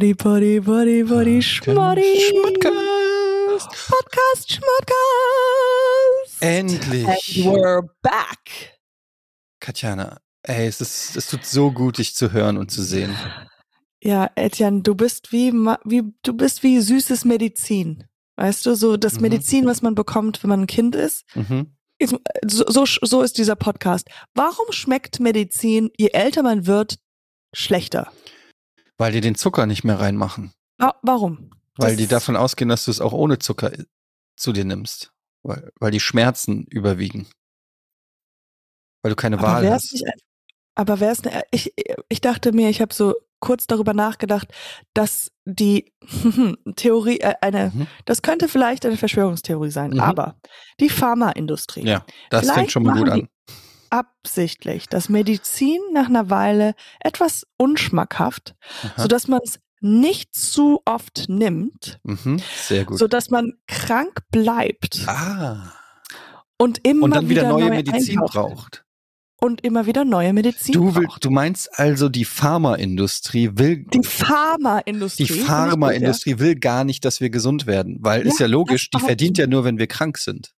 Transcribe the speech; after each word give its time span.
Body, 0.00 0.14
Body, 0.14 0.60
Body, 0.60 1.02
Body, 1.02 1.42
Schmoddy. 1.42 2.20
Schmodcast. 2.30 3.68
Podcast, 3.86 4.50
Schmodcast. 4.50 6.40
Endlich. 6.40 7.44
And 7.46 7.54
we're 7.54 7.82
back. 8.00 8.78
Katjana, 9.60 10.16
ey, 10.42 10.66
es, 10.68 10.80
ist, 10.80 11.16
es 11.18 11.26
tut 11.28 11.44
so 11.44 11.70
gut, 11.70 11.98
dich 11.98 12.14
zu 12.14 12.32
hören 12.32 12.56
und 12.56 12.70
zu 12.70 12.82
sehen. 12.82 13.14
Ja, 14.02 14.30
Etienne, 14.36 14.80
du 14.80 14.94
bist 14.94 15.32
wie, 15.32 15.52
wie, 15.52 16.14
du 16.22 16.32
bist 16.32 16.62
wie 16.62 16.80
süßes 16.80 17.26
Medizin. 17.26 18.04
Weißt 18.36 18.64
du, 18.64 18.74
so 18.76 18.96
das 18.96 19.16
Mhm. 19.16 19.20
Medizin, 19.20 19.66
was 19.66 19.82
man 19.82 19.94
bekommt, 19.94 20.42
wenn 20.42 20.48
man 20.48 20.62
ein 20.62 20.66
Kind 20.66 20.96
ist. 20.96 21.26
Mhm. 21.34 21.76
So, 22.00 22.66
so, 22.72 22.86
so 22.86 23.20
ist 23.20 23.36
dieser 23.36 23.54
Podcast. 23.56 24.08
Warum 24.32 24.72
schmeckt 24.72 25.20
Medizin, 25.20 25.90
je 25.98 26.08
älter 26.14 26.42
man 26.42 26.66
wird, 26.66 26.96
schlechter? 27.52 28.10
Weil 29.00 29.12
die 29.12 29.20
den 29.22 29.34
Zucker 29.34 29.64
nicht 29.66 29.82
mehr 29.82 29.98
reinmachen. 29.98 30.52
Wa- 30.78 30.94
Warum? 31.02 31.50
Weil 31.76 31.92
Das- 31.92 31.96
die 31.96 32.06
davon 32.06 32.36
ausgehen, 32.36 32.68
dass 32.68 32.84
du 32.84 32.90
es 32.90 33.00
auch 33.00 33.12
ohne 33.14 33.38
Zucker 33.38 33.72
i- 33.72 33.86
zu 34.36 34.52
dir 34.52 34.64
nimmst. 34.66 35.12
Weil, 35.42 35.70
weil 35.80 35.90
die 35.90 36.00
Schmerzen 36.00 36.64
überwiegen. 36.66 37.26
Weil 39.02 39.10
du 39.10 39.16
keine 39.16 39.38
Aber 39.38 39.46
Wahl 39.48 39.70
hast. 39.70 39.92
nicht, 39.94 40.04
aber 40.74 41.00
wäre 41.00 41.12
es 41.12 41.22
ne, 41.24 41.42
ich, 41.50 41.72
ich 42.10 42.20
dachte 42.20 42.52
mir, 42.52 42.68
ich 42.68 42.82
habe 42.82 42.92
so 42.92 43.14
kurz 43.40 43.66
darüber 43.66 43.94
nachgedacht, 43.94 44.52
dass 44.92 45.32
die 45.46 45.94
Theorie, 46.76 47.20
äh, 47.20 47.34
eine, 47.40 47.72
Mhm. 47.74 47.86
das 48.04 48.20
könnte 48.20 48.48
vielleicht 48.48 48.84
eine 48.84 48.98
Verschwörungstheorie 48.98 49.70
sein, 49.70 49.92
Mhm. 49.92 50.00
aber 50.00 50.38
die 50.78 50.90
Pharmaindustrie 50.90 51.86
Ja, 51.86 52.04
das 52.28 52.50
fängt 52.50 52.70
schon 52.70 52.82
mal 52.82 52.98
gut 52.98 53.08
an. 53.08 53.28
Absichtlich, 53.90 54.86
dass 54.88 55.08
Medizin 55.08 55.78
nach 55.92 56.08
einer 56.08 56.30
Weile 56.30 56.74
etwas 57.00 57.46
unschmackhaft, 57.56 58.54
Aha. 58.84 59.02
sodass 59.02 59.28
man 59.28 59.40
es 59.44 59.58
nicht 59.80 60.34
zu 60.34 60.80
oft 60.84 61.24
nimmt, 61.28 62.00
Mhm. 62.02 62.40
Sehr 62.66 62.84
gut. 62.84 62.98
sodass 62.98 63.30
man 63.30 63.54
krank 63.66 64.20
bleibt 64.30 65.04
ah. 65.08 65.72
und 66.58 66.86
immer 66.86 67.04
Und 67.04 67.14
dann 67.14 67.28
wieder 67.28 67.48
neue 67.48 67.70
Medizin 67.70 68.18
einkauft 68.20 68.34
braucht. 68.34 68.84
und 69.40 69.62
immer 69.64 69.86
wieder 69.86 70.04
neue 70.04 70.34
Medizin 70.34 70.74
Du, 70.74 70.94
will, 70.94 71.06
braucht. 71.06 71.24
du 71.24 71.30
meinst 71.30 71.70
also, 71.78 72.10
die 72.10 72.26
Pharmaindustrie 72.26 73.52
will 73.54 73.86
Die 73.94 74.02
Pharmaindustrie. 74.04 75.24
Die 75.24 75.32
Pharmaindustrie 75.32 76.38
will 76.38 76.56
gar 76.56 76.84
nicht, 76.84 77.06
dass 77.06 77.20
wir 77.22 77.30
gesund 77.30 77.66
werden, 77.66 77.96
weil 78.00 78.26
ist 78.26 78.38
Ja, 78.38 78.44
ja 78.46 78.52
logisch, 78.52 78.90
die 78.90 78.98
verdient 79.00 79.38
ja 79.38 79.46
nur, 79.46 79.64
wenn 79.64 79.78
wir 79.78 79.86
krank 79.86 80.18
sind. 80.18 80.52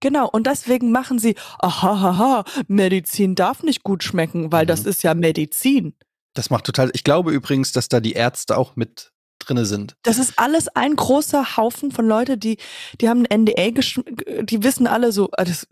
Genau, 0.00 0.28
und 0.28 0.46
deswegen 0.46 0.90
machen 0.92 1.18
sie, 1.18 1.34
aha, 1.58 2.00
haha, 2.00 2.44
Medizin 2.68 3.34
darf 3.34 3.62
nicht 3.62 3.82
gut 3.82 4.02
schmecken, 4.04 4.52
weil 4.52 4.66
das 4.66 4.82
Mhm. 4.84 4.88
ist 4.90 5.02
ja 5.02 5.14
Medizin. 5.14 5.94
Das 6.34 6.50
macht 6.50 6.64
total. 6.64 6.90
Ich 6.92 7.02
glaube 7.02 7.32
übrigens, 7.32 7.72
dass 7.72 7.88
da 7.88 8.00
die 8.00 8.12
Ärzte 8.12 8.58
auch 8.58 8.76
mit 8.76 9.12
drinne 9.38 9.64
sind. 9.64 9.96
Das 10.02 10.18
ist 10.18 10.38
alles 10.38 10.68
ein 10.68 10.96
großer 10.96 11.56
Haufen 11.56 11.92
von 11.92 12.06
Leute, 12.06 12.36
die, 12.36 12.58
die 13.00 13.08
haben 13.08 13.24
ein 13.30 13.44
NDA, 13.44 13.70
die 14.42 14.62
wissen 14.62 14.86
alle 14.86 15.12
so, 15.12 15.30
ah, 15.32 15.44
das, 15.44 15.66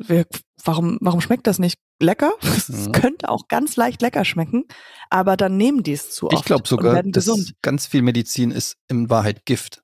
warum, 0.64 0.98
warum 1.00 1.20
schmeckt 1.20 1.47
das 1.47 1.59
nicht 1.59 1.78
lecker? 2.00 2.33
Es 2.56 2.69
Mhm. 2.69 2.92
könnte 2.92 3.28
auch 3.28 3.48
ganz 3.48 3.77
leicht 3.77 4.00
lecker 4.00 4.25
schmecken, 4.25 4.64
aber 5.11 5.36
dann 5.36 5.56
nehmen 5.59 5.82
die 5.82 5.93
es 5.93 6.10
zu 6.12 6.26
oft 6.26 6.34
Ich 6.41 6.44
glaube 6.44 6.66
sogar, 6.66 7.03
dass 7.03 7.53
ganz 7.62 7.87
viel 7.87 8.03
Medizin 8.03 8.50
ist 8.50 8.76
in 8.88 9.10
Wahrheit 9.10 9.44
Gift. 9.44 9.82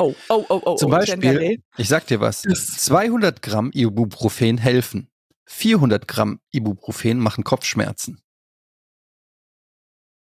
Oh, 0.00 0.14
oh, 0.30 0.46
oh, 0.48 0.62
oh, 0.64 0.74
Zum 0.76 0.90
oh, 0.90 0.96
Beispiel-. 0.96 1.62
Ich 1.76 1.88
sag 1.88 2.06
dir 2.06 2.20
was: 2.20 2.42
Das- 2.42 2.78
200 2.78 3.42
Gramm 3.42 3.70
Ibuprofen 3.72 4.56
helfen. 4.58 5.10
400 5.46 6.08
Gramm 6.08 6.40
Ibuprofen 6.52 7.18
machen 7.18 7.44
Kopfschmerzen. 7.44 8.20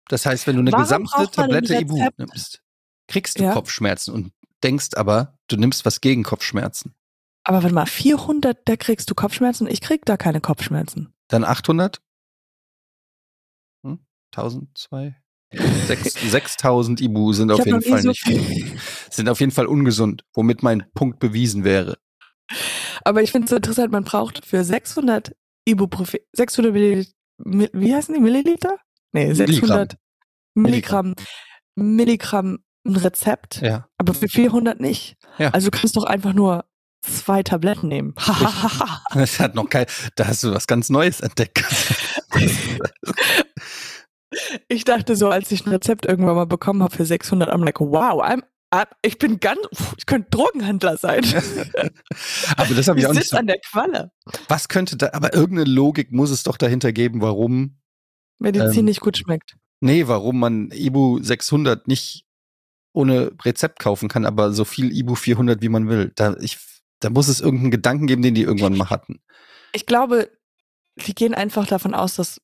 Das 0.08 0.26
heißt, 0.26 0.46
wenn 0.46 0.56
du 0.56 0.62
eine 0.62 0.72
Warum 0.72 0.84
gesamte 0.84 1.30
Tablette 1.30 1.76
Ibu 1.76 2.08
nimmst, 2.16 2.62
kriegst 3.06 3.38
du 3.38 3.44
Ja. 3.44 3.52
Kopfschmerzen 3.52 4.14
und 4.14 4.32
denkst 4.64 4.94
aber, 4.96 5.38
du 5.48 5.56
nimmst 5.56 5.84
was 5.84 6.00
gegen 6.00 6.24
Kopfschmerzen. 6.24 6.94
Aber 7.44 7.62
warte 7.62 7.74
mal, 7.74 7.86
400, 7.86 8.58
da 8.64 8.76
kriegst 8.76 9.10
du 9.10 9.14
Kopfschmerzen, 9.14 9.68
ich 9.68 9.80
krieg 9.80 10.04
da 10.06 10.16
keine 10.16 10.40
Kopfschmerzen. 10.40 11.14
Dann 11.28 11.44
800? 11.44 12.00
Hm? 13.84 14.04
1000, 14.32 14.76
2? 14.76 15.14
6000 15.52 17.00
Ibu 17.00 17.32
sind 17.32 17.50
auf 17.50 17.64
jeden 17.64 17.82
Fall 17.82 18.02
so 18.02 18.08
nicht 18.08 18.22
viel. 18.22 18.78
Sind 19.10 19.28
auf 19.28 19.40
jeden 19.40 19.52
Fall 19.52 19.66
ungesund, 19.66 20.22
womit 20.34 20.62
mein 20.62 20.84
Punkt 20.94 21.18
bewiesen 21.18 21.64
wäre. 21.64 21.96
Aber 23.04 23.22
ich 23.22 23.32
finde 23.32 23.46
es 23.46 23.52
interessant, 23.52 23.90
man 23.90 24.04
braucht 24.04 24.44
für 24.44 24.62
600 24.62 25.34
Ibuprofen, 25.64 26.20
600 26.32 26.72
Milliliter, 26.72 27.10
Mi- 27.38 27.70
wie 27.72 27.94
heißen 27.94 28.14
die, 28.14 28.20
Milliliter? 28.20 28.76
Nee, 29.12 29.32
600 29.32 29.96
Milligramm, 30.54 31.14
Milligramm 31.76 32.58
ein 32.86 32.96
Rezept, 32.96 33.60
Ja. 33.62 33.88
aber 33.98 34.14
für 34.14 34.28
400 34.28 34.80
nicht. 34.80 35.16
Ja. 35.38 35.50
Also 35.50 35.70
du 35.70 35.78
kannst 35.78 35.96
doch 35.96 36.04
einfach 36.04 36.32
nur 36.32 36.64
zwei 37.02 37.42
Tabletten 37.42 37.88
nehmen. 37.88 38.14
Das 39.14 39.40
hat 39.40 39.54
noch 39.54 39.68
kein, 39.70 39.86
da 40.16 40.26
hast 40.26 40.42
du 40.44 40.52
was 40.52 40.66
ganz 40.66 40.90
Neues 40.90 41.20
entdeckt. 41.20 41.64
ich 44.68 44.84
dachte 44.84 45.16
so, 45.16 45.28
als 45.28 45.50
ich 45.52 45.66
ein 45.66 45.70
Rezept 45.70 46.06
irgendwann 46.06 46.36
mal 46.36 46.46
bekommen 46.46 46.82
habe 46.82 46.94
für 46.94 47.04
600, 47.04 47.48
I'm 47.50 47.64
like, 47.64 47.80
wow, 47.80 48.22
I'm, 48.22 48.42
ich 49.02 49.18
bin 49.18 49.40
ganz, 49.40 49.60
ich 49.96 50.06
könnte 50.06 50.30
Drogenhändler 50.30 50.96
sein. 50.96 51.24
aber 52.56 52.74
das 52.74 52.88
habe 52.88 52.98
ich 52.98 53.04
ich 53.04 53.06
auch 53.06 53.14
nicht 53.14 53.28
so. 53.28 53.36
an 53.36 53.46
der 53.46 53.58
Qualle. 53.60 54.12
Was 54.48 54.68
könnte 54.68 54.96
da, 54.96 55.10
aber 55.12 55.34
irgendeine 55.34 55.70
Logik 55.70 56.12
muss 56.12 56.30
es 56.30 56.42
doch 56.42 56.56
dahinter 56.56 56.92
geben, 56.92 57.20
warum, 57.20 57.78
Medizin 58.38 58.80
Ähm, 58.80 58.84
nicht 58.84 59.00
gut 59.00 59.16
schmeckt. 59.18 59.56
nee, 59.80 60.06
warum 60.06 60.38
man 60.38 60.70
Ibu 60.70 61.22
600 61.22 61.88
nicht 61.88 62.24
ohne 62.92 63.32
Rezept 63.44 63.78
kaufen 63.78 64.08
kann, 64.08 64.26
aber 64.26 64.52
so 64.52 64.64
viel 64.64 64.96
Ibu 64.96 65.14
400 65.14 65.62
wie 65.62 65.68
man 65.68 65.88
will. 65.88 66.12
Da, 66.14 66.36
ich, 66.40 66.58
da 67.00 67.10
muss 67.10 67.28
es 67.28 67.40
irgendeinen 67.40 67.70
Gedanken 67.70 68.06
geben, 68.06 68.22
den 68.22 68.34
die 68.34 68.42
irgendwann 68.42 68.76
mal 68.76 68.90
hatten. 68.90 69.20
Ich 69.72 69.86
glaube, 69.86 70.30
die 71.06 71.14
gehen 71.14 71.34
einfach 71.34 71.66
davon 71.66 71.94
aus, 71.94 72.16
dass 72.16 72.40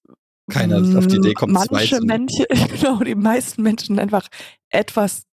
Keiner 0.51 0.99
auf 0.99 1.07
die 1.07 1.17
Idee 1.17 1.33
kommt, 1.33 1.57
zwei 1.57 1.67
manche 1.71 1.97
zu 1.97 2.05
nehmen. 2.05 2.27
Menschen, 2.27 2.47
genau, 2.81 2.99
die 2.99 3.15
meisten 3.15 3.63
Menschen 3.63 3.99
einfach 3.99 4.29
etwas 4.69 5.25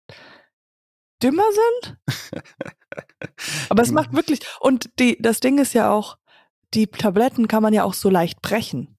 dümmer 1.22 1.44
sind. 1.82 1.96
Aber 3.68 3.82
es 3.82 3.90
macht 3.92 4.12
wirklich, 4.12 4.40
und 4.60 4.90
die, 4.98 5.20
das 5.20 5.40
Ding 5.40 5.58
ist 5.58 5.74
ja 5.74 5.90
auch, 5.90 6.16
die 6.74 6.86
Tabletten 6.86 7.48
kann 7.48 7.62
man 7.62 7.74
ja 7.74 7.84
auch 7.84 7.94
so 7.94 8.08
leicht 8.08 8.40
brechen. 8.40 8.96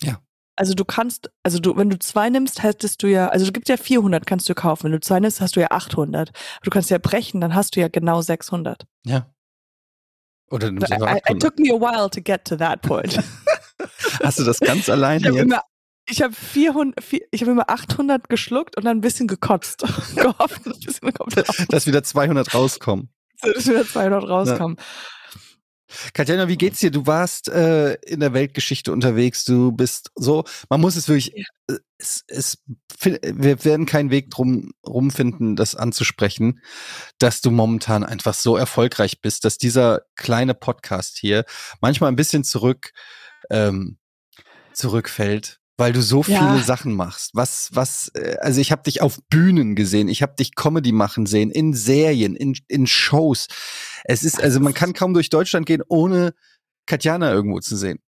Ja. 0.00 0.20
Also 0.56 0.74
du 0.74 0.84
kannst, 0.84 1.32
also 1.42 1.58
du, 1.58 1.76
wenn 1.76 1.90
du 1.90 1.98
zwei 1.98 2.30
nimmst, 2.30 2.62
hättest 2.62 3.02
du 3.02 3.08
ja, 3.08 3.28
also 3.28 3.44
du 3.44 3.52
gibt 3.52 3.68
ja 3.68 3.76
400, 3.76 4.24
kannst 4.24 4.48
du 4.48 4.54
kaufen. 4.54 4.84
Wenn 4.84 4.92
du 4.92 5.00
zwei 5.00 5.18
nimmst, 5.18 5.40
hast 5.40 5.56
du 5.56 5.60
ja 5.60 5.70
800. 5.70 6.30
Du 6.62 6.70
kannst 6.70 6.90
ja 6.90 6.98
brechen, 6.98 7.40
dann 7.40 7.56
hast 7.56 7.74
du 7.74 7.80
ja 7.80 7.88
genau 7.88 8.22
600. 8.22 8.86
Ja. 9.04 9.34
Oder 10.50 10.68
du 10.68 10.74
nimmst 10.74 10.90
I, 10.90 10.94
einfach 10.94 11.08
I, 11.08 11.18
it 11.18 11.24
800. 11.24 11.42
took 11.42 11.58
me 11.58 11.70
a 11.70 11.80
while 11.80 12.08
to 12.08 12.20
get 12.20 12.44
to 12.44 12.54
that 12.56 12.82
point. 12.82 13.18
Hast 14.22 14.38
du 14.38 14.44
das 14.44 14.60
ganz 14.60 14.88
alleine 14.88 15.20
Ich 15.20 15.26
habe 15.26 15.36
jetzt? 15.38 15.44
immer, 15.44 15.62
ich 16.08 16.22
habe 16.22 16.34
400, 16.34 17.02
vier- 17.02 17.26
ich 17.30 17.40
habe 17.42 17.52
immer 17.52 17.68
800 17.70 18.28
geschluckt 18.28 18.76
und 18.76 18.84
dann 18.84 18.98
ein 18.98 19.00
bisschen 19.00 19.26
gekotzt. 19.26 19.80
Gehofft, 20.16 20.66
dass 20.66 20.76
ein 20.76 20.80
bisschen 20.80 21.16
auf, 21.18 21.66
Dass 21.68 21.86
wieder 21.86 22.02
200 22.02 22.54
rauskommen. 22.54 23.08
dass 23.42 23.66
wieder 23.66 23.86
200 23.86 24.28
rauskommen. 24.28 24.76
Katjana, 26.12 26.48
wie 26.48 26.56
geht's 26.56 26.80
dir? 26.80 26.90
Du 26.90 27.06
warst 27.06 27.48
äh, 27.48 27.94
in 28.06 28.18
der 28.18 28.32
Weltgeschichte 28.32 28.90
unterwegs. 28.90 29.44
Du 29.44 29.70
bist 29.70 30.10
so, 30.16 30.42
man 30.68 30.80
muss 30.80 30.96
es 30.96 31.06
wirklich, 31.08 31.36
äh, 31.68 31.76
es, 31.98 32.24
es, 32.26 32.58
wir 33.00 33.64
werden 33.64 33.86
keinen 33.86 34.10
Weg 34.10 34.30
drum 34.30 34.72
rumfinden, 34.84 35.54
das 35.54 35.76
anzusprechen, 35.76 36.60
dass 37.18 37.42
du 37.42 37.50
momentan 37.52 38.02
einfach 38.02 38.34
so 38.34 38.56
erfolgreich 38.56 39.20
bist, 39.20 39.44
dass 39.44 39.56
dieser 39.56 40.02
kleine 40.16 40.54
Podcast 40.54 41.16
hier 41.18 41.44
manchmal 41.80 42.10
ein 42.10 42.16
bisschen 42.16 42.42
zurück 42.42 42.90
ähm, 43.50 43.98
zurückfällt, 44.72 45.60
weil 45.76 45.92
du 45.92 46.02
so 46.02 46.22
Ja. 46.26 46.38
viele 46.38 46.62
Sachen 46.64 46.92
machst. 46.94 47.30
Was, 47.34 47.70
was, 47.72 48.08
äh, 48.14 48.36
also 48.40 48.60
ich 48.60 48.72
habe 48.72 48.82
dich 48.82 49.02
auf 49.02 49.18
Bühnen 49.28 49.74
gesehen, 49.74 50.08
ich 50.08 50.22
habe 50.22 50.34
dich 50.34 50.54
Comedy 50.54 50.92
machen 50.92 51.26
sehen, 51.26 51.50
in 51.50 51.74
Serien, 51.74 52.36
in, 52.36 52.56
in 52.68 52.86
Shows. 52.86 53.46
Es 54.04 54.22
ist, 54.22 54.40
also 54.42 54.60
man 54.60 54.74
kann 54.74 54.92
kaum 54.92 55.14
durch 55.14 55.30
Deutschland 55.30 55.66
gehen, 55.66 55.82
ohne 55.88 56.34
Katjana 56.86 57.32
irgendwo 57.32 57.60
zu 57.60 57.76
sehen. 57.76 58.00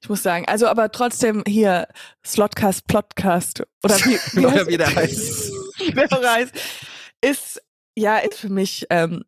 Ich 0.00 0.08
muss 0.08 0.22
sagen, 0.22 0.46
also 0.48 0.66
aber 0.66 0.90
trotzdem 0.90 1.44
hier 1.46 1.86
Slotcast, 2.26 2.86
Plotcast 2.88 3.62
oder 3.84 3.96
wie, 3.98 4.18
wie, 4.40 4.46
Oder 4.46 4.66
wie 4.66 4.76
der 4.76 4.94
heißt. 4.94 5.52
der 5.94 6.08
heißt, 6.32 6.52
ist 7.20 7.62
ja 7.96 8.18
ist 8.18 8.38
für 8.38 8.48
mich 8.48 8.86
ähm, 8.90 9.22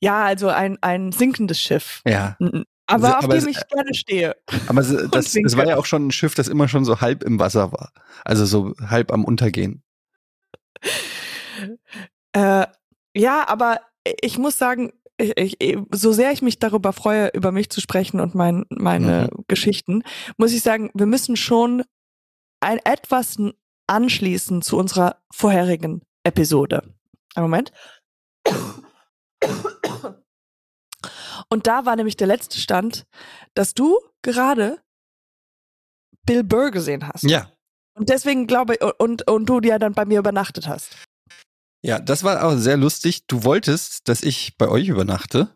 ja 0.00 0.24
also 0.24 0.48
ein 0.48 0.76
ein 0.82 1.12
sinkendes 1.12 1.58
Schiff. 1.60 2.02
Ja, 2.06 2.36
N- 2.40 2.64
Aber 2.86 3.18
auf 3.18 3.24
aber 3.24 3.34
dem 3.38 3.48
es- 3.48 3.56
ich 3.56 3.68
gerne 3.68 3.94
stehe. 3.94 4.36
aber 4.66 4.80
es- 4.80 4.88
das, 5.10 5.32
das 5.32 5.56
war 5.56 5.66
ja 5.66 5.76
auch 5.76 5.86
schon 5.86 6.06
ein 6.08 6.12
Schiff, 6.12 6.34
das 6.34 6.48
immer 6.48 6.68
schon 6.68 6.84
so 6.84 7.00
halb 7.00 7.22
im 7.22 7.38
Wasser 7.38 7.72
war. 7.72 7.92
Also 8.24 8.44
so 8.44 8.74
halb 8.88 9.12
am 9.12 9.24
Untergehen. 9.24 9.82
Äh, 12.32 12.66
ja, 13.16 13.46
aber 13.48 13.80
ich 14.20 14.38
muss 14.38 14.58
sagen, 14.58 14.92
ich, 15.18 15.60
ich, 15.60 15.78
so 15.92 16.12
sehr 16.12 16.32
ich 16.32 16.42
mich 16.42 16.58
darüber 16.58 16.92
freue, 16.92 17.28
über 17.28 17.52
mich 17.52 17.70
zu 17.70 17.80
sprechen 17.80 18.18
und 18.20 18.34
mein, 18.34 18.64
meine 18.70 19.28
Geschichten, 19.48 20.02
muss 20.36 20.52
ich 20.52 20.62
sagen, 20.62 20.90
wir 20.94 21.06
müssen 21.06 21.36
schon 21.36 21.84
ein 22.60 22.78
etwas 22.84 23.36
anschließen 23.86 24.62
zu 24.62 24.76
unserer 24.78 25.16
vorherigen 25.32 26.02
Episode. 26.24 26.82
Ein 27.34 27.42
Moment. 27.42 27.72
Und 31.52 31.66
da 31.66 31.84
war 31.84 31.96
nämlich 31.96 32.16
der 32.16 32.28
letzte 32.28 32.58
Stand, 32.58 33.04
dass 33.52 33.74
du 33.74 34.00
gerade 34.22 34.80
Bill 36.24 36.44
Burr 36.44 36.70
gesehen 36.70 37.06
hast. 37.06 37.24
Ja. 37.24 37.52
Und 37.94 38.08
deswegen 38.08 38.46
glaube 38.46 38.76
ich, 38.76 38.80
und, 38.98 39.28
und 39.28 39.46
du 39.46 39.60
ja 39.60 39.78
dann 39.78 39.92
bei 39.92 40.06
mir 40.06 40.18
übernachtet 40.18 40.66
hast. 40.66 40.96
Ja, 41.82 41.98
das 41.98 42.24
war 42.24 42.42
auch 42.42 42.56
sehr 42.56 42.78
lustig. 42.78 43.26
Du 43.26 43.44
wolltest, 43.44 44.08
dass 44.08 44.22
ich 44.22 44.56
bei 44.56 44.66
euch 44.66 44.88
übernachte. 44.88 45.54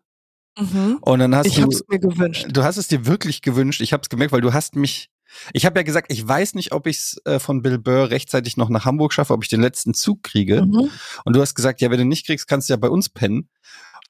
Mhm. 0.58 0.98
Und 1.00 1.18
dann 1.18 1.34
hast 1.34 1.46
Ich 1.46 1.54
du. 1.54 1.62
habe 1.62 1.72
es 1.72 1.82
mir 1.88 1.98
gewünscht. 1.98 2.46
Du 2.50 2.62
hast 2.62 2.76
es 2.76 2.88
dir 2.88 3.06
wirklich 3.06 3.40
gewünscht. 3.40 3.80
Ich 3.80 3.94
habe 3.94 4.02
es 4.02 4.10
gemerkt, 4.10 4.32
weil 4.32 4.42
du 4.42 4.52
hast 4.52 4.76
mich. 4.76 5.08
Ich 5.54 5.64
habe 5.64 5.78
ja 5.78 5.82
gesagt, 5.82 6.12
ich 6.12 6.28
weiß 6.28 6.56
nicht, 6.56 6.72
ob 6.72 6.86
ich 6.86 6.98
es 6.98 7.20
äh, 7.24 7.38
von 7.38 7.62
Bill 7.62 7.78
Burr 7.78 8.10
rechtzeitig 8.10 8.58
noch 8.58 8.68
nach 8.68 8.84
Hamburg 8.84 9.14
schaffe, 9.14 9.32
ob 9.32 9.44
ich 9.44 9.48
den 9.48 9.62
letzten 9.62 9.94
Zug 9.94 10.22
kriege. 10.22 10.60
Mhm. 10.60 10.90
Und 11.24 11.36
du 11.36 11.40
hast 11.40 11.54
gesagt, 11.54 11.80
ja, 11.80 11.90
wenn 11.90 11.98
du 11.98 12.04
nicht 12.04 12.26
kriegst, 12.26 12.46
kannst 12.48 12.68
du 12.68 12.74
ja 12.74 12.76
bei 12.76 12.90
uns 12.90 13.08
pennen. 13.08 13.48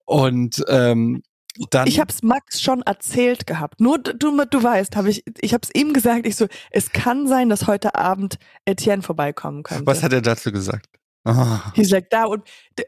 Und 0.05 0.65
ähm, 0.67 1.23
dann. 1.71 1.87
Ich 1.87 1.99
habe 2.01 2.13
es 2.13 2.23
Max 2.23 2.61
schon 2.61 2.83
erzählt 2.83 3.47
gehabt. 3.47 3.81
Nur 3.81 3.99
du, 3.99 4.45
du 4.45 4.63
weißt, 4.63 4.97
habe 4.97 5.11
ich, 5.11 5.25
ich 5.41 5.53
habe 5.55 5.63
es 5.65 5.71
ihm 5.81 5.93
gesagt. 5.93 6.27
Ich 6.27 6.37
so, 6.37 6.47
es 6.71 6.91
kann 6.93 7.27
sein, 7.27 7.49
dass 7.49 7.67
heute 7.67 7.95
Abend 7.95 8.39
Etienne 8.65 9.03
vorbeikommen 9.03 9.63
könnte. 9.63 9.87
was 9.87 10.03
hat 10.03 10.13
er 10.13 10.21
dazu 10.23 10.53
gesagt? 10.53 10.87
Ah. 11.25 11.73
He's 11.75 11.91
like, 11.91 12.09
da 12.11 12.25
und 12.27 12.45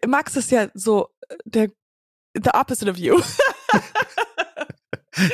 Max 0.07 0.37
ist 0.37 0.51
ja 0.51 0.69
so 0.75 1.09
der 1.45 1.69
the 2.35 2.51
opposite 2.55 2.91
of 2.91 2.97
you. 2.99 3.21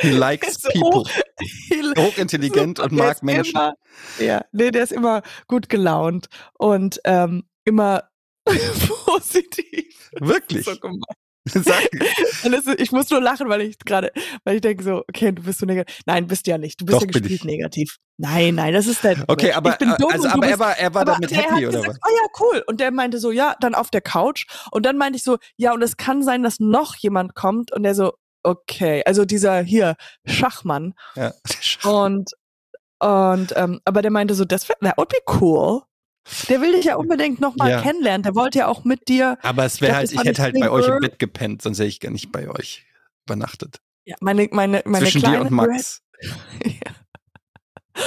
He 0.01 0.11
likes 0.11 0.55
so 0.63 0.69
people. 0.71 1.05
hoch- 1.05 1.95
Hochintelligent 1.99 2.79
so- 2.79 2.85
und 2.85 2.93
mag 2.93 3.23
Menschen. 3.23 3.55
Immer, 3.57 3.75
ja, 4.19 4.45
nee, 4.53 4.71
der 4.71 4.85
ist 4.85 4.93
immer 4.93 5.23
gut 5.47 5.69
gelaunt 5.69 6.29
und 6.55 7.01
ähm, 7.05 7.45
immer 7.65 8.05
positiv. 9.07 10.11
Wirklich. 10.19 10.65
So 10.65 10.77
ist, 11.55 12.81
ich 12.81 12.93
muss 12.93 13.11
nur 13.11 13.21
lachen, 13.21 13.49
weil 13.49 13.61
ich 13.63 13.79
gerade, 13.79 14.11
weil 14.45 14.57
ich 14.57 14.61
denke 14.63 14.83
so, 14.83 15.05
okay, 15.09 15.33
du 15.33 15.43
bist 15.43 15.59
so 15.59 15.67
negativ. 15.67 16.01
Nein, 16.07 16.27
bist 16.27 16.47
du 16.47 16.53
ja 16.53 16.59
nicht. 16.59 16.81
Du 16.81 16.87
bist 16.87 16.97
Doch, 16.97 17.03
ja 17.03 17.07
gespielt 17.07 17.45
negativ. 17.45 17.99
Nein, 18.17 18.55
nein, 18.55 18.73
das 18.73 18.87
ist 18.87 19.03
der. 19.05 19.25
okay, 19.29 19.53
aber, 19.53 19.73
ich 19.73 19.79
bin 19.79 19.95
dumm 19.99 20.11
also, 20.13 20.29
aber 20.29 20.45
er 20.45 20.49
bist, 20.49 20.61
war, 20.61 20.79
er 20.79 20.95
war 20.95 21.05
damit 21.05 21.35
happy, 21.35 21.67
oder 21.67 21.79
gesagt, 21.79 21.89
was? 21.89 21.99
Oh 22.07 22.15
ja, 22.15 22.41
cool. 22.41 22.65
Und 22.67 22.81
der 22.81 22.91
meinte 22.93 23.19
so, 23.19 23.31
ja, 23.31 23.57
dann 23.61 23.75
auf 23.75 23.91
der 23.91 24.01
Couch. 24.01 24.47
Und 24.71 24.87
dann 24.87 24.97
meinte 24.97 25.17
ich 25.17 25.25
so, 25.25 25.39
ja, 25.57 25.73
und 25.75 25.83
es 25.83 25.97
kann 25.97 26.23
sein, 26.23 26.43
dass 26.43 26.61
noch 26.61 26.97
jemand 26.97 27.35
kommt. 27.35 27.73
Und 27.73 27.83
der 27.83 27.95
so, 27.95 28.15
okay, 28.43 29.03
also 29.05 29.25
dieser 29.25 29.63
hier 29.63 29.97
Schachmann. 30.25 30.95
Ja. 31.17 31.33
Und 31.85 32.31
und 33.01 33.53
ähm, 33.57 33.81
aber 33.85 34.01
der 34.01 34.11
meinte 34.11 34.35
so, 34.35 34.47
das 34.47 34.67
wär- 34.69 34.79
that 34.81 34.97
would 34.97 35.09
be 35.09 35.19
cool. 35.41 35.83
Der 36.49 36.61
will 36.61 36.73
dich 36.73 36.87
ja 36.87 36.97
unbedingt 36.97 37.41
noch 37.41 37.55
mal 37.57 37.71
Ja. 37.71 37.83
kennenlernen. 37.83 38.23
Der 38.23 38.35
wollte 38.35 38.61
ja 38.61 38.67
auch 38.69 38.85
mit 38.85 39.09
dir. 39.09 39.39
Aber 39.43 39.65
es 39.65 39.81
wäre 39.81 39.97
halt, 39.97 40.13
ich 40.13 40.23
hätte 40.25 40.43
halt 40.43 40.59
bei 40.59 40.71
euch 40.71 40.87
im. 40.89 40.99
Bett 41.01 41.19
gepennt, 41.19 41.63
sonst 41.63 41.79
hätte 41.79 41.89
ich 41.89 42.01
gar 42.01 42.11
nicht 42.11 42.33
bei 42.33 42.49
euch 42.49 42.85
übernachtet. 43.27 43.81
Ja, 44.07 44.17
meine 44.21 44.49
meine 44.53 44.83
meine 44.85 45.05
Zwischen 45.05 45.21
kleine 45.23 45.37
dir 45.39 45.43
und 45.43 45.51
Max. 45.51 46.01
Ja. 46.65 46.93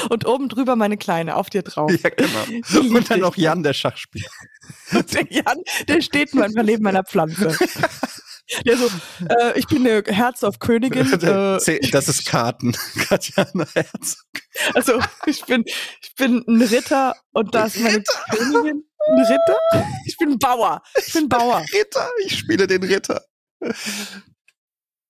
Und 0.10 0.26
oben 0.28 0.50
drüber 0.50 0.76
meine 0.76 0.98
Kleine 0.98 1.36
auf 1.38 1.50
dir 1.50 1.62
drauf. 1.62 1.90
Ja, 2.04 2.10
genau. 2.10 2.70
Und 2.98 3.10
dann 3.10 3.22
noch 3.22 3.38
Jan, 3.38 3.64
der 3.64 3.72
Schach 3.72 3.96
spielt. 3.96 4.28
Der 5.14 5.26
Jan, 5.32 5.62
der 5.88 6.02
steht 6.02 6.34
manchmal 6.34 6.66
neben 6.66 6.84
meiner 6.84 7.04
Pflanze. 7.06 7.56
Der 8.66 8.76
so, 8.78 8.88
äh, 9.30 9.58
ich 9.58 9.66
bin 9.68 9.88
eine 9.88 10.04
Herz 10.06 10.44
auf 10.44 10.60
Königin. 10.60 11.10
Äh, 11.14 11.90
Das 11.92 12.08
ist 12.10 12.26
Karten. 12.26 12.76
Katjana 13.08 13.66
Herz. 13.74 14.26
Also 14.74 15.00
ich 15.26 15.46
bin, 15.46 15.64
ich 15.66 16.16
bin 16.16 16.44
ein 16.48 16.62
Ritter 16.62 17.16
und 17.32 17.54
da 17.54 17.66
ist 17.66 17.80
meine 17.80 18.04
Königin. 18.32 18.84
Ein 19.10 19.20
Ritter? 19.20 19.86
Ich 20.06 20.18
bin 20.18 20.32
ein 20.32 20.40
Bauer. 20.40 20.82
Ich 20.98 21.14
bin 21.14 21.30
Bauer. 21.30 21.64
Ritter, 21.74 22.10
ich 22.26 22.38
spiele 22.38 22.68
den 22.68 22.84
Ritter. 22.84 23.24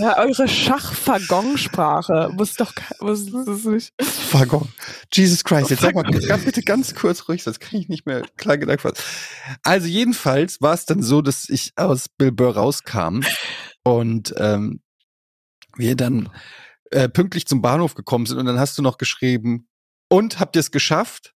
Ja, 0.00 0.18
eure 0.18 0.48
Schachfagonsprache 0.48 2.30
muss 2.34 2.54
doch, 2.54 2.72
muss 3.00 3.26
das 3.30 3.64
nicht. 3.64 3.92
Waggon. 4.32 4.72
Jesus 5.12 5.44
Christ, 5.44 5.68
jetzt 5.68 5.82
sag 5.82 5.94
mal 5.94 6.02
ganz, 6.02 6.44
bitte 6.44 6.62
ganz 6.62 6.94
kurz 6.94 7.28
ruhig, 7.28 7.42
sonst 7.42 7.60
kann 7.60 7.78
ich 7.78 7.88
nicht 7.90 8.06
mehr 8.06 8.22
klar 8.38 8.56
Gedanken 8.56 8.80
fassen. 8.80 9.04
Also 9.62 9.86
jedenfalls 9.88 10.62
war 10.62 10.72
es 10.72 10.86
dann 10.86 11.02
so, 11.02 11.20
dass 11.20 11.50
ich 11.50 11.72
aus 11.76 12.08
Bill 12.08 12.32
Burr 12.32 12.56
rauskam 12.56 13.20
und 13.84 14.32
ähm, 14.38 14.80
wir 15.76 15.94
dann 15.94 16.30
äh, 16.90 17.10
pünktlich 17.10 17.46
zum 17.46 17.60
Bahnhof 17.60 17.94
gekommen 17.94 18.24
sind 18.24 18.38
und 18.38 18.46
dann 18.46 18.58
hast 18.58 18.78
du 18.78 18.82
noch 18.82 18.96
geschrieben, 18.96 19.68
und 20.12 20.38
habt 20.38 20.56
ihr 20.56 20.60
es 20.60 20.70
geschafft? 20.70 21.32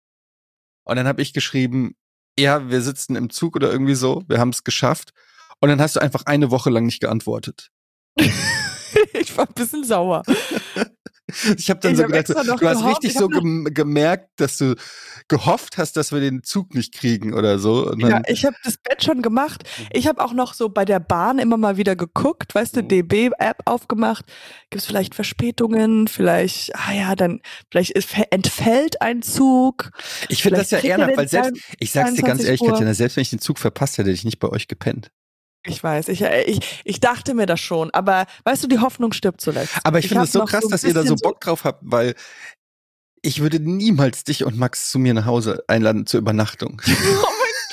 Und 0.83 0.97
dann 0.97 1.07
habe 1.07 1.21
ich 1.21 1.31
geschrieben, 1.31 1.95
ja, 2.37 2.69
wir 2.69 2.81
sitzen 2.81 3.15
im 3.15 3.29
Zug 3.29 3.55
oder 3.55 3.71
irgendwie 3.71 3.95
so, 3.95 4.23
wir 4.27 4.37
haben 4.37 4.49
es 4.49 4.65
geschafft. 4.65 5.13
Und 5.65 5.69
dann 5.69 5.81
hast 5.81 5.95
du 5.95 5.99
einfach 5.99 6.27
eine 6.27 6.51
Woche 6.51 6.69
lang 6.69 6.85
nicht 6.85 6.99
geantwortet. 6.99 7.71
ich 9.13 9.35
war 9.35 9.47
ein 9.47 9.53
bisschen 9.55 9.83
sauer. 9.83 10.21
Ich 11.57 11.71
habe 11.71 11.79
dann 11.79 11.93
Ich 11.93 11.97
so 11.97 12.03
hab 12.03 12.11
gedacht, 12.11 12.29
du 12.29 12.35
hast 12.37 12.59
gehofft, 12.59 12.85
richtig 12.85 13.11
ich 13.11 13.17
so 13.17 13.27
gem 13.27 13.65
gemerkt, 13.73 14.29
dass 14.37 14.57
du 14.57 14.75
gehofft 15.27 15.79
hast, 15.79 15.97
dass 15.97 16.11
wir 16.11 16.19
den 16.19 16.43
Zug 16.43 16.75
nicht 16.75 16.93
kriegen 16.93 17.33
oder 17.33 17.57
so. 17.57 17.91
Ja, 17.97 18.21
ich 18.27 18.45
habe 18.45 18.55
das 18.63 18.77
Bett 18.77 19.03
schon 19.03 19.23
gemacht. 19.23 19.63
Ich 19.91 20.05
habe 20.07 20.23
auch 20.23 20.33
noch 20.33 20.53
so 20.53 20.69
bei 20.69 20.85
der 20.85 20.99
Bahn 20.99 21.39
immer 21.39 21.57
mal 21.57 21.77
wieder 21.77 21.95
geguckt, 21.95 22.53
weißt 22.53 22.75
du, 22.75 22.83
Mhm. 22.83 22.89
DB-App 22.89 23.63
aufgemacht. 23.65 24.25
Gibt 24.69 24.81
es 24.81 24.85
vielleicht 24.85 25.15
Verspätungen? 25.15 26.07
Vielleicht, 26.07 26.75
ah 26.75 26.93
ja, 26.93 27.15
dann 27.15 27.41
vielleicht 27.71 27.93
entfällt 28.31 29.01
ein 29.01 29.23
Zug. 29.23 29.89
ich 30.29 30.43
finde 30.43 30.59
das 30.59 30.69
ja 30.69 30.77
er 30.77 31.07
den 31.07 31.17
weil 31.17 31.27
selbst, 31.27 31.59
ich 31.79 31.91
sag's 31.91 32.13
dir 32.13 32.21
ganz 32.21 32.43
22 32.43 32.45
ehrlich, 32.45 32.61
Uhr. 32.61 32.69
Katjana, 32.69 32.93
selbst 32.93 33.17
wenn 33.17 33.23
ich 33.23 33.31
den 33.31 33.39
Zug 33.39 33.57
verpasst 33.57 33.97
hätte, 33.97 34.09
hätte 34.09 34.15
ich 34.15 34.25
nicht 34.25 34.39
bei 34.39 34.49
euch 34.49 34.67
gepennt. 34.67 35.09
Ich 35.65 35.83
weiß, 35.83 36.09
ich, 36.09 36.21
äh, 36.21 36.43
ich, 36.43 36.81
ich 36.83 36.99
dachte 36.99 37.33
mir 37.33 37.45
das 37.45 37.59
schon, 37.59 37.91
aber 37.91 38.25
weißt 38.43 38.63
du, 38.63 38.67
die 38.67 38.79
Hoffnung 38.79 39.13
stirbt 39.13 39.41
zuletzt. 39.41 39.73
Aber 39.83 39.99
ich, 39.99 40.07
finde 40.07 40.19
hab 40.21 40.27
es 40.27 40.33
so 40.33 40.45
krass, 40.45 40.63
ein 40.65 40.69
dass 40.69 40.83
ihr 40.83 40.93
da 40.93 41.03
so 41.03 41.15
Bock 41.15 41.41
drauf 41.41 41.63
habt, 41.63 41.79
weil 41.83 42.13
ich 43.21 43.41
würde 43.41 43.59
niemals 43.59 44.23
dich 44.23 44.43
und 44.43 44.57
Max 44.57 44.91
zu 44.91 44.99
mir 44.99 45.13
nach 45.15 45.25
Hause 45.25 45.63
einladen 45.67 46.05
zur 46.05 46.19
Übernachtung. 46.19 46.81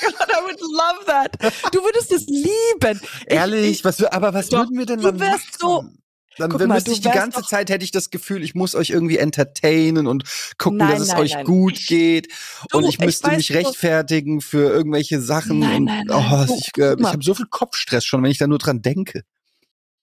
Oh 0.05 0.09
mein 0.09 0.13
Gott, 0.17 0.27
I 0.29 0.41
would 0.43 0.59
love 0.59 1.05
that. 1.05 1.73
Du 1.73 1.81
würdest 1.83 2.11
es 2.11 2.25
lieben. 2.27 2.99
Ich- 3.27 3.33
Ehrlich, 3.33 3.71
Ich, 3.79 3.85
was, 3.85 4.03
aber 4.03 4.33
was 4.33 4.49
Doch, 4.49 4.59
würden 4.59 4.77
wir 4.77 4.85
denn 4.85 4.99
du 4.99 5.11
dann 5.11 5.19
wärst 5.19 5.59
so- 5.59 5.83
machen? 5.83 6.02
Dann, 6.37 6.49
Guck 6.49 6.61
mal, 6.61 6.75
müsste 6.75 6.91
ich 6.91 7.01
die 7.01 7.09
ganze 7.09 7.43
Zeit, 7.43 7.69
hätte 7.69 7.83
ich 7.83 7.91
das 7.91 8.09
Gefühl, 8.09 8.43
ich 8.43 8.55
muss 8.55 8.75
euch 8.75 8.89
irgendwie 8.89 9.17
entertainen 9.17 10.07
und 10.07 10.23
gucken, 10.57 10.77
Nein, 10.77 10.91
dass 10.91 11.01
es 11.01 11.07
nein, 11.09 11.19
euch 11.19 11.33
nein. 11.33 11.45
gut 11.45 11.85
geht. 11.87 12.27
Du, 12.71 12.77
und 12.77 12.85
ich 12.85 12.95
ich 12.95 12.99
müsste 12.99 13.27
weiß 13.27 13.37
mich 13.37 13.53
rechtfertigen 13.53 14.41
für 14.41 14.69
irgendwelche 14.69 15.21
Sachen. 15.21 15.63
Und 15.63 15.89
oh, 16.09 16.45
ich, 16.57 16.71
äh, 16.77 16.95
ich 16.97 17.05
habe 17.05 17.23
so 17.23 17.33
viel 17.33 17.47
Kopfstress 17.49 18.05
schon, 18.05 18.23
wenn 18.23 18.31
ich 18.31 18.37
da 18.37 18.47
nur 18.47 18.57
dran 18.57 18.81
denke. 18.81 19.23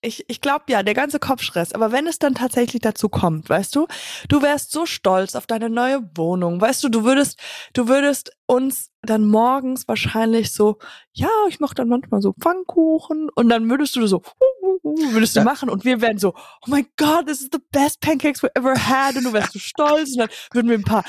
Ich, 0.02 0.24
ich 0.28 0.40
glaube 0.40 0.64
ja, 0.68 0.82
der 0.82 0.94
ganze 0.94 1.18
Kopfstress. 1.18 1.72
Aber 1.72 1.92
wenn 1.92 2.06
es 2.06 2.18
dann 2.18 2.34
tatsächlich 2.34 2.80
dazu 2.80 3.08
kommt, 3.08 3.48
weißt 3.50 3.74
du, 3.76 3.86
du 4.28 4.42
wärst 4.42 4.72
so 4.72 4.86
stolz 4.86 5.34
auf 5.34 5.46
deine 5.46 5.68
neue 5.68 6.02
Wohnung. 6.16 6.60
Weißt 6.60 6.82
du, 6.82 6.88
du 6.88 7.04
würdest, 7.04 7.38
du 7.74 7.86
würdest 7.88 8.32
uns 8.46 8.90
dann 9.02 9.24
morgens 9.26 9.86
wahrscheinlich 9.88 10.52
so, 10.52 10.78
ja, 11.12 11.28
ich 11.48 11.60
mache 11.60 11.74
dann 11.74 11.88
manchmal 11.88 12.22
so 12.22 12.32
Pfannkuchen 12.32 13.28
und 13.34 13.48
dann 13.48 13.68
würdest 13.68 13.94
du 13.96 14.06
so, 14.06 14.22
würdest 14.82 15.36
du 15.36 15.40
Ja. 15.40 15.44
machen 15.44 15.68
und 15.68 15.84
wir 15.84 16.00
wären 16.00 16.18
so, 16.18 16.34
oh 16.34 16.70
my 16.70 16.86
God, 16.96 17.26
this 17.26 17.40
is 17.42 17.48
the 17.52 17.60
best 17.70 18.00
pancakes 18.00 18.42
we 18.42 18.50
ever 18.54 18.74
had 18.74 19.16
und 19.16 19.24
du 19.24 19.32
wärst 19.32 19.52
so 19.52 19.58
stolz 19.58 20.10
und 20.12 20.18
dann 20.18 20.28
würden 20.52 20.68
wir 20.70 20.78
ein 20.78 20.84
paar 20.84 21.04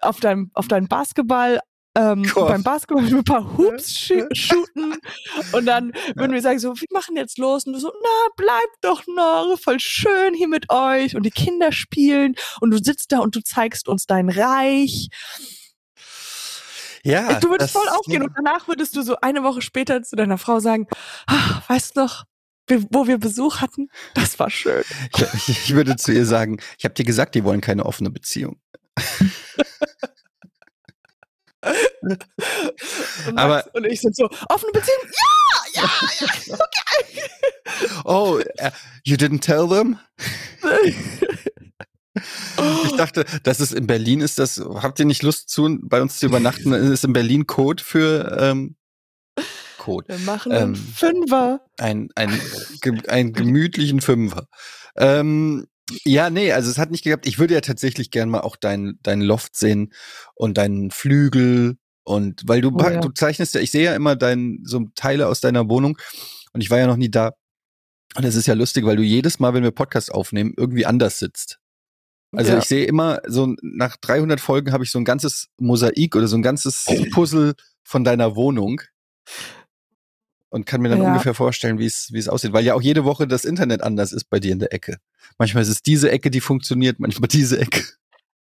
auf 0.00 0.18
deinem, 0.20 0.50
auf 0.54 0.66
deinen 0.68 0.88
Basketball 0.88 1.60
ähm, 1.94 2.22
beim 2.34 2.62
Basketball 2.62 3.04
ein 3.04 3.24
paar 3.24 3.44
Hoops 3.58 3.98
shooten 4.32 4.96
und 5.52 5.66
dann 5.66 5.92
würden 6.14 6.32
wir 6.32 6.40
sagen 6.42 6.58
so, 6.58 6.74
wir 6.74 6.88
machen 6.90 7.16
jetzt 7.16 7.38
los 7.38 7.64
und 7.66 7.74
du 7.74 7.78
so, 7.78 7.92
na, 8.02 8.32
bleib 8.36 8.68
doch 8.80 9.06
noch, 9.06 9.56
voll 9.60 9.78
schön 9.80 10.34
hier 10.34 10.48
mit 10.48 10.70
euch 10.70 11.14
und 11.16 11.24
die 11.24 11.30
Kinder 11.30 11.72
spielen 11.72 12.34
und 12.60 12.70
du 12.70 12.78
sitzt 12.82 13.12
da 13.12 13.18
und 13.18 13.36
du 13.36 13.40
zeigst 13.42 13.88
uns 13.88 14.06
dein 14.06 14.28
Reich. 14.28 15.08
Ja. 17.04 17.40
du 17.40 17.50
würdest 17.50 17.74
das- 17.74 17.82
voll 17.82 17.88
aufgehen 17.88 18.22
und 18.22 18.32
danach 18.36 18.68
würdest 18.68 18.94
du 18.96 19.02
so 19.02 19.16
eine 19.20 19.42
Woche 19.42 19.60
später 19.60 20.02
zu 20.02 20.16
deiner 20.16 20.38
Frau 20.38 20.60
sagen, 20.60 20.86
ah, 21.26 21.60
weißt 21.68 21.96
du 21.96 22.00
noch, 22.00 22.24
wo 22.90 23.06
wir 23.08 23.18
Besuch 23.18 23.60
hatten? 23.60 23.88
Das 24.14 24.38
war 24.38 24.48
schön. 24.48 24.82
Ich, 25.34 25.48
ich 25.48 25.74
würde 25.74 25.96
zu 25.96 26.12
ihr 26.12 26.24
sagen, 26.24 26.58
ich 26.78 26.84
habe 26.84 26.94
dir 26.94 27.04
gesagt, 27.04 27.34
die 27.34 27.44
wollen 27.44 27.60
keine 27.60 27.84
offene 27.84 28.10
Beziehung. 28.10 28.60
Und 33.28 33.38
Aber- 33.38 33.64
und 33.74 33.86
ich 33.86 34.00
sind 34.00 34.16
so, 34.16 34.28
offene 34.48 34.72
Beziehung, 34.72 34.98
ja, 35.74 35.82
ja, 35.82 35.90
ja, 36.20 36.54
okay. 36.54 37.22
Oh, 38.04 38.40
uh, 38.60 38.70
you 39.04 39.16
didn't 39.16 39.40
tell 39.40 39.68
them? 39.68 39.98
Ich 42.84 42.92
dachte, 42.96 43.24
das 43.42 43.60
ist 43.60 43.72
in 43.72 43.86
Berlin 43.86 44.20
ist 44.20 44.38
das, 44.38 44.58
habt 44.58 44.98
ihr 45.00 45.06
nicht 45.06 45.22
Lust 45.22 45.48
zu, 45.48 45.78
bei 45.82 46.02
uns 46.02 46.18
zu 46.18 46.26
übernachten? 46.26 46.70
Das 46.70 46.82
ist 46.82 47.04
in 47.04 47.14
Berlin 47.14 47.46
Code 47.46 47.82
für 47.82 48.36
ähm, 48.38 48.76
Code. 49.78 50.08
Wir 50.08 50.18
machen 50.18 50.52
einen 50.52 50.74
Ähm, 50.74 50.76
Fünfer. 50.76 51.60
Ein, 51.78 52.10
ein, 52.14 52.38
einen 53.08 53.32
gemütlichen 53.32 54.02
Fünfer. 54.02 54.46
Ähm, 54.96 55.66
ja, 56.04 56.28
nee, 56.30 56.52
also 56.52 56.70
es 56.70 56.76
hat 56.78 56.90
nicht 56.90 57.02
geklappt. 57.04 57.26
Ich 57.26 57.38
würde 57.38 57.54
ja 57.54 57.60
tatsächlich 57.62 58.10
gern 58.10 58.28
mal 58.28 58.40
auch 58.40 58.56
dein, 58.56 58.98
dein 59.02 59.22
Loft 59.22 59.56
sehen 59.56 59.92
und 60.34 60.58
deinen 60.58 60.90
Flügel 60.90 61.78
und 62.04 62.42
weil 62.46 62.60
du, 62.60 62.70
Oh 62.74 62.80
ja. 62.82 63.00
du 63.00 63.10
zeichnest 63.10 63.54
ja, 63.54 63.60
ich 63.60 63.70
sehe 63.70 63.84
ja 63.84 63.94
immer 63.94 64.16
dein, 64.16 64.60
so 64.64 64.86
Teile 64.94 65.28
aus 65.28 65.40
deiner 65.40 65.68
Wohnung 65.68 65.98
und 66.52 66.60
ich 66.60 66.70
war 66.70 66.78
ja 66.78 66.86
noch 66.86 66.96
nie 66.96 67.10
da. 67.10 67.32
Und 68.14 68.24
es 68.24 68.34
ist 68.34 68.46
ja 68.46 68.54
lustig, 68.54 68.84
weil 68.84 68.96
du 68.96 69.02
jedes 69.02 69.38
Mal, 69.38 69.54
wenn 69.54 69.62
wir 69.62 69.70
Podcast 69.70 70.12
aufnehmen, 70.12 70.52
irgendwie 70.56 70.84
anders 70.84 71.18
sitzt. 71.18 71.58
Also 72.34 72.52
Ja. 72.52 72.58
ich 72.58 72.64
sehe 72.64 72.84
immer 72.84 73.20
so 73.26 73.54
nach 73.62 73.96
300 73.96 74.40
Folgen 74.40 74.72
habe 74.72 74.84
ich 74.84 74.90
so 74.90 74.98
ein 74.98 75.04
ganzes 75.04 75.48
Mosaik 75.58 76.16
oder 76.16 76.28
so 76.28 76.36
ein 76.36 76.42
ganzes 76.42 76.86
Puzzle 77.12 77.54
von 77.84 78.04
deiner 78.04 78.36
Wohnung 78.36 78.80
und 80.50 80.66
kann 80.66 80.80
mir 80.82 80.88
dann 80.90 81.00
Ja. 81.00 81.08
ungefähr 81.08 81.34
vorstellen, 81.34 81.78
wie 81.78 81.86
es 81.86 82.08
wie 82.12 82.18
es 82.18 82.28
aussieht, 82.28 82.52
weil 82.52 82.64
ja 82.64 82.74
auch 82.74 82.82
jede 82.82 83.04
Woche 83.04 83.26
das 83.26 83.44
Internet 83.44 83.82
anders 83.82 84.12
ist 84.12 84.24
bei 84.28 84.38
dir 84.40 84.52
in 84.52 84.58
der 84.58 84.72
Ecke. 84.72 84.98
Manchmal 85.38 85.62
ist 85.62 85.68
es 85.70 85.82
diese 85.82 86.10
Ecke, 86.10 86.30
die 86.30 86.40
funktioniert, 86.40 87.00
manchmal 87.00 87.28
diese 87.32 87.58
Ecke. 87.60 87.82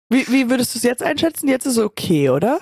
Wie, 0.08 0.26
wie 0.28 0.48
würdest 0.50 0.74
du 0.74 0.78
es 0.78 0.82
jetzt 0.82 1.02
einschätzen? 1.02 1.48
Jetzt 1.48 1.66
ist 1.66 1.76
es 1.76 1.84
okay, 1.84 2.30
oder? 2.30 2.60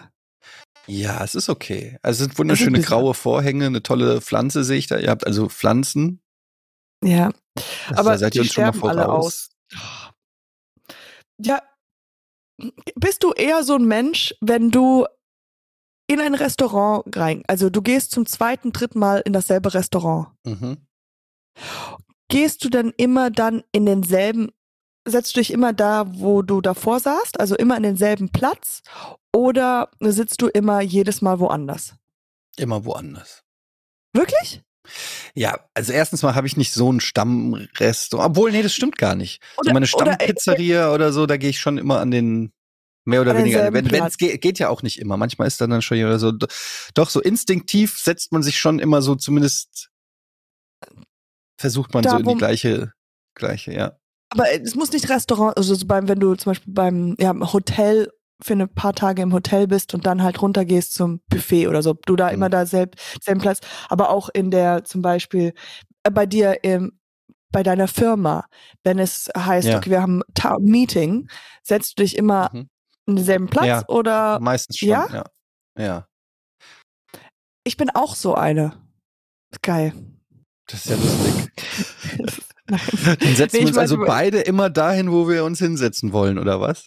Ja, 0.88 1.22
es 1.22 1.34
ist 1.34 1.48
okay. 1.48 1.98
Also 2.02 2.22
es 2.22 2.28
sind 2.28 2.38
wunderschöne 2.38 2.80
graue 2.80 3.14
Vorhänge, 3.14 3.66
eine 3.66 3.82
tolle 3.82 4.20
Pflanze 4.20 4.64
sehe 4.64 4.78
ich 4.78 4.86
da. 4.86 4.98
Ihr 4.98 5.10
habt 5.10 5.26
also 5.26 5.48
Pflanzen. 5.48 6.20
Ja. 7.04 7.30
Das, 7.54 7.98
Aber 7.98 8.10
da 8.12 8.18
seid 8.18 8.34
ihr 8.34 8.42
uns 8.42 8.52
schon 8.54 8.64
mal 8.64 8.72
voraus. 8.72 9.50
aus. 9.72 10.10
Ja. 11.40 11.62
Bist 12.96 13.22
du 13.22 13.32
eher 13.32 13.62
so 13.62 13.74
ein 13.76 13.84
Mensch, 13.84 14.34
wenn 14.40 14.70
du 14.70 15.06
in 16.10 16.20
ein 16.20 16.34
Restaurant 16.34 17.04
rein, 17.16 17.42
also 17.46 17.68
du 17.68 17.82
gehst 17.82 18.12
zum 18.12 18.24
zweiten, 18.24 18.72
dritten 18.72 18.98
Mal 18.98 19.20
in 19.20 19.34
dasselbe 19.34 19.74
Restaurant, 19.74 20.28
Mhm. 20.46 20.78
gehst 22.28 22.64
du 22.64 22.70
dann 22.70 22.92
immer 22.96 23.30
dann 23.30 23.62
in 23.72 23.84
denselben, 23.84 24.50
setzt 25.10 25.36
du 25.36 25.40
dich 25.40 25.52
immer 25.52 25.72
da, 25.72 26.04
wo 26.08 26.42
du 26.42 26.60
davor 26.60 27.00
saßt, 27.00 27.40
also 27.40 27.56
immer 27.56 27.76
in 27.76 27.82
denselben 27.82 28.30
Platz, 28.30 28.82
oder 29.32 29.90
sitzt 30.00 30.42
du 30.42 30.48
immer 30.48 30.80
jedes 30.80 31.22
Mal 31.22 31.38
woanders? 31.40 31.94
Immer 32.56 32.84
woanders. 32.84 33.42
Wirklich? 34.12 34.62
Ja, 35.34 35.58
also 35.74 35.92
erstens 35.92 36.22
mal 36.22 36.34
habe 36.34 36.46
ich 36.46 36.56
nicht 36.56 36.72
so 36.72 36.90
ein 36.90 37.00
Stammrestaurant. 37.00 38.30
Obwohl, 38.30 38.52
nee, 38.52 38.62
das 38.62 38.72
stimmt 38.72 38.96
gar 38.98 39.14
nicht. 39.14 39.42
so 39.56 39.60
Oder- 39.60 39.72
meine 39.74 39.86
oder- 39.92 40.12
Stammpizzeria 40.14 40.92
oder 40.92 41.12
so, 41.12 41.26
da 41.26 41.36
gehe 41.36 41.50
ich 41.50 41.60
schon 41.60 41.78
immer 41.78 42.00
an 42.00 42.10
den 42.10 42.52
mehr 43.04 43.20
oder 43.20 43.32
An 43.32 43.38
weniger. 43.38 43.72
Wenn, 43.72 43.86
es 43.86 44.16
geht, 44.16 44.40
geht 44.40 44.58
ja 44.58 44.68
auch 44.68 44.82
nicht 44.82 44.98
immer. 44.98 45.16
Manchmal 45.16 45.46
ist 45.48 45.60
dann 45.60 45.70
dann 45.70 45.82
schon 45.82 46.02
oder 46.02 46.18
so. 46.18 46.32
Doch 46.94 47.10
so 47.10 47.20
instinktiv 47.20 47.98
setzt 47.98 48.32
man 48.32 48.42
sich 48.42 48.58
schon 48.58 48.78
immer 48.78 49.02
so 49.02 49.14
zumindest 49.14 49.90
versucht 51.58 51.92
man 51.92 52.02
Da, 52.04 52.10
so 52.10 52.16
in 52.18 52.26
die 52.28 52.34
gleiche 52.36 52.92
gleiche, 53.34 53.72
ja. 53.72 53.98
Aber 54.30 54.50
es 54.52 54.74
muss 54.74 54.92
nicht 54.92 55.08
Restaurant, 55.08 55.56
also 55.56 55.74
so 55.74 55.86
beim, 55.86 56.08
wenn 56.08 56.20
du 56.20 56.34
zum 56.34 56.50
Beispiel 56.50 56.72
beim 56.72 57.16
ja, 57.18 57.34
Hotel 57.52 58.10
für 58.42 58.52
ein 58.54 58.68
paar 58.72 58.92
Tage 58.92 59.22
im 59.22 59.32
Hotel 59.32 59.66
bist 59.66 59.94
und 59.94 60.06
dann 60.06 60.22
halt 60.22 60.40
runtergehst 60.42 60.94
zum 60.94 61.20
Buffet 61.28 61.66
oder 61.66 61.82
so, 61.82 61.94
du 61.94 62.14
da 62.14 62.28
Mhm. 62.28 62.34
immer 62.34 62.48
da 62.50 62.66
selb, 62.66 62.94
selben 63.20 63.40
Platz, 63.40 63.60
aber 63.88 64.10
auch 64.10 64.28
in 64.28 64.50
der 64.50 64.84
zum 64.84 65.02
Beispiel 65.02 65.54
äh, 66.04 66.10
bei 66.10 66.26
dir 66.26 66.62
im 66.62 66.92
bei 67.50 67.62
deiner 67.62 67.88
Firma, 67.88 68.44
wenn 68.84 68.98
es 68.98 69.30
heißt, 69.36 69.68
Ja. 69.68 69.78
okay, 69.78 69.88
wir 69.90 70.02
haben 70.02 70.20
Ta 70.34 70.58
Meeting, 70.60 71.28
setzt 71.62 71.98
du 71.98 72.02
dich 72.02 72.14
immer 72.18 72.50
Mhm. 72.52 72.68
in 73.06 73.16
denselben 73.16 73.46
Platz 73.48 73.66
Ja. 73.66 73.84
oder 73.88 74.38
Meistens 74.38 74.76
schon, 74.76 74.88
ja? 74.90 75.06
ja. 75.10 75.24
Ja. 75.78 76.06
ich 77.64 77.76
bin 77.78 77.88
auch 77.90 78.14
so 78.14 78.34
eine. 78.34 78.74
Geil. 79.62 79.94
Das 80.66 80.84
ist 80.84 80.90
ja 80.90 80.96
lustig. 80.96 81.52
Dann 82.68 83.34
setzen 83.36 83.56
Nee, 83.56 83.60
wir 83.62 83.68
uns 83.68 83.78
also 83.78 83.96
beide 83.98 84.40
immer 84.40 84.70
dahin, 84.70 85.10
wo 85.10 85.28
wir 85.28 85.44
uns 85.44 85.58
hinsetzen 85.58 86.12
wollen, 86.12 86.38
oder 86.38 86.60
was? 86.60 86.86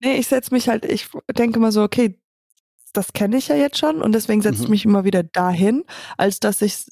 Nee, 0.00 0.16
ich 0.16 0.26
setze 0.26 0.52
mich 0.52 0.68
halt, 0.68 0.84
ich 0.84 1.08
denke 1.36 1.60
mal 1.60 1.70
so, 1.72 1.82
okay, 1.82 2.18
das 2.92 3.12
kenne 3.12 3.36
ich 3.36 3.48
ja 3.48 3.54
jetzt 3.56 3.78
schon 3.78 4.02
und 4.02 4.12
deswegen 4.12 4.42
setze 4.42 4.58
ich 4.62 4.68
Mhm. 4.68 4.70
mich 4.70 4.84
immer 4.84 5.04
wieder 5.04 5.22
dahin, 5.22 5.84
als 6.16 6.40
dass 6.40 6.60
ich 6.62 6.86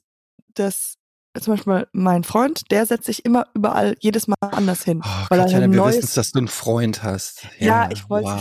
das, 0.54 0.94
zum 1.38 1.54
Beispiel 1.54 1.86
mein 1.92 2.24
Freund, 2.24 2.62
der 2.70 2.86
setzt 2.86 3.06
sich 3.06 3.24
immer 3.24 3.46
überall 3.54 3.96
jedes 4.00 4.26
Mal 4.28 4.36
anders 4.40 4.84
hin. 4.84 5.02
Oh, 5.04 5.08
weil 5.28 5.38
er 5.40 5.44
Katjana, 5.44 5.64
ein 5.64 5.72
wir 5.72 5.78
neues- 5.80 5.96
wissen, 5.98 6.14
dass 6.14 6.30
du 6.32 6.38
einen 6.38 6.48
Freund 6.48 7.02
hast. 7.02 7.46
Ja, 7.58 7.90
ich 7.90 8.08
wollte- 8.08 8.38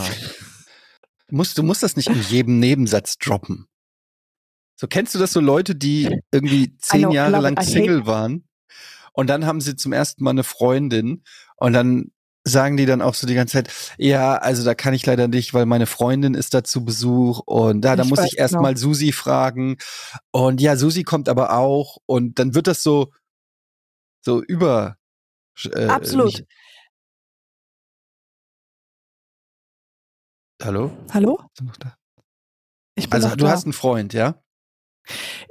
Du 1.28 1.36
musst, 1.36 1.56
du 1.58 1.62
musst 1.62 1.82
das 1.82 1.96
nicht 1.96 2.08
in 2.08 2.20
jedem 2.28 2.58
Nebensatz 2.58 3.16
droppen. 3.18 3.66
So 4.76 4.86
kennst 4.88 5.14
du 5.14 5.18
das 5.18 5.32
so 5.32 5.40
Leute, 5.40 5.74
die 5.76 6.08
irgendwie 6.32 6.76
zehn 6.78 7.02
know, 7.02 7.12
Jahre 7.12 7.38
lang 7.40 7.60
Single 7.62 8.06
waren 8.06 8.48
und 9.12 9.28
dann 9.28 9.46
haben 9.46 9.60
sie 9.60 9.76
zum 9.76 9.92
ersten 9.92 10.24
Mal 10.24 10.30
eine 10.30 10.44
Freundin 10.44 11.22
und 11.56 11.72
dann 11.72 12.10
sagen 12.42 12.78
die 12.78 12.86
dann 12.86 13.02
auch 13.02 13.14
so 13.14 13.26
die 13.26 13.34
ganze 13.34 13.52
Zeit, 13.52 13.70
ja, 13.98 14.36
also 14.36 14.64
da 14.64 14.74
kann 14.74 14.94
ich 14.94 15.04
leider 15.04 15.28
nicht, 15.28 15.52
weil 15.52 15.66
meine 15.66 15.86
Freundin 15.86 16.32
ist 16.34 16.54
da 16.54 16.64
zu 16.64 16.84
Besuch 16.86 17.40
und 17.44 17.82
da, 17.82 17.96
da 17.96 18.02
Ich 18.04 18.08
muss 18.08 18.20
ich 18.24 18.38
erst 18.38 18.52
genau. 18.52 18.62
mal 18.62 18.76
Susi 18.78 19.12
fragen 19.12 19.76
und 20.30 20.60
ja, 20.60 20.76
Susi 20.76 21.02
kommt 21.02 21.28
aber 21.28 21.52
auch 21.52 21.98
und 22.06 22.38
dann 22.38 22.54
wird 22.54 22.66
das 22.66 22.82
so 22.82 23.12
so 24.24 24.42
über 24.42 24.96
äh, 25.64 25.86
Absolut. 25.86 26.26
nicht- 26.26 26.46
Hallo? 30.62 30.90
Hallo? 31.12 31.40
Ich 32.94 33.08
bin 33.08 33.14
Also 33.22 33.34
du 33.36 33.44
da. 33.44 33.50
hast 33.50 33.64
einen 33.64 33.72
Freund, 33.72 34.12
ja? 34.12 34.42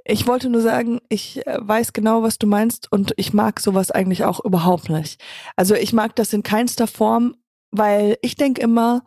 Ich 0.05 0.27
wollte 0.27 0.49
nur 0.49 0.61
sagen, 0.61 0.99
ich 1.09 1.45
äh, 1.45 1.57
weiß 1.59 1.93
genau, 1.93 2.23
was 2.23 2.37
du 2.37 2.47
meinst 2.47 2.91
und 2.91 3.13
ich 3.17 3.33
mag 3.33 3.59
sowas 3.59 3.91
eigentlich 3.91 4.23
auch 4.23 4.43
überhaupt 4.43 4.89
nicht. 4.89 5.21
Also 5.55 5.75
ich 5.75 5.93
mag 5.93 6.15
das 6.15 6.33
in 6.33 6.43
keinster 6.43 6.87
Form, 6.87 7.35
weil 7.71 8.17
ich 8.21 8.35
denke 8.35 8.61
immer, 8.61 9.03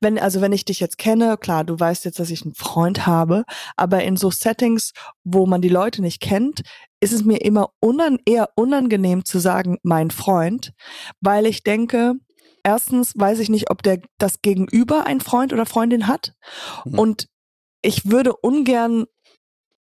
wenn, 0.00 0.18
also 0.18 0.40
wenn 0.40 0.52
ich 0.52 0.64
dich 0.64 0.80
jetzt 0.80 0.98
kenne, 0.98 1.36
klar, 1.36 1.64
du 1.64 1.78
weißt 1.78 2.04
jetzt, 2.04 2.20
dass 2.20 2.30
ich 2.30 2.42
einen 2.42 2.54
Freund 2.54 3.06
habe, 3.06 3.44
aber 3.76 4.04
in 4.04 4.16
so 4.16 4.30
Settings, 4.30 4.92
wo 5.24 5.46
man 5.46 5.60
die 5.60 5.68
Leute 5.68 6.02
nicht 6.02 6.20
kennt, 6.20 6.62
ist 7.00 7.12
es 7.12 7.24
mir 7.24 7.38
immer 7.38 7.70
unan 7.80 8.18
eher 8.24 8.50
unangenehm 8.56 9.24
zu 9.24 9.38
sagen, 9.38 9.78
mein 9.82 10.10
Freund, 10.10 10.72
weil 11.20 11.46
ich 11.46 11.62
denke, 11.62 12.14
erstens 12.62 13.12
weiß 13.16 13.40
ich 13.40 13.48
nicht, 13.48 13.70
ob 13.70 13.82
der 13.82 14.00
das 14.18 14.40
Gegenüber 14.42 15.06
ein 15.06 15.20
Freund 15.20 15.52
oder 15.52 15.66
Freundin 15.66 16.06
hat 16.06 16.32
Hm. 16.84 16.98
und 16.98 17.28
ich 17.82 18.10
würde 18.10 18.34
ungern 18.36 19.06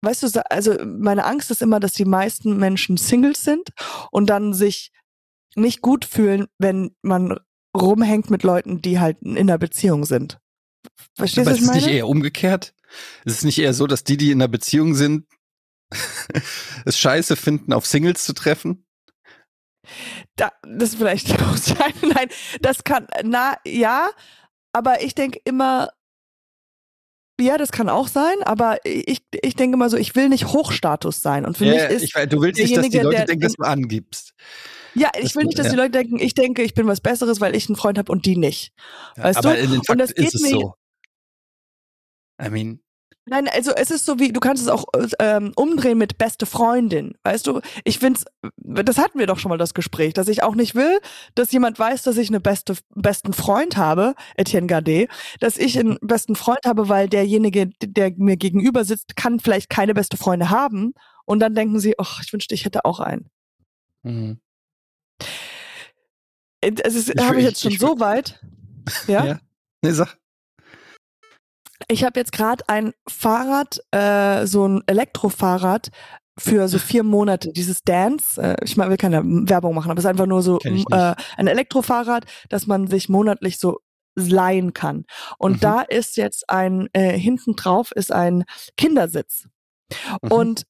weißt 0.03 0.23
du, 0.23 0.51
also 0.51 0.77
meine 0.85 1.25
Angst 1.25 1.51
ist 1.51 1.63
immer, 1.63 1.81
dass 1.81 1.93
die 1.93 2.05
meisten 2.05 2.59
Menschen 2.59 2.97
Singles 2.97 3.45
sind 3.45 3.71
und 4.11 4.27
dann 4.27 4.53
sich 4.53 4.93
nicht 5.55 5.81
gut 5.81 6.05
fühlen, 6.05 6.47
wenn 6.59 6.95
man 7.03 7.39
rumhängt 7.77 8.31
mit 8.31 8.43
Leuten, 8.43 8.83
die 8.83 9.01
halt 9.01 9.23
in 9.23 9.39
einer 9.39 9.59
Beziehung 9.59 10.05
sind. 10.05 10.39
Verstehst 11.17 11.47
Aber 11.47 11.57
du, 11.57 11.57
was 11.57 11.59
ist 11.59 11.65
ich 11.65 11.69
es 11.69 11.75
nicht 11.75 11.85
meine? 11.87 11.97
eher 11.97 12.09
umgekehrt? 12.09 12.75
Ist 13.25 13.39
es 13.39 13.45
nicht 13.45 13.59
eher 13.59 13.75
so, 13.75 13.87
dass 13.87 14.05
die, 14.05 14.17
die 14.17 14.31
in 14.31 14.41
einer 14.41 14.49
Beziehung 14.49 14.95
sind, 14.95 15.27
es 16.85 16.99
scheiße 16.99 17.37
finden, 17.37 17.73
auf 17.73 17.87
Singles 17.87 18.25
zu 18.25 18.33
treffen? 18.33 18.87
Da, 20.37 20.53
das 20.63 20.95
vielleicht 20.95 21.31
auch 21.43 21.57
sein. 21.57 21.93
Nein, 22.03 22.29
das 22.61 22.85
kann, 22.85 23.07
na, 23.25 23.57
ja, 23.65 24.11
aber 24.73 25.03
ich 25.03 25.15
denke 25.15 25.41
immer, 25.45 25.91
ja, 27.43 27.59
das 27.59 27.73
kann 27.73 27.89
auch 27.89 28.09
sein, 28.09 28.35
aber 28.45 28.79
ich, 28.85 29.23
ich 29.43 29.57
denke 29.57 29.77
mal 29.77 29.91
so, 29.91 29.97
ich 29.97 30.15
will 30.15 30.29
nicht 30.29 30.47
Hochstatus 30.49 31.23
sein. 31.23 31.45
Und 31.45 31.59
für 31.59 31.67
Ja, 31.67 31.73
mich 31.89 32.03
ist, 32.03 32.03
ich, 32.17 32.29
du 32.29 32.41
willst 32.41 32.61
nicht, 32.61 32.77
dass 32.77 32.89
die 32.89 32.99
Leute 32.99 33.17
der 33.17 33.25
denken, 33.27 33.43
dass 33.43 33.53
du 33.55 33.63
angibst. 33.65 34.35
ja, 34.95 35.11
das- 35.13 35.25
ich 35.25 35.37
will 35.37 35.45
nicht, 35.45 35.59
dass 35.59 35.67
ja. 35.67 35.73
die 35.73 35.79
Leute 35.79 35.91
denken, 35.91 36.19
ich 36.19 36.35
denke, 36.35 36.63
ich 36.63 36.75
bin 36.75 36.87
was 36.87 37.01
Besseres, 37.01 37.41
weil 37.41 37.55
ich 37.57 37.69
einen 37.69 37.77
Freund 37.77 37.99
habe 37.99 38.11
und 38.11 38.25
die 38.27 38.37
nicht. 38.37 38.73
Weißt 39.17 39.39
Aber 39.39 39.55
du? 39.55 39.61
in 39.61 39.71
den 39.71 39.79
Und 39.81 39.87
Fakt 39.87 40.01
das 40.01 40.15
geht 40.15 40.27
ist 40.29 40.35
es 40.37 40.43
mir- 40.43 40.51
so. 40.51 40.75
I 42.43 42.49
mean, 42.51 42.81
Nein, 43.25 43.49
also 43.49 43.71
es 43.77 43.93
ist 43.93 44.05
so 44.05 44.19
wie, 44.19 44.33
du 44.33 44.41
kannst 44.41 44.63
es 44.63 44.69
auch 44.69 44.85
ähm, 45.21 45.53
umdrehen 45.55 45.97
mit 45.97 46.19
beste 46.19 46.45
Freundin. 46.45 47.15
Weißt 47.23 47.47
du, 47.47 47.61
ich 47.85 48.01
find's, 48.01 48.25
das 48.57 48.99
hatten 48.99 49.19
wir 49.21 49.29
doch 49.29 49.39
schon 49.39 49.51
mal 49.51 49.59
das 49.59 49.75
Gespräch, 49.75 50.13
dass 50.13 50.27
ich 50.27 50.43
auch 50.43 50.57
nicht 50.57 50.75
will, 50.75 50.99
dass 51.37 51.53
jemand 51.53 51.79
weiß, 51.79 52.03
dass 52.03 52.17
ich 52.17 52.31
eine 52.31 52.41
beste, 52.41 52.75
besten 52.95 53.33
Freund 53.33 53.77
habe, 53.77 54.15
Etienne 54.37 54.67
Gardet, 54.67 55.09
dass 55.39 55.57
ich 55.57 55.79
einen 55.79 55.99
besten 56.01 56.35
Freund 56.35 56.67
habe, 56.67 56.89
weil 56.89 57.09
derjenige, 57.09 57.71
der 57.81 58.13
mir 58.17 58.37
gegenüber 58.37 58.85
sitzt, 58.85 59.15
kann 59.15 59.39
vielleicht 59.39 59.71
keine 59.71 59.95
beste 59.95 60.17
Freunde 60.17 60.51
haben. 60.51 60.93
Und 61.25 61.39
dann 61.39 61.55
denken 61.55 61.79
sie, 61.79 61.95
ach, 61.99 62.21
ich 62.25 62.33
wünschte, 62.33 62.57
ich 62.57 62.65
hätte 62.65 62.85
auch 62.85 62.99
einen. 62.99 63.31
mhm. 64.03 64.41
Es 66.61 66.95
ist, 66.95 67.21
habe 67.21 67.39
ich 67.39 67.45
jetzt 67.45 67.61
schon 67.61 67.73
ich 67.73 67.79
so 67.81 67.99
weit. 67.99 68.41
Ja? 69.09 69.25
Ja. 69.25 69.41
nee, 69.83 69.91
sag. 69.91 70.17
Ich 71.89 72.05
habe 72.05 72.19
jetzt 72.19 72.33
gerade 72.33 72.65
ein 72.69 72.93
Fahrrad, 73.09 73.81
äh, 73.91 74.47
so 74.47 74.67
ein 74.67 74.83
Elektrofahrrad 74.87 75.91
für 76.39 76.69
so 76.69 76.79
vier 76.79 77.03
Monate. 77.03 77.53
Dieses 77.53 77.83
Dance, 77.83 78.41
äh, 78.41 78.57
ich 78.65 78.77
will 78.77 78.97
keine 78.97 79.23
Werbung 79.25 79.75
machen, 79.75 79.91
aber 79.91 79.99
es 79.99 80.05
ist 80.05 80.11
einfach 80.11 80.27
nur 80.27 80.43
so 80.43 80.59
äh, 80.61 81.15
ein 81.37 81.47
Elektrofahrrad, 81.47 82.25
dass 82.49 82.67
man 82.67 82.87
sich 82.87 83.09
monatlich 83.09 83.59
so 83.59 83.81
leihen 84.15 84.73
kann. 84.73 85.05
Und 85.39 85.57
mhm. 85.57 85.61
da 85.61 85.81
ist 85.83 86.17
jetzt 86.17 86.49
ein, 86.49 86.89
äh, 86.93 87.19
hinten 87.19 87.57
drauf 87.57 87.93
ist 87.93 88.13
ein 88.13 88.45
Kindersitz. 88.77 89.49
Mhm. 90.23 90.33
Und 90.33 90.67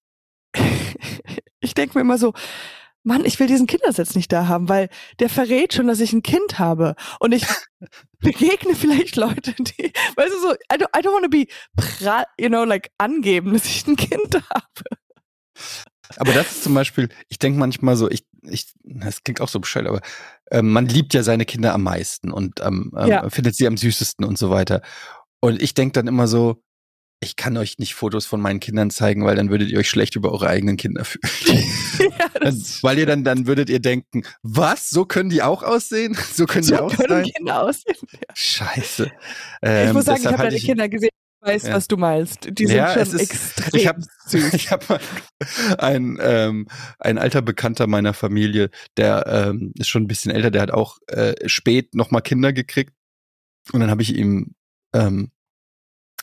ich 1.60 1.74
denke 1.74 1.96
mir 1.96 2.02
immer 2.02 2.18
so, 2.18 2.32
Mann, 3.04 3.24
ich 3.24 3.38
will 3.40 3.46
diesen 3.46 3.66
Kindersitz 3.66 4.14
nicht 4.14 4.32
da 4.32 4.46
haben, 4.46 4.68
weil 4.68 4.88
der 5.18 5.28
verrät 5.28 5.74
schon, 5.74 5.88
dass 5.88 6.00
ich 6.00 6.12
ein 6.12 6.22
Kind 6.22 6.58
habe. 6.58 6.94
Und 7.18 7.32
ich 7.32 7.44
begegne 8.20 8.74
vielleicht 8.74 9.16
Leute, 9.16 9.54
die, 9.58 9.92
weißt 10.16 10.32
du, 10.32 10.40
so, 10.40 10.52
I 10.52 10.76
don't, 10.76 10.96
I 10.96 11.00
don't 11.00 11.12
want 11.12 11.24
to 11.24 11.30
be, 11.30 11.46
you 12.38 12.48
know, 12.48 12.64
like, 12.64 12.90
angeben, 12.98 13.52
dass 13.52 13.66
ich 13.66 13.86
ein 13.86 13.96
Kind 13.96 14.34
habe. 14.34 14.98
Aber 16.16 16.32
das 16.32 16.52
ist 16.52 16.64
zum 16.64 16.74
Beispiel, 16.74 17.08
ich 17.28 17.38
denke 17.38 17.58
manchmal 17.58 17.96
so, 17.96 18.10
ich, 18.10 18.26
ich, 18.42 18.72
das 18.82 19.22
klingt 19.22 19.40
auch 19.40 19.48
so 19.48 19.60
bescheuert, 19.60 19.86
aber 19.86 20.00
äh, 20.50 20.62
man 20.62 20.86
liebt 20.86 21.14
ja 21.14 21.22
seine 21.22 21.44
Kinder 21.44 21.74
am 21.74 21.82
meisten 21.82 22.30
und 22.30 22.60
ähm, 22.60 22.92
ja. 23.06 23.28
findet 23.30 23.56
sie 23.56 23.66
am 23.66 23.76
süßesten 23.76 24.24
und 24.24 24.38
so 24.38 24.50
weiter. 24.50 24.82
Und 25.40 25.60
ich 25.60 25.74
denke 25.74 25.92
dann 25.92 26.06
immer 26.06 26.28
so, 26.28 26.62
ich 27.22 27.36
kann 27.36 27.56
euch 27.56 27.78
nicht 27.78 27.94
Fotos 27.94 28.26
von 28.26 28.40
meinen 28.40 28.60
Kindern 28.60 28.90
zeigen, 28.90 29.24
weil 29.24 29.36
dann 29.36 29.48
würdet 29.48 29.70
ihr 29.70 29.78
euch 29.78 29.88
schlecht 29.88 30.16
über 30.16 30.32
eure 30.32 30.48
eigenen 30.48 30.76
Kinder 30.76 31.04
fühlen. 31.04 31.64
ja, 31.98 32.28
dann, 32.40 32.62
weil 32.82 32.98
ihr 32.98 33.06
dann, 33.06 33.24
dann 33.24 33.46
würdet 33.46 33.70
ihr 33.70 33.80
denken, 33.80 34.24
was? 34.42 34.90
So 34.90 35.04
können 35.04 35.30
die 35.30 35.42
auch 35.42 35.62
aussehen? 35.62 36.16
So 36.32 36.46
können 36.46 36.62
so 36.62 36.74
die 36.74 36.80
auch 36.80 36.96
können 36.96 37.24
sein? 37.24 37.32
Kinder 37.34 37.62
aussehen. 37.62 37.96
Ja. 38.10 38.34
Scheiße. 38.34 39.12
Ähm, 39.60 39.88
ich 39.88 39.92
muss 39.92 40.04
sagen, 40.06 40.20
ich 40.20 40.26
habe 40.26 40.42
deine 40.42 40.58
Kinder 40.58 40.88
gesehen 40.88 41.10
weiß, 41.42 41.64
ja. 41.64 41.74
was 41.74 41.88
du 41.88 41.96
meinst. 41.96 42.48
Die 42.50 42.66
sind 42.66 42.88
schon 42.88 43.02
ist, 43.02 43.14
extrem 43.14 43.80
ich 43.80 43.86
hab, 43.86 43.96
süß. 44.26 44.54
Ich 44.54 44.70
habe 44.70 45.00
ein, 45.78 46.18
ähm, 46.20 46.68
ein 46.98 47.18
alter 47.18 47.42
Bekannter 47.42 47.86
meiner 47.86 48.14
Familie, 48.14 48.70
der 48.96 49.26
ähm, 49.26 49.72
ist 49.76 49.88
schon 49.88 50.04
ein 50.04 50.08
bisschen 50.08 50.30
älter, 50.30 50.50
der 50.50 50.62
hat 50.62 50.70
auch 50.70 50.98
äh, 51.08 51.34
spät 51.48 51.94
nochmal 51.94 52.22
Kinder 52.22 52.52
gekriegt. 52.52 52.92
Und 53.72 53.80
dann 53.80 53.90
habe 53.90 54.02
ich 54.02 54.14
ihm 54.14 54.54
ähm, 54.94 55.30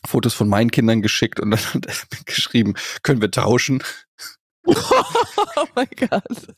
Fotos 0.08 0.34
von 0.34 0.48
meinen 0.48 0.72
Kindern 0.72 1.02
geschickt 1.02 1.40
und 1.40 1.52
dann 1.52 1.60
hat 1.60 1.88
er 1.88 2.24
geschrieben, 2.26 2.76
können 3.04 3.22
wir 3.22 3.32
tauschen? 3.32 3.84
oh 4.66 5.66
mein 5.76 5.88
Gott. 5.96 6.56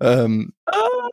ähm, 0.00 0.52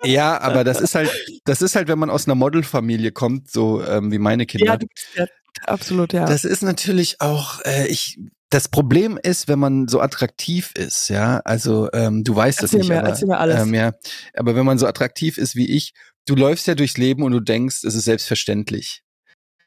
ja, 0.03 0.39
aber 0.41 0.63
das 0.63 0.81
ist 0.81 0.95
halt, 0.95 1.11
das 1.45 1.61
ist 1.61 1.75
halt, 1.75 1.87
wenn 1.87 1.99
man 1.99 2.09
aus 2.09 2.27
einer 2.27 2.35
Modelfamilie 2.35 3.11
kommt, 3.11 3.49
so 3.49 3.83
ähm, 3.83 4.11
wie 4.11 4.19
meine 4.19 4.45
Kinder. 4.45 4.77
Ja, 5.15 5.25
Absolut, 5.65 6.13
ja. 6.13 6.25
Das 6.25 6.45
ist 6.45 6.61
natürlich 6.61 7.21
auch, 7.21 7.61
äh, 7.65 7.87
ich, 7.87 8.19
das 8.49 8.67
Problem 8.67 9.19
ist, 9.21 9.47
wenn 9.47 9.59
man 9.59 9.87
so 9.87 9.99
attraktiv 9.99 10.71
ist, 10.75 11.09
ja, 11.09 11.39
also 11.39 11.89
ähm, 11.93 12.23
du 12.23 12.35
weißt 12.35 12.61
erzähl 12.61 12.79
das 12.79 12.87
nicht, 12.87 12.89
mir, 12.89 12.99
aber, 12.99 13.09
erzähl 13.09 13.27
mir 13.27 13.37
alles. 13.37 13.61
Ähm, 13.61 13.73
ja, 13.73 13.93
aber 14.35 14.55
wenn 14.55 14.65
man 14.65 14.77
so 14.77 14.87
attraktiv 14.87 15.37
ist 15.37 15.55
wie 15.55 15.69
ich, 15.69 15.93
du 16.25 16.35
läufst 16.35 16.67
ja 16.67 16.75
durchs 16.75 16.97
Leben 16.97 17.23
und 17.23 17.31
du 17.31 17.39
denkst, 17.39 17.83
es 17.83 17.95
ist 17.95 18.05
selbstverständlich. 18.05 19.03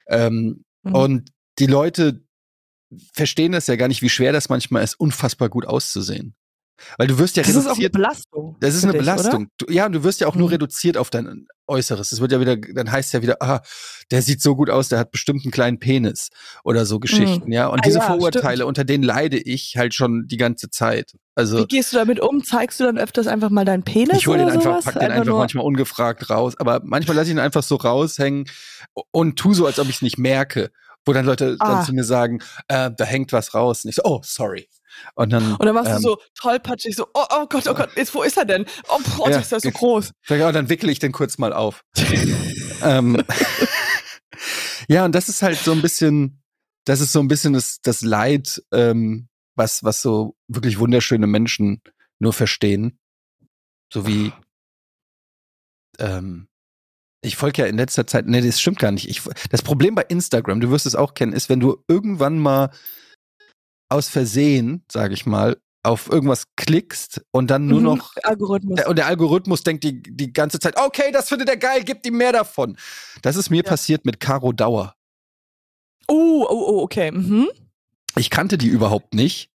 Ähm, 0.08 0.64
mhm. 0.82 0.94
Und 0.94 1.32
die 1.58 1.66
Leute 1.66 2.24
verstehen 3.12 3.52
das 3.52 3.66
ja 3.66 3.76
gar 3.76 3.88
nicht, 3.88 4.02
wie 4.02 4.08
schwer 4.08 4.32
das 4.32 4.48
manchmal 4.48 4.82
ist, 4.82 4.98
unfassbar 4.98 5.48
gut 5.48 5.66
auszusehen. 5.66 6.34
Weil 6.98 7.06
du 7.06 7.18
wirst 7.18 7.36
ja 7.36 7.42
das 7.42 7.50
reduziert. 7.50 7.66
Das 7.66 7.72
ist 7.72 7.78
auch 7.78 7.78
eine 7.78 7.90
Belastung. 7.90 8.56
Das 8.60 8.74
ist 8.74 8.84
eine 8.84 8.92
dich, 8.92 9.00
Belastung. 9.00 9.48
Du, 9.58 9.66
ja, 9.72 9.86
und 9.86 9.92
du 9.92 10.04
wirst 10.04 10.20
ja 10.20 10.26
auch 10.26 10.34
mhm. 10.34 10.40
nur 10.40 10.50
reduziert 10.50 10.96
auf 10.96 11.10
dein 11.10 11.46
Äußeres. 11.66 12.12
Es 12.12 12.20
wird 12.20 12.32
ja 12.32 12.40
wieder, 12.40 12.56
dann 12.56 12.90
heißt 12.90 13.12
ja 13.14 13.22
wieder, 13.22 13.36
ah, 13.40 13.62
der 14.10 14.22
sieht 14.22 14.42
so 14.42 14.56
gut 14.56 14.68
aus, 14.68 14.88
der 14.88 14.98
hat 14.98 15.10
bestimmt 15.10 15.44
einen 15.44 15.52
kleinen 15.52 15.78
Penis 15.78 16.30
oder 16.64 16.84
so 16.84 16.98
Geschichten, 16.98 17.46
mhm. 17.46 17.52
ja. 17.52 17.66
Und 17.68 17.80
ah, 17.80 17.82
diese 17.84 17.98
ja, 17.98 18.06
Vorurteile, 18.06 18.56
stimmt. 18.56 18.68
unter 18.68 18.84
denen 18.84 19.04
leide 19.04 19.38
ich 19.38 19.74
halt 19.76 19.94
schon 19.94 20.26
die 20.26 20.36
ganze 20.36 20.70
Zeit. 20.70 21.14
Also, 21.34 21.58
Wie 21.58 21.66
gehst 21.66 21.92
du 21.92 21.96
damit 21.96 22.20
um? 22.20 22.44
Zeigst 22.44 22.78
du 22.80 22.84
dann 22.84 22.98
öfters 22.98 23.26
einfach 23.26 23.50
mal 23.50 23.64
deinen 23.64 23.84
Penis? 23.84 24.18
Ich 24.18 24.26
hole 24.26 24.38
den 24.38 24.48
einfach, 24.48 24.62
sowas? 24.62 24.84
pack 24.84 24.94
den 24.94 25.02
einfach, 25.04 25.20
einfach 25.20 25.38
manchmal 25.38 25.64
ungefragt 25.64 26.28
raus. 26.28 26.54
Aber 26.58 26.80
manchmal 26.84 27.16
lasse 27.16 27.28
ich 27.28 27.32
ihn 27.32 27.38
einfach 27.38 27.62
so 27.62 27.76
raushängen 27.76 28.46
und 29.10 29.36
tu 29.36 29.54
so, 29.54 29.66
als 29.66 29.78
ob 29.78 29.88
ich 29.88 29.96
es 29.96 30.02
nicht 30.02 30.18
merke. 30.18 30.70
Wo 31.04 31.12
dann 31.12 31.26
Leute 31.26 31.56
ah. 31.58 31.76
dann 31.76 31.84
zu 31.84 31.92
mir 31.92 32.04
sagen, 32.04 32.40
äh, 32.68 32.90
da 32.96 33.04
hängt 33.04 33.32
was 33.32 33.54
raus. 33.54 33.84
Und 33.84 33.90
ich 33.90 33.96
so, 33.96 34.02
oh, 34.04 34.20
sorry. 34.22 34.68
Und 35.14 35.32
dann, 35.32 35.56
und 35.56 35.64
dann 35.64 35.74
machst 35.74 35.90
ähm, 35.90 35.96
du 35.96 36.02
so 36.02 36.18
tollpatschig, 36.40 36.96
so, 36.96 37.06
oh, 37.14 37.24
oh 37.30 37.46
Gott, 37.46 37.66
oh 37.68 37.74
Gott, 37.74 37.90
jetzt, 37.96 38.14
wo 38.14 38.22
ist 38.22 38.36
er 38.36 38.44
denn? 38.44 38.66
Oh, 38.88 38.98
boah, 39.16 39.30
ja, 39.30 39.38
ist 39.38 39.52
er 39.52 39.60
so 39.60 39.70
groß. 39.70 40.12
Sag, 40.26 40.40
oh, 40.40 40.52
dann 40.52 40.68
wickel 40.68 40.90
ich 40.90 40.98
den 40.98 41.12
kurz 41.12 41.38
mal 41.38 41.52
auf. 41.52 41.84
ähm, 42.82 43.22
ja, 44.88 45.04
und 45.04 45.14
das 45.14 45.28
ist 45.28 45.42
halt 45.42 45.58
so 45.58 45.72
ein 45.72 45.82
bisschen, 45.82 46.42
das 46.84 47.00
ist 47.00 47.12
so 47.12 47.20
ein 47.20 47.28
bisschen 47.28 47.52
das, 47.52 47.80
das 47.82 48.02
Leid, 48.02 48.62
ähm, 48.72 49.28
was, 49.54 49.84
was 49.84 50.02
so 50.02 50.36
wirklich 50.48 50.78
wunderschöne 50.78 51.26
Menschen 51.26 51.82
nur 52.18 52.32
verstehen. 52.32 52.98
So 53.92 54.06
wie, 54.06 54.32
ähm, 55.98 56.48
ich 57.22 57.36
folge 57.36 57.62
ja 57.62 57.68
in 57.68 57.76
letzter 57.76 58.06
Zeit, 58.06 58.26
nee, 58.26 58.40
das 58.40 58.60
stimmt 58.60 58.78
gar 58.78 58.90
nicht. 58.90 59.08
Ich, 59.08 59.22
das 59.50 59.62
Problem 59.62 59.94
bei 59.94 60.02
Instagram, 60.02 60.60
du 60.60 60.70
wirst 60.70 60.86
es 60.86 60.94
auch 60.94 61.14
kennen, 61.14 61.32
ist, 61.32 61.48
wenn 61.48 61.60
du 61.60 61.82
irgendwann 61.88 62.38
mal 62.38 62.70
aus 63.92 64.08
Versehen, 64.08 64.84
sage 64.90 65.14
ich 65.14 65.26
mal, 65.26 65.56
auf 65.84 66.10
irgendwas 66.10 66.44
klickst 66.56 67.22
und 67.32 67.50
dann 67.50 67.66
nur 67.66 67.80
mhm, 67.80 67.84
noch 67.84 68.14
Algorithmus. 68.22 68.76
Der, 68.76 68.88
und 68.88 68.96
der 68.96 69.06
Algorithmus 69.06 69.62
denkt 69.62 69.84
die, 69.84 70.02
die 70.02 70.32
ganze 70.32 70.60
Zeit, 70.60 70.78
okay, 70.78 71.10
das 71.12 71.28
findet 71.28 71.48
er 71.48 71.56
geil, 71.56 71.82
gib 71.84 72.06
ihm 72.06 72.16
mehr 72.16 72.32
davon. 72.32 72.76
Das 73.22 73.36
ist 73.36 73.50
mir 73.50 73.62
ja. 73.62 73.68
passiert 73.68 74.06
mit 74.06 74.20
Caro 74.20 74.52
Dauer. 74.52 74.94
Oh, 76.08 76.46
oh, 76.48 76.64
oh, 76.68 76.82
okay. 76.82 77.10
Mhm. 77.10 77.48
Ich 78.16 78.30
kannte 78.30 78.58
die 78.58 78.68
überhaupt 78.68 79.14
nicht, 79.14 79.50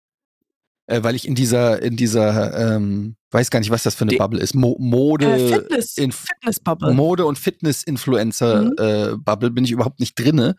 äh, 0.88 1.04
weil 1.04 1.15
ich 1.15 1.28
in 1.28 1.36
dieser, 1.36 1.82
in 1.82 1.95
dieser, 1.95 2.76
ähm, 2.76 3.15
weiß 3.32 3.52
gar 3.52 3.60
nicht, 3.60 3.71
was 3.71 3.84
das 3.84 3.95
für 3.95 4.04
eine 4.04 4.12
die, 4.12 4.17
Bubble 4.17 4.39
ist. 4.39 4.56
Mo 4.56 4.78
Mode, 4.80 5.32
äh, 5.32 5.54
Fitness, 5.54 5.98
in, 5.98 6.12
Fitness 6.12 6.60
Bubble. 6.60 6.93
Mode 6.93 7.26
und 7.26 7.38
Fitness-Influencer 7.38 8.63
mhm. 8.63 8.76
äh, 8.80 9.17
Bubble 9.17 9.52
bin 9.52 9.63
ich 9.63 9.71
überhaupt 9.71 10.00
nicht 10.00 10.15
drinne. 10.15 10.56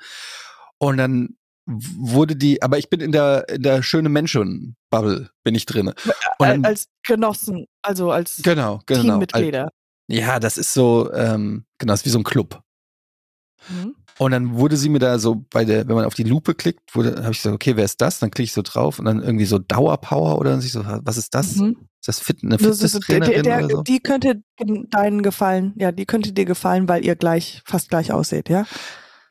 Und 0.79 0.99
dann 0.99 1.37
wurde 1.66 2.37
die, 2.37 2.62
aber 2.62 2.79
ich 2.79 2.88
bin 2.88 3.00
in 3.00 3.12
der, 3.12 3.48
in 3.48 3.62
der 3.62 3.83
schöne 3.83 4.09
Menschen-Bubble, 4.09 5.31
bin 5.42 5.55
ich 5.55 5.66
drin. 5.66 5.92
als 6.38 6.88
Genossen, 7.02 7.66
also 7.83 8.11
als 8.11 8.40
genau, 8.42 8.81
genau, 8.87 9.02
Teammitglieder. 9.02 9.72
Ja, 10.09 10.38
das 10.38 10.57
ist 10.57 10.72
so, 10.72 11.12
ähm, 11.12 11.64
genau, 11.79 11.92
das 11.92 12.00
ist 12.00 12.07
wie 12.07 12.11
so 12.11 12.18
ein 12.18 12.24
Club. 12.24 12.62
Mhm. 13.68 13.96
Und 14.18 14.31
dann 14.31 14.57
wurde 14.57 14.76
sie 14.76 14.88
mir 14.88 14.98
da 14.98 15.18
so 15.18 15.44
bei 15.50 15.64
der, 15.64 15.87
wenn 15.88 15.94
man 15.94 16.07
auf 16.07 16.14
die 16.14 16.22
Lupe 16.22 16.55
klickt, 16.55 16.94
wurde, 16.94 17.22
habe 17.22 17.33
ich 17.33 17.38
gesagt, 17.38 17.55
okay, 17.55 17.76
wer 17.76 17.85
ist 17.85 18.00
das? 18.00 18.18
Dann 18.18 18.31
klicke 18.31 18.44
ich 18.44 18.52
so 18.52 18.62
drauf 18.62 18.98
und 18.98 19.05
dann 19.05 19.22
irgendwie 19.22 19.44
so 19.44 19.59
Dauerpower 19.59 20.38
oder 20.38 20.57
ich 20.59 20.72
so, 20.72 20.85
was 20.87 21.18
ist 21.18 21.35
das? 21.35 21.57
Mhm. 21.57 21.76
Ist 22.00 22.09
das 22.09 22.20
Fit, 22.20 22.38
eine 22.42 22.59
Fitnesstrainerin 22.59 23.42
der, 23.42 23.42
der, 23.42 23.64
oder 23.64 23.76
so? 23.76 23.83
Die 23.83 24.00
könnte 24.00 24.42
deinen 24.90 25.22
gefallen, 25.22 25.74
ja, 25.76 25.92
die 25.92 26.07
könnte 26.07 26.33
dir 26.33 26.44
gefallen, 26.44 26.88
weil 26.88 27.05
ihr 27.05 27.16
gleich, 27.16 27.62
fast 27.66 27.90
gleich 27.90 28.12
aussieht, 28.12 28.48
ja? 28.48 28.64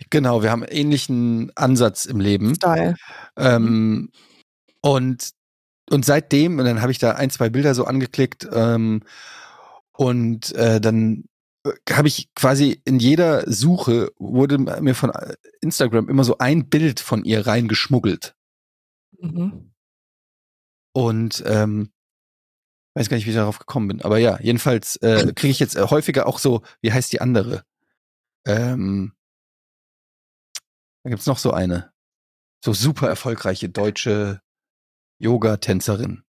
Genau, 0.10 0.44
wir 0.44 0.52
haben 0.52 0.64
einen 0.64 0.72
ähnlichen 0.72 1.52
Ansatz 1.56 2.06
im 2.06 2.20
Leben. 2.20 2.56
Style. 2.56 2.96
Ähm, 3.38 4.12
und, 4.82 5.32
und 5.90 6.06
seitdem, 6.06 6.60
und 6.60 6.66
dann 6.66 6.82
habe 6.82 6.92
ich 6.92 7.00
da 7.00 7.12
ein, 7.12 7.30
zwei 7.30 7.50
Bilder 7.50 7.74
so 7.74 7.86
angeklickt, 7.86 8.48
ähm, 8.52 9.02
und 9.98 10.54
äh, 10.56 10.82
dann 10.82 11.26
äh, 11.66 11.72
habe 11.92 12.08
ich 12.08 12.34
quasi 12.36 12.82
in 12.86 13.00
jeder 13.00 13.50
Suche 13.50 14.12
wurde 14.18 14.58
mir 14.58 14.96
von 14.96 15.12
äh, 15.12 15.36
Instagram 15.62 16.10
immer 16.10 16.24
so 16.24 16.38
ein 16.38 16.70
Bild 16.70 17.00
von 17.00 17.24
ihr 17.24 17.48
reingeschmuggelt. 17.48 18.36
Mhm. 19.20 19.72
Und 20.94 21.44
ähm, 21.46 21.92
weiß 22.94 23.10
gar 23.10 23.18
nicht, 23.18 23.26
wie 23.26 23.32
ich 23.32 23.36
darauf 23.36 23.60
gekommen 23.60 23.88
bin. 23.88 24.02
Aber 24.02 24.18
ja, 24.18 24.40
jedenfalls 24.42 24.96
äh, 24.98 25.34
kriege 25.34 25.52
ich 25.52 25.60
jetzt 25.60 25.78
häufiger 25.78 26.28
auch 26.28 26.40
so, 26.40 26.62
wie 26.82 26.94
heißt 26.94 27.12
die 27.12 27.22
andere? 27.22 27.64
Ähm, 28.46 29.14
da 31.06 31.12
gibt's 31.12 31.28
noch 31.28 31.38
so 31.38 31.52
eine. 31.52 31.94
So 32.64 32.74
super 32.74 33.08
erfolgreiche 33.08 33.70
deutsche 33.70 34.42
Yoga-Tänzerin. 35.20 36.24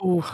Uh. 0.00 0.24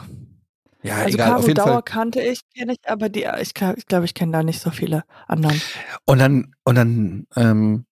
Ja, 0.85 0.99
also 0.99 1.09
egal. 1.09 1.27
Caro 1.27 1.39
auf 1.41 1.49
jeden 1.49 1.57
Dauer 1.57 1.67
Fall. 1.67 1.83
kannte 1.83 2.23
ich, 2.23 2.43
kenne 2.55 2.75
ich, 2.75 2.89
aber 2.89 3.09
die, 3.09 3.25
ich, 3.41 3.49
ich 3.49 3.87
glaube, 3.87 4.05
ich 4.05 4.15
kenne 4.15 4.31
da 4.31 4.45
nicht 4.45 4.61
so 4.61 4.71
viele 4.71 5.03
anderen. 5.27 5.61
Und 6.05 6.19
dann, 6.19 6.55
und 6.63 6.77
dann, 6.77 7.27
ähm, 7.35 7.87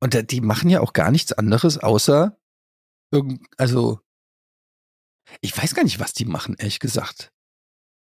und 0.00 0.30
die 0.30 0.40
machen 0.40 0.70
ja 0.70 0.80
auch 0.80 0.94
gar 0.94 1.10
nichts 1.10 1.34
anderes, 1.34 1.76
außer 1.76 2.34
irgend, 3.12 3.46
also, 3.58 4.00
ich 5.42 5.54
weiß 5.54 5.74
gar 5.74 5.84
nicht, 5.84 6.00
was 6.00 6.14
die 6.14 6.24
machen, 6.24 6.56
ehrlich 6.58 6.80
gesagt. 6.80 7.34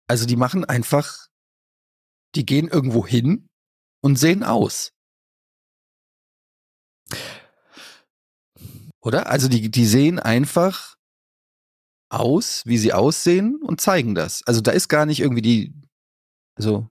Also, 0.07 0.25
die 0.25 0.35
machen 0.35 0.65
einfach, 0.65 1.27
die 2.33 2.43
gehen 2.43 2.69
irgendwo 2.69 3.05
hin 3.05 3.49
und 4.01 4.15
sehen 4.15 4.43
aus. 4.43 4.92
Oder? 9.01 9.27
Also 9.27 9.47
die, 9.47 9.69
die 9.69 9.85
sehen 9.85 10.19
einfach 10.19 10.95
aus, 12.09 12.61
wie 12.65 12.77
sie 12.77 12.93
aussehen 12.93 13.59
und 13.61 13.81
zeigen 13.81 14.15
das. 14.15 14.43
Also 14.45 14.61
da 14.61 14.71
ist 14.71 14.87
gar 14.87 15.05
nicht 15.05 15.19
irgendwie 15.19 15.41
die, 15.41 15.73
also 16.55 16.87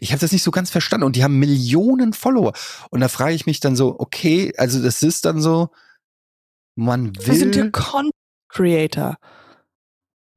Ich 0.00 0.12
habe 0.12 0.20
das 0.20 0.32
nicht 0.32 0.42
so 0.42 0.50
ganz 0.50 0.70
verstanden 0.70 1.04
und 1.04 1.16
die 1.16 1.24
haben 1.24 1.38
Millionen 1.38 2.12
Follower. 2.12 2.52
Und 2.90 3.00
da 3.00 3.08
frage 3.08 3.34
ich 3.34 3.46
mich 3.46 3.60
dann 3.60 3.76
so, 3.76 3.98
okay, 3.98 4.52
also 4.56 4.82
das 4.82 5.02
ist 5.02 5.24
dann 5.24 5.40
so, 5.40 5.70
man 6.74 7.14
will. 7.16 7.26
Das 7.26 7.38
sind 7.38 7.56
ja 7.56 7.70
Content 7.70 8.12
Creator. 8.48 9.18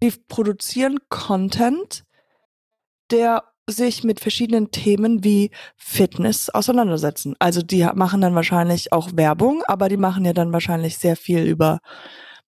Die 0.03 0.12
produzieren 0.12 0.99
Content, 1.10 2.03
der 3.12 3.51
sich 3.69 4.04
mit 4.04 4.19
verschiedenen 4.19 4.71
Themen 4.71 5.23
wie 5.23 5.51
Fitness 5.75 6.49
auseinandersetzen. 6.49 7.36
Also 7.39 7.62
die 7.62 7.88
machen 7.95 8.21
dann 8.21 8.36
wahrscheinlich 8.36 8.91
auch 8.91 9.10
Werbung, 9.15 9.63
aber 9.67 9.89
die 9.89 9.97
machen 9.97 10.25
ja 10.25 10.34
dann 10.34 10.54
wahrscheinlich 10.54 10.97
sehr 10.97 11.15
viel 11.15 11.43
über 11.45 11.80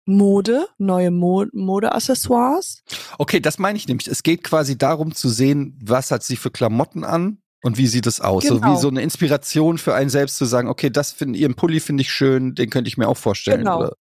Mode, 0.07 0.67
neue 0.79 1.11
Mo 1.11 1.47
Modeaccessoires. 1.53 2.83
Okay, 3.19 3.41
das 3.41 3.59
meine 3.59 3.77
ich 3.77 3.89
nämlich. 3.89 4.09
Es 4.09 4.23
geht 4.23 4.45
quasi 4.45 4.79
darum 4.79 5.15
zu 5.15 5.29
sehen, 5.29 5.79
was 5.83 6.11
hat 6.11 6.23
sie 6.23 6.37
für 6.37 6.51
Klamotten 6.51 7.05
an 7.05 7.39
und 7.63 7.77
wie 7.77 7.87
sieht 7.87 8.07
es 8.07 8.21
aus. 8.21 8.45
Genau. 8.45 8.55
So 8.55 8.61
wie 8.61 8.67
genau. 8.67 8.77
so 8.77 8.89
eine 8.89 9.03
Inspiration 9.03 9.79
für 9.79 9.95
einen 9.95 10.11
selbst 10.11 10.37
zu 10.37 10.45
sagen, 10.45 10.69
okay, 10.69 10.91
das 10.91 11.13
finde 11.13 11.39
ihren 11.39 11.55
Pulli 11.55 11.81
finde 11.81 12.03
ich 12.03 12.13
schön, 12.13 12.55
den 12.55 12.71
könnte 12.71 12.89
ich 12.89 12.97
mir 12.97 13.09
auch 13.09 13.17
vorstellen. 13.17 13.59
Genau. 13.59 13.81
Oder? 13.81 13.93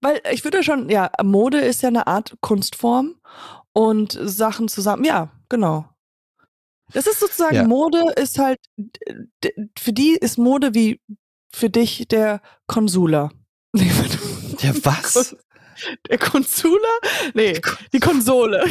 Weil 0.00 0.20
ich 0.32 0.44
würde 0.44 0.62
schon, 0.62 0.88
ja, 0.88 1.10
Mode 1.22 1.58
ist 1.58 1.82
ja 1.82 1.88
eine 1.88 2.06
Art 2.06 2.34
Kunstform 2.40 3.16
und 3.72 4.18
Sachen 4.22 4.68
zusammen, 4.68 5.04
ja, 5.04 5.30
genau. 5.48 5.86
Das 6.92 7.06
ist 7.06 7.20
sozusagen 7.20 7.54
ja. 7.54 7.64
Mode 7.64 8.12
ist 8.16 8.38
halt, 8.38 8.58
für 9.78 9.92
die 9.92 10.16
ist 10.16 10.38
Mode 10.38 10.74
wie 10.74 11.00
für 11.52 11.70
dich 11.70 12.08
der 12.08 12.40
Konsuler. 12.66 13.30
Der 13.74 14.74
was? 14.84 15.36
Der 16.08 16.18
Konsuler? 16.18 16.98
Nee, 17.34 17.60
die 17.92 18.00
Konsole. 18.00 18.64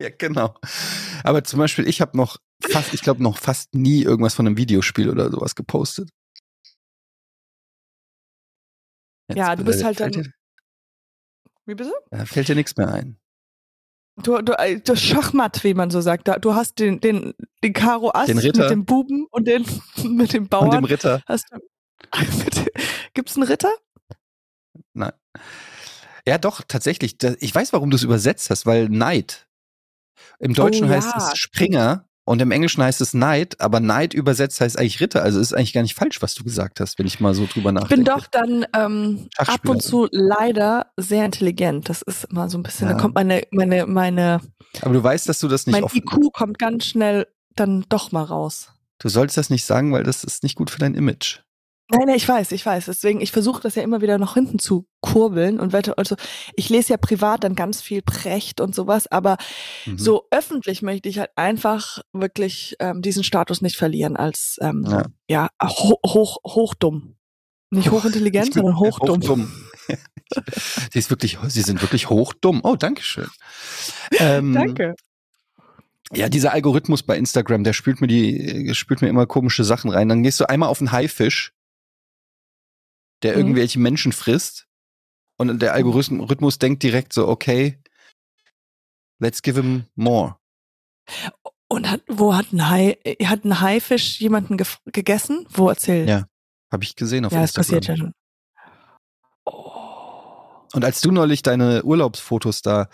ja, 0.00 0.10
genau. 0.10 0.54
Aber 1.24 1.42
zum 1.42 1.58
Beispiel, 1.58 1.88
ich 1.88 2.00
habe 2.00 2.16
noch 2.16 2.36
fast, 2.60 2.94
ich 2.94 3.00
glaube, 3.00 3.22
noch 3.22 3.38
fast 3.38 3.74
nie 3.74 4.02
irgendwas 4.02 4.34
von 4.34 4.46
einem 4.46 4.56
Videospiel 4.56 5.10
oder 5.10 5.30
sowas 5.30 5.54
gepostet. 5.54 6.10
Jetzt 9.28 9.38
ja, 9.38 9.56
du 9.56 9.64
bist 9.64 9.82
halt 9.82 10.00
dann. 10.00 10.12
Dir, 10.12 10.32
wie 11.66 11.74
bitte? 11.74 11.92
Da 12.10 12.24
fällt 12.26 12.48
dir 12.48 12.54
nichts 12.54 12.76
mehr 12.76 12.92
ein. 12.92 13.18
Du, 14.16 14.42
du, 14.42 14.52
äh, 14.58 14.80
das 14.80 15.00
Schachmatt, 15.00 15.64
wie 15.64 15.74
man 15.74 15.90
so 15.90 16.00
sagt. 16.00 16.28
Du 16.44 16.54
hast 16.54 16.78
den, 16.78 17.00
den, 17.00 17.34
den 17.64 17.72
Karo 17.72 18.10
Ass 18.12 18.26
den 18.26 18.36
mit 18.36 18.56
dem 18.56 18.84
Buben 18.84 19.26
und 19.30 19.46
den 19.46 19.64
mit 20.04 20.32
dem 20.32 20.48
Bauern. 20.48 20.66
Und 20.66 20.74
dem 20.74 20.84
Ritter. 20.84 21.22
Hast 21.26 21.46
du, 21.50 21.58
Gibt's 23.14 23.36
einen 23.36 23.46
Ritter? 23.46 23.72
Nein. 24.92 25.12
Ja, 26.26 26.38
doch, 26.38 26.62
tatsächlich. 26.66 27.16
Ich 27.40 27.54
weiß, 27.54 27.72
warum 27.72 27.90
du 27.90 27.96
es 27.96 28.02
übersetzt 28.02 28.50
hast, 28.50 28.66
weil 28.66 28.88
Knight. 28.88 29.48
Im 30.38 30.54
Deutschen 30.54 30.86
oh, 30.86 30.90
heißt 30.90 31.12
ja. 31.14 31.28
es 31.32 31.38
Springer 31.38 32.08
und 32.24 32.40
im 32.40 32.52
Englischen 32.52 32.82
heißt 32.82 33.00
es 33.00 33.10
Knight, 33.10 33.60
aber 33.60 33.80
Knight 33.80 34.14
übersetzt 34.14 34.60
heißt 34.60 34.78
eigentlich 34.78 35.00
Ritter. 35.00 35.22
Also 35.22 35.40
ist 35.40 35.52
eigentlich 35.52 35.72
gar 35.72 35.82
nicht 35.82 35.96
falsch, 35.96 36.22
was 36.22 36.34
du 36.34 36.44
gesagt 36.44 36.78
hast, 36.78 36.98
wenn 36.98 37.06
ich 37.06 37.18
mal 37.18 37.34
so 37.34 37.46
drüber 37.46 37.72
nachdenke. 37.72 37.94
Ich 37.94 38.04
bin 38.04 38.04
doch 38.04 38.26
dann 38.28 38.66
ähm, 38.76 39.28
ab 39.36 39.68
und 39.68 39.82
zu 39.82 40.06
leider 40.12 40.86
sehr 40.96 41.24
intelligent. 41.24 41.88
Das 41.88 42.02
ist 42.02 42.24
immer 42.24 42.48
so 42.48 42.58
ein 42.58 42.62
bisschen, 42.62 42.88
ja. 42.88 42.94
da 42.94 43.00
kommt 43.00 43.16
meine, 43.16 43.42
meine, 43.50 43.86
meine. 43.86 44.40
Aber 44.82 44.94
du 44.94 45.02
weißt, 45.02 45.28
dass 45.28 45.40
du 45.40 45.48
das 45.48 45.66
nicht 45.66 45.80
Mein 45.80 45.90
IQ 45.92 46.32
kommt 46.32 46.58
ganz 46.60 46.86
schnell 46.86 47.26
dann 47.56 47.84
doch 47.88 48.12
mal 48.12 48.24
raus. 48.24 48.72
Du 48.98 49.08
solltest 49.08 49.36
das 49.36 49.50
nicht 49.50 49.64
sagen, 49.64 49.92
weil 49.92 50.04
das 50.04 50.22
ist 50.22 50.44
nicht 50.44 50.54
gut 50.54 50.70
für 50.70 50.78
dein 50.78 50.94
Image. 50.94 51.40
Nein, 51.90 52.06
nein, 52.06 52.16
ich 52.16 52.28
weiß, 52.28 52.52
ich 52.52 52.64
weiß. 52.64 52.86
Deswegen, 52.86 53.20
ich 53.20 53.32
versuche 53.32 53.60
das 53.60 53.74
ja 53.74 53.82
immer 53.82 54.00
wieder 54.00 54.16
nach 54.16 54.34
hinten 54.34 54.58
zu 54.58 54.86
kurbeln 55.00 55.60
und 55.60 55.72
wette, 55.72 55.98
also 55.98 56.16
ich 56.54 56.70
lese 56.70 56.90
ja 56.90 56.96
privat 56.96 57.44
dann 57.44 57.54
ganz 57.54 57.82
viel 57.82 58.02
Precht 58.02 58.60
und 58.60 58.74
sowas, 58.74 59.08
aber 59.08 59.36
mhm. 59.84 59.98
so 59.98 60.26
öffentlich 60.30 60.80
möchte 60.80 61.08
ich 61.08 61.18
halt 61.18 61.30
einfach 61.36 61.98
wirklich 62.12 62.76
ähm, 62.78 63.02
diesen 63.02 63.24
Status 63.24 63.60
nicht 63.60 63.76
verlieren 63.76 64.16
als 64.16 64.58
ähm, 64.62 64.86
ja, 64.88 65.06
ja 65.28 65.68
hoch, 65.68 65.98
hoch, 66.06 66.38
hochdumm. 66.46 67.16
Nicht 67.70 67.90
hochintelligent, 67.90 68.54
sondern 68.54 68.78
hochdumm. 68.78 69.22
hochdumm. 69.22 69.52
sie 70.92 70.98
ist 70.98 71.10
wirklich, 71.10 71.38
sie 71.48 71.62
sind 71.62 71.80
wirklich 71.82 72.10
hochdumm. 72.10 72.60
Oh, 72.64 72.76
danke 72.76 73.02
schön. 73.02 73.28
Ähm, 74.18 74.52
danke. 74.54 74.94
Ja, 76.14 76.28
dieser 76.28 76.52
Algorithmus 76.52 77.02
bei 77.02 77.16
Instagram, 77.16 77.64
der 77.64 77.72
spült 77.72 78.02
mir 78.02 78.06
die, 78.06 78.74
spült 78.74 79.00
mir 79.00 79.08
immer 79.08 79.26
komische 79.26 79.64
Sachen 79.64 79.90
rein. 79.90 80.10
Dann 80.10 80.22
gehst 80.22 80.38
du 80.40 80.48
einmal 80.48 80.68
auf 80.68 80.80
einen 80.80 80.92
Haifisch 80.92 81.54
der 83.22 83.32
mhm. 83.32 83.38
irgendwelche 83.38 83.78
Menschen 83.78 84.12
frisst. 84.12 84.66
Und 85.38 85.60
der 85.60 85.70
mhm. 85.70 85.76
Algorithmus 85.76 86.58
denkt 86.58 86.82
direkt 86.82 87.12
so, 87.12 87.28
okay, 87.28 87.80
let's 89.18 89.42
give 89.42 89.60
him 89.60 89.86
more. 89.94 90.36
Und 91.68 91.90
hat, 91.90 92.02
wo 92.06 92.34
hat 92.34 92.52
ein 92.52 92.68
Hai, 92.68 92.98
hat 93.24 93.44
ein 93.44 93.60
Haifisch 93.60 94.20
jemanden 94.20 94.58
gegessen? 94.86 95.46
Wo 95.50 95.68
erzählt? 95.68 96.08
Ja, 96.08 96.26
habe 96.70 96.84
ich 96.84 96.96
gesehen 96.96 97.24
auf 97.24 97.32
ja, 97.32 97.40
Instagram. 97.42 97.74
Ja, 97.74 97.78
das 97.78 97.86
passiert 97.86 97.86
ja 97.86 97.96
schon. 97.96 98.12
Oh. 99.46 99.82
Und 100.74 100.84
als 100.84 101.00
du 101.00 101.10
neulich 101.10 101.42
deine 101.42 101.82
Urlaubsfotos 101.82 102.62
da 102.62 102.88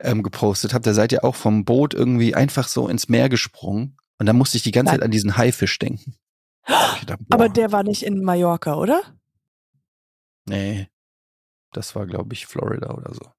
ähm, 0.00 0.22
gepostet 0.22 0.74
habt, 0.74 0.86
da 0.86 0.94
seid 0.94 1.12
ihr 1.12 1.24
auch 1.24 1.34
vom 1.34 1.64
Boot 1.64 1.94
irgendwie 1.94 2.34
einfach 2.34 2.68
so 2.68 2.88
ins 2.88 3.08
Meer 3.08 3.28
gesprungen. 3.28 3.96
Und 4.18 4.26
da 4.26 4.32
musste 4.32 4.56
ich 4.56 4.62
die 4.62 4.70
ganze 4.70 4.92
Nein. 4.92 5.00
Zeit 5.00 5.04
an 5.04 5.10
diesen 5.10 5.36
Haifisch 5.36 5.78
denken. 5.78 6.14
Dachte, 6.66 7.16
Aber 7.30 7.48
der 7.48 7.72
war 7.72 7.82
nicht 7.82 8.02
in 8.02 8.22
Mallorca, 8.22 8.74
oder? 8.74 9.02
Nee. 10.50 10.88
Das 11.72 11.94
war, 11.94 12.06
glaube 12.06 12.32
ich, 12.34 12.46
Florida 12.46 12.92
oder 12.92 13.14
so. 13.14 13.32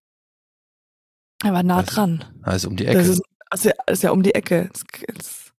Er 1.43 1.54
war 1.54 1.63
nah 1.63 1.78
also, 1.78 1.93
dran. 1.93 2.26
Also 2.43 2.69
um 2.69 2.78
die 2.78 2.86
Ecke. 2.86 3.00
Das 3.00 3.10
ist, 3.10 3.65
ja, 3.65 3.74
ist 3.88 4.04
ja 4.04 4.12
um 4.12 4.24
die 4.24 4.36
Ecke. 4.36 4.69
Das, 4.71 4.84
das, 5.15 5.54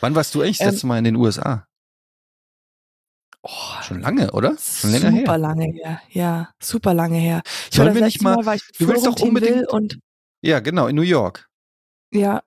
Wann 0.00 0.14
warst 0.14 0.34
du 0.34 0.42
eigentlich 0.42 0.58
das 0.58 0.66
ähm, 0.66 0.72
letzte 0.72 0.86
Mal 0.86 0.98
in 0.98 1.04
den 1.04 1.16
USA? 1.16 1.66
Oh, 3.42 3.82
Schon 3.82 4.00
lange, 4.00 4.32
oder? 4.32 4.56
Schon 4.58 4.90
länger 4.90 5.10
super 5.12 5.32
her. 5.32 5.38
lange 5.38 5.64
her. 5.66 6.02
Ja, 6.10 6.54
super 6.60 6.94
lange 6.94 7.18
her. 7.18 7.42
Ich 7.70 7.76
Sollen 7.76 7.94
wir 7.94 8.02
nicht 8.02 8.20
mal, 8.20 8.42
mal 8.42 8.58
du 8.78 8.88
willst 8.88 9.06
doch 9.06 9.20
unbedingt 9.20 9.68
und 9.68 10.00
Ja, 10.42 10.58
genau, 10.60 10.88
in 10.88 10.96
New 10.96 11.02
York. 11.02 11.48
Ja. 12.12 12.42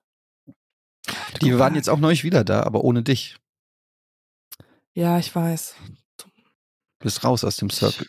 Die 1.40 1.58
waren 1.58 1.74
jetzt 1.74 1.88
auch 1.88 1.98
neulich 1.98 2.22
wieder 2.22 2.44
da, 2.44 2.62
aber 2.62 2.84
ohne 2.84 3.02
dich. 3.02 3.38
Ja, 4.92 5.18
ich 5.18 5.34
weiß. 5.34 5.74
Du 6.18 6.26
bist 6.98 7.24
raus 7.24 7.44
aus 7.44 7.56
dem 7.56 7.70
Circle. 7.70 8.06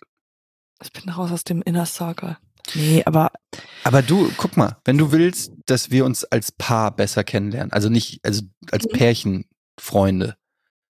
Ich 0.82 0.94
bin 0.94 1.10
raus 1.10 1.32
aus 1.32 1.44
dem 1.44 1.62
Inner 1.62 1.86
Circle. 1.86 2.38
Nee, 2.76 3.04
aber. 3.06 3.32
Aber 3.84 4.02
du, 4.02 4.32
guck 4.38 4.58
mal, 4.58 4.78
wenn 4.86 4.98
du 4.98 5.12
willst, 5.12 5.52
dass 5.66 5.92
wir 5.92 6.06
uns 6.06 6.24
als 6.26 6.52
Paar 6.52 6.96
besser 6.96 7.24
kennenlernen, 7.24 7.72
also 7.72 7.90
nicht, 7.90 8.24
also 8.24 8.44
als 8.72 8.86
mhm. 8.86 8.92
Pärchenfreunde, 8.92 10.38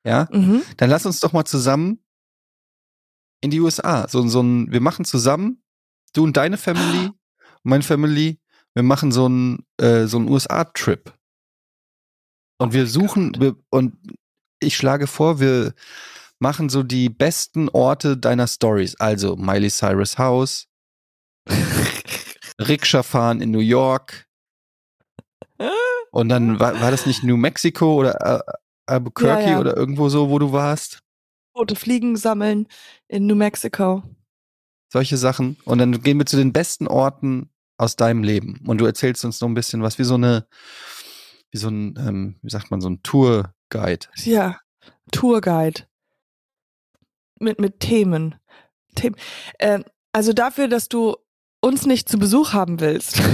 ja, 0.05 0.27
mhm. 0.31 0.63
dann 0.77 0.89
lass 0.89 1.05
uns 1.05 1.19
doch 1.19 1.33
mal 1.33 1.45
zusammen 1.45 2.03
in 3.41 3.51
die 3.51 3.59
USA. 3.59 4.07
So, 4.07 4.25
so 4.27 4.41
ein, 4.41 4.71
wir 4.71 4.81
machen 4.81 5.05
zusammen, 5.05 5.63
du 6.13 6.23
und 6.23 6.37
deine 6.37 6.57
Family, 6.57 7.05
und 7.07 7.15
meine 7.63 7.83
Family, 7.83 8.39
wir 8.73 8.83
machen 8.83 9.11
so 9.11 9.27
ein, 9.27 9.65
äh, 9.77 10.05
so 10.05 10.17
ein 10.17 10.27
USA-Trip. 10.27 11.13
Und 12.59 12.69
oh 12.69 12.73
wir 12.73 12.85
suchen, 12.85 13.35
wir, 13.39 13.55
und 13.69 13.97
ich 14.59 14.75
schlage 14.77 15.07
vor, 15.07 15.39
wir 15.39 15.73
machen 16.41 16.69
so 16.69 16.83
die 16.83 17.09
besten 17.09 17.69
Orte 17.69 18.17
deiner 18.17 18.47
Stories. 18.47 18.95
Also 18.99 19.35
Miley 19.35 19.69
Cyrus 19.69 20.17
Haus, 20.17 20.67
Rikscha 22.59 23.03
fahren 23.03 23.41
in 23.41 23.51
New 23.51 23.59
York. 23.59 24.25
Und 26.11 26.29
dann 26.29 26.59
war, 26.59 26.81
war 26.81 26.91
das 26.91 27.05
nicht 27.05 27.23
New 27.23 27.37
Mexico 27.37 27.95
oder 27.95 28.43
Albuquerque 28.87 29.43
ja, 29.43 29.51
ja. 29.51 29.59
oder 29.59 29.77
irgendwo 29.77 30.09
so, 30.09 30.29
wo 30.29 30.39
du 30.39 30.51
warst? 30.51 30.99
Rote 31.55 31.75
Fliegen 31.75 32.17
sammeln 32.17 32.67
in 33.07 33.27
New 33.27 33.35
Mexico. 33.35 34.03
Solche 34.91 35.17
Sachen. 35.17 35.57
Und 35.63 35.77
dann 35.77 36.01
gehen 36.01 36.17
wir 36.17 36.25
zu 36.25 36.37
den 36.37 36.51
besten 36.51 36.87
Orten 36.87 37.51
aus 37.77 37.95
deinem 37.95 38.23
Leben. 38.23 38.59
Und 38.65 38.79
du 38.79 38.85
erzählst 38.85 39.23
uns 39.23 39.39
noch 39.41 39.47
ein 39.47 39.53
bisschen 39.53 39.83
was 39.83 39.99
wie 39.99 40.03
so 40.03 40.15
eine, 40.15 40.47
wie 41.51 41.57
so 41.57 41.69
ein, 41.69 41.95
ähm, 41.99 42.39
wie 42.41 42.49
sagt 42.49 42.71
man, 42.71 42.81
so 42.81 42.89
ein 42.89 43.03
Tourguide. 43.03 44.07
Ja, 44.15 44.59
Tourguide 45.11 45.83
mit, 47.41 47.59
mit 47.59 47.79
Themen. 47.79 48.35
Themen. 48.95 49.15
Äh, 49.57 49.79
also 50.11 50.33
dafür, 50.33 50.67
dass 50.67 50.89
du 50.89 51.15
uns 51.61 51.85
nicht 51.85 52.09
zu 52.09 52.17
Besuch 52.17 52.53
haben 52.53 52.79
willst. 52.79 53.21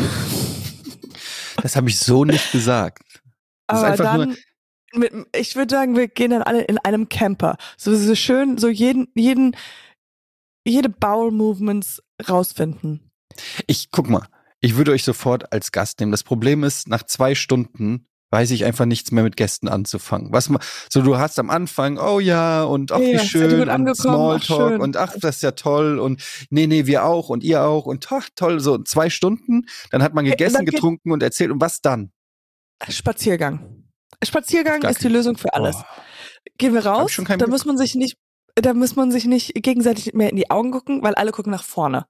Das 1.63 1.75
habe 1.75 1.89
ich 1.89 1.97
so 1.97 2.23
nicht 2.23 2.51
gesagt. 2.51 3.03
Das 3.65 3.79
Aber 3.83 3.97
dann, 3.97 4.37
mit, 4.93 5.11
ich 5.35 5.55
würde 5.55 5.73
sagen, 5.73 5.95
wir 5.95 6.07
gehen 6.07 6.31
dann 6.31 6.43
alle 6.43 6.61
in 6.61 6.77
einem 6.77 7.09
Camper. 7.09 7.57
So, 7.77 7.95
so 7.95 8.15
schön, 8.15 8.57
so 8.57 8.69
jeden, 8.69 9.07
jeden, 9.15 9.55
jede 10.65 10.89
Bowel 10.89 11.31
Movements 11.31 12.01
rausfinden. 12.29 13.11
Ich 13.65 13.91
guck 13.91 14.09
mal, 14.09 14.27
ich 14.59 14.75
würde 14.75 14.91
euch 14.91 15.03
sofort 15.03 15.51
als 15.51 15.71
Gast 15.71 15.99
nehmen. 15.99 16.11
Das 16.11 16.23
Problem 16.23 16.63
ist, 16.63 16.87
nach 16.87 17.03
zwei 17.03 17.35
Stunden 17.35 18.06
weiß 18.29 18.51
ich 18.51 18.65
einfach 18.65 18.85
nichts 18.85 19.11
mehr 19.11 19.23
mit 19.23 19.37
Gästen 19.37 19.67
anzufangen. 19.67 20.31
Was 20.33 20.49
man, 20.49 20.61
so 20.91 21.01
du 21.01 21.17
hast 21.17 21.39
am 21.39 21.49
Anfang, 21.49 21.97
oh 21.97 22.19
ja, 22.19 22.63
und 22.63 22.91
ach, 22.91 22.99
Ja, 22.99 23.05
wie 23.07 23.11
ja, 23.13 23.19
schön, 23.19 23.69
und 23.69 23.95
Smalltalk 23.95 24.43
schön. 24.71 24.81
und 24.81 24.97
ach, 24.97 25.13
das 25.19 25.37
ist 25.37 25.43
ja 25.43 25.51
toll 25.51 25.97
und 25.99 26.21
nee, 26.49 26.67
nee, 26.67 26.85
wir 26.85 27.05
auch 27.05 27.29
und 27.29 27.43
ihr 27.43 27.63
auch 27.63 27.85
und 27.85 28.11
ach, 28.11 28.27
toll, 28.35 28.59
so 28.59 28.77
zwei 28.79 29.09
Stunden, 29.09 29.65
dann 29.91 30.03
hat 30.03 30.13
man 30.13 30.25
gegessen, 30.25 30.55
dann 30.57 30.65
geht- 30.65 30.75
getrunken 30.75 31.11
und 31.11 31.23
erzählt 31.23 31.51
und 31.51 31.61
was 31.61 31.81
dann? 31.81 32.11
Spaziergang. 32.89 33.83
Spaziergang 34.23 34.81
ist 34.83 35.03
die 35.03 35.07
Lösung 35.09 35.37
für 35.37 35.53
alles. 35.53 35.75
Oh. 35.79 35.83
Gehen 36.57 36.73
wir 36.73 36.85
raus, 36.85 37.11
schon 37.11 37.25
keinen 37.25 37.39
da 37.39 37.45
Bock. 37.45 37.51
muss 37.53 37.65
man 37.65 37.77
sich 37.77 37.95
nicht, 37.95 38.17
da 38.55 38.73
muss 38.73 38.95
man 38.95 39.11
sich 39.11 39.25
nicht 39.25 39.53
gegenseitig 39.55 40.13
mehr 40.13 40.29
in 40.31 40.35
die 40.35 40.49
Augen 40.49 40.71
gucken, 40.71 41.03
weil 41.03 41.15
alle 41.15 41.31
gucken 41.31 41.51
nach 41.51 41.63
vorne. 41.63 42.05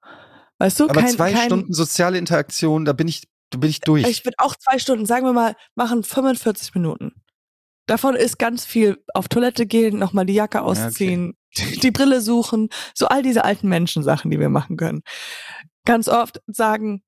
Weißt 0.59 0.79
du? 0.79 0.85
Aber 0.89 1.01
kein, 1.01 1.11
zwei 1.11 1.31
kein, 1.33 1.45
Stunden 1.45 1.73
soziale 1.73 2.17
Interaktion, 2.17 2.85
da 2.85 2.93
bin 2.93 3.07
ich, 3.07 3.27
da 3.49 3.59
bin 3.59 3.69
ich 3.69 3.79
durch. 3.81 4.07
Ich 4.07 4.25
würde 4.25 4.37
auch 4.39 4.55
zwei 4.55 4.79
Stunden, 4.79 5.05
sagen 5.05 5.25
wir 5.25 5.33
mal, 5.33 5.55
machen 5.75 6.03
45 6.03 6.75
Minuten. 6.75 7.13
Davon 7.85 8.15
ist 8.15 8.37
ganz 8.37 8.65
viel 8.65 9.01
auf 9.13 9.29
Toilette 9.29 9.65
gehen, 9.65 9.97
nochmal 9.97 10.25
die 10.25 10.33
Jacke 10.33 10.61
okay. 10.63 10.67
ausziehen, 10.85 11.37
die 11.81 11.91
Brille 11.91 12.21
suchen, 12.21 12.69
so 12.93 13.07
all 13.07 13.23
diese 13.23 13.45
alten 13.45 13.69
Menschensachen, 13.69 14.29
die 14.29 14.39
wir 14.39 14.49
machen 14.49 14.75
können. 14.75 15.03
Ganz 15.85 16.09
oft 16.09 16.41
sagen, 16.47 17.03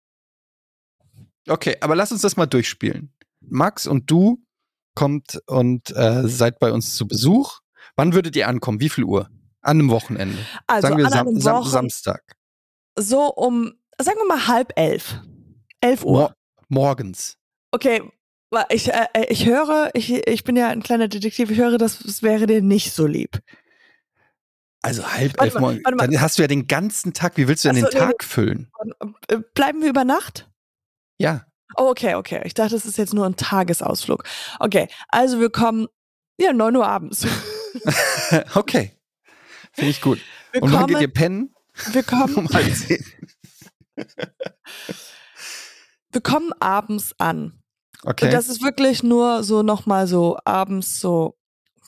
Okay, 1.49 1.77
aber 1.81 1.95
lass 1.95 2.11
uns 2.11 2.21
das 2.21 2.37
mal 2.37 2.45
durchspielen. 2.45 3.11
Max 3.41 3.87
und 3.87 4.09
du 4.11 4.43
kommt 4.95 5.41
und 5.47 5.95
äh, 5.95 6.27
seid 6.27 6.59
bei 6.59 6.71
uns 6.71 6.95
zu 6.95 7.07
Besuch. 7.07 7.59
Wann 7.95 8.13
würdet 8.13 8.35
ihr 8.35 8.47
ankommen? 8.47 8.79
Wie 8.79 8.89
viel 8.89 9.03
Uhr? 9.03 9.29
An 9.61 9.79
einem 9.79 9.89
Wochenende. 9.89 10.37
also 10.67 10.87
Sagen 10.87 10.97
wir 10.97 11.05
an 11.05 11.11
Sam 11.11 11.27
einem 11.27 11.39
Sam 11.39 11.63
Samstag. 11.63 12.21
so 12.97 13.33
um, 13.33 13.73
sagen 13.99 14.19
wir 14.19 14.27
mal 14.27 14.47
halb 14.47 14.73
elf. 14.75 15.21
Elf 15.81 16.03
Uhr. 16.03 16.11
Mor 16.11 16.35
morgens. 16.69 17.37
Okay, 17.71 18.01
ich, 18.69 18.91
äh, 18.91 19.05
äh, 19.13 19.25
ich 19.29 19.45
höre, 19.45 19.91
ich, 19.93 20.11
ich 20.27 20.43
bin 20.43 20.55
ja 20.55 20.69
ein 20.69 20.81
kleiner 20.81 21.07
Detektiv, 21.07 21.51
ich 21.51 21.57
höre, 21.57 21.77
das, 21.77 21.99
das 21.99 22.23
wäre 22.23 22.47
dir 22.47 22.61
nicht 22.61 22.93
so 22.93 23.05
lieb. 23.05 23.39
Also 24.81 25.05
halb 25.05 25.37
Warte 25.37 25.53
elf 25.53 25.59
morgens. 25.59 25.83
Dann 25.83 26.21
hast 26.21 26.37
du 26.37 26.43
ja 26.43 26.47
den 26.47 26.67
ganzen 26.67 27.13
Tag. 27.13 27.35
Wie 27.35 27.47
willst 27.47 27.65
du 27.65 27.69
denn 27.69 27.83
Ach 27.83 27.91
so, 27.91 27.97
den. 27.97 27.99
Tag 27.99 28.23
füllen? 28.23 28.71
Äh, 29.27 29.37
Bleiben 29.53 29.81
wir 29.81 29.89
über 29.89 30.05
Nacht? 30.05 30.49
Ja. 31.17 31.45
Oh, 31.75 31.89
okay, 31.89 32.15
okay. 32.15 32.41
Ich 32.45 32.53
dachte, 32.53 32.75
das 32.75 32.85
ist 32.85 32.97
jetzt 32.97 33.13
nur 33.13 33.25
ein 33.25 33.35
Tagesausflug. 33.35 34.23
Okay, 34.59 34.87
also 35.09 35.39
wir 35.39 35.49
kommen, 35.49 35.87
ja, 36.39 36.53
9 36.53 36.75
Uhr 36.77 36.87
abends. 36.87 37.27
okay. 38.55 38.93
Finde 39.73 39.91
ich 39.91 40.01
gut. 40.01 40.19
Wir 40.53 40.63
und 40.63 40.73
wann 40.73 40.87
geht 40.87 41.01
ihr 41.01 41.13
pennen? 41.13 41.53
wir 41.91 42.03
kommen, 42.03 42.35
Um 42.35 42.49
halb 42.49 42.73
zehn. 42.73 43.03
Wir 46.11 46.21
kommen 46.21 46.51
abends 46.59 47.13
an. 47.17 47.61
Okay. 48.03 48.25
Und 48.25 48.33
das 48.33 48.47
ist 48.47 48.63
wirklich 48.63 49.03
nur 49.03 49.43
so 49.43 49.61
nochmal 49.61 50.07
so 50.07 50.37
abends 50.45 50.99
so 50.99 51.35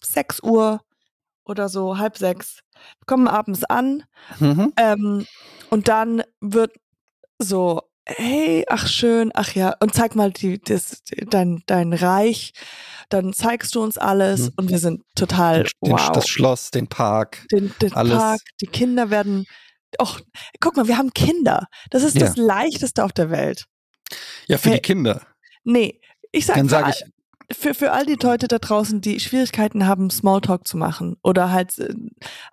6 0.04 0.44
Uhr 0.44 0.82
oder 1.46 1.70
so 1.70 1.98
halb 1.98 2.18
sechs. 2.18 2.60
Wir 3.00 3.06
kommen 3.06 3.28
abends 3.28 3.64
an 3.64 4.04
mhm. 4.40 4.74
ähm, 4.78 5.26
und 5.70 5.88
dann 5.88 6.24
wird 6.40 6.72
so, 7.40 7.82
hey, 8.06 8.66
ach 8.70 8.88
schön, 8.88 9.32
ach 9.34 9.54
ja, 9.54 9.76
und 9.80 9.94
zeig 9.94 10.16
mal 10.16 10.32
die, 10.32 10.60
das, 10.60 11.02
dein, 11.30 11.64
dein 11.66 11.94
Reich. 11.94 12.52
Dann 13.10 13.34
zeigst 13.34 13.76
du 13.76 13.82
uns 13.84 13.98
alles 13.98 14.42
Mhm. 14.50 14.54
und 14.58 14.70
wir 14.70 14.80
sind 14.80 15.04
total 15.16 15.64
den, 15.64 15.92
wow. 15.92 16.12
Das 16.12 16.28
Schloss, 16.28 16.72
den 16.72 16.88
Park. 16.88 17.46
den, 17.52 17.74
den 17.82 17.94
alles. 17.94 18.18
Park, 18.18 18.42
die 18.62 18.68
Kinder 18.68 19.10
werden. 19.10 19.46
Och, 20.02 20.22
guck 20.62 20.78
mal, 20.78 20.88
wir 20.88 20.98
haben 20.98 21.12
Kinder. 21.14 21.68
Das 21.90 22.04
ist 22.04 22.16
Ja. 22.16 22.28
das 22.28 22.38
Leichteste 22.38 23.04
auf 23.04 23.12
der 23.12 23.30
Welt. 23.30 23.66
Ja, 24.47 24.58
für 24.58 24.69
Hey, 24.69 24.76
die 24.78 24.82
Kinder. 24.82 25.21
Nee, 25.63 26.00
ich 26.32 26.45
sag 26.45 26.56
Dann 26.56 26.69
sage 26.69 26.91
ich, 26.91 27.58
für, 27.58 27.74
für 27.74 27.91
all 27.91 28.06
die 28.06 28.15
Leute 28.21 28.47
da 28.47 28.60
draußen, 28.60 29.02
die 29.02 29.19
Schwierigkeiten 29.19 29.86
haben, 29.86 30.10
Smalltalk 30.10 30.67
zu 30.67 30.78
machen 30.78 31.17
oder 31.24 31.52
halt 31.52 31.78
äh, 31.80 31.93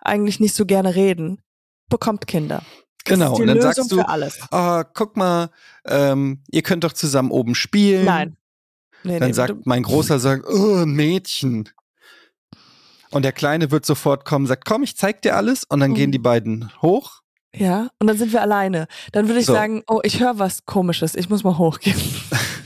eigentlich 0.01 0.39
nicht 0.39 0.53
so 0.55 0.65
gerne 0.65 0.95
reden, 0.95 1.41
bekommt 1.89 2.27
Kinder. 2.27 2.63
Das 3.05 3.15
genau. 3.17 3.31
ist 3.31 3.37
die 3.37 3.41
Und 3.43 3.47
dann 3.47 3.57
Lösung 3.57 3.73
sagst 3.73 3.91
du, 3.91 3.95
für 3.97 4.09
alles. 4.09 4.39
ah, 4.51 4.83
guck 4.93 5.15
mal, 5.17 5.49
ähm, 5.85 6.43
ihr 6.51 6.61
könnt 6.63 6.83
doch 6.83 6.93
zusammen 6.93 7.31
oben 7.31 7.55
spielen. 7.55 8.05
Nein. 8.05 8.35
Nee, 9.03 9.17
Dann 9.19 9.29
nee, 9.29 9.33
sagt 9.33 9.65
mein 9.65 9.83
Großer, 9.83 10.19
sagt, 10.19 10.45
oh, 10.47 10.85
Mädchen. 10.85 11.69
Und 13.11 13.23
der 13.23 13.31
Kleine 13.31 13.71
wird 13.71 13.85
sofort 13.85 14.25
kommen, 14.25 14.45
sagt, 14.45 14.65
komm, 14.65 14.83
ich 14.83 14.97
zeig 14.97 15.21
dir 15.21 15.35
alles. 15.37 15.63
Und 15.63 15.79
dann 15.79 15.91
Mhm. 15.91 15.95
gehen 15.95 16.11
die 16.11 16.19
beiden 16.19 16.69
hoch. 16.81 17.18
Ja, 17.55 17.87
und 17.99 18.07
dann 18.07 18.17
sind 18.17 18.31
wir 18.33 18.41
alleine. 18.41 18.87
Dann 19.11 19.27
würde 19.27 19.39
ich 19.39 19.45
So. 19.45 19.53
sagen, 19.53 19.83
oh, 19.87 19.99
ich 20.03 20.19
höre 20.19 20.37
was 20.39 20.65
Komisches, 20.65 21.15
ich 21.15 21.29
muss 21.29 21.43
mal 21.43 21.57
hochgehen. 21.57 21.95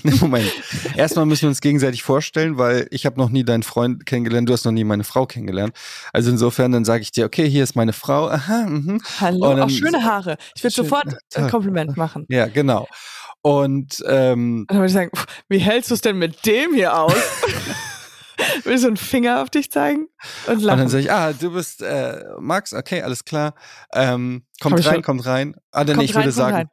Nee, 0.06 0.16
Moment. 0.20 0.52
Erstmal 0.98 1.26
müssen 1.26 1.44
wir 1.44 1.48
uns 1.48 1.62
gegenseitig 1.62 2.04
vorstellen, 2.04 2.58
weil 2.58 2.88
ich 2.92 3.06
habe 3.06 3.18
noch 3.18 3.30
nie 3.30 3.46
deinen 3.46 3.64
Freund 3.64 4.06
kennengelernt, 4.06 4.50
du 4.50 4.52
hast 4.52 4.66
noch 4.66 4.74
nie 4.74 4.84
meine 4.84 5.06
Frau 5.06 5.26
kennengelernt. 5.26 5.74
Also 6.12 6.30
insofern, 6.30 6.74
dann 6.74 6.84
sage 6.84 7.04
ich 7.04 7.12
dir, 7.14 7.24
okay, 7.26 7.50
hier 7.50 7.64
ist 7.64 7.78
meine 7.78 7.94
Frau. 7.94 8.28
Aha, 8.28 8.66
mhm. 8.68 9.02
Hallo, 9.22 9.52
dann- 9.52 9.62
auch 9.62 9.70
schöne 9.70 10.04
Haare. 10.04 10.36
Ich 10.58 10.64
würde 10.64 10.76
sofort 10.76 11.06
ein 11.36 11.50
Kompliment 11.50 11.96
machen. 11.96 12.26
Ja, 12.28 12.48
genau. 12.48 12.86
Und 13.42 14.04
ähm, 14.06 14.66
Dann 14.68 14.78
würde 14.80 14.88
ich 14.88 14.92
sagen, 14.94 15.12
wie 15.48 15.60
hältst 15.60 15.90
du 15.90 15.94
es 15.96 16.02
denn 16.02 16.18
mit 16.18 16.46
dem 16.46 16.74
hier 16.74 16.98
aus? 17.00 17.16
Will 18.64 18.78
so 18.78 18.88
einen 18.88 18.98
Finger 18.98 19.42
auf 19.42 19.50
dich 19.50 19.72
zeigen 19.72 20.08
und 20.48 20.54
Und 20.56 20.66
dann 20.66 20.78
lachen. 20.78 20.90
sage 20.90 21.04
ich, 21.04 21.12
ah, 21.12 21.34
du 21.34 21.52
bist 21.54 21.82
äh, 21.82 22.24
Max, 22.40 22.74
okay, 22.74 23.02
alles 23.02 23.26
klar. 23.26 23.54
Ähm, 23.94 24.46
kommt 24.62 24.80
ich 24.80 24.86
rein, 24.88 24.94
schon- 24.96 25.04
kommt 25.04 25.26
rein. 25.26 25.56
Ah, 25.72 25.84
dann 25.84 25.98
Kommt 25.98 26.10
ich 26.10 26.16
rein, 26.16 26.24
würde 26.24 26.32
sagen, 26.32 26.70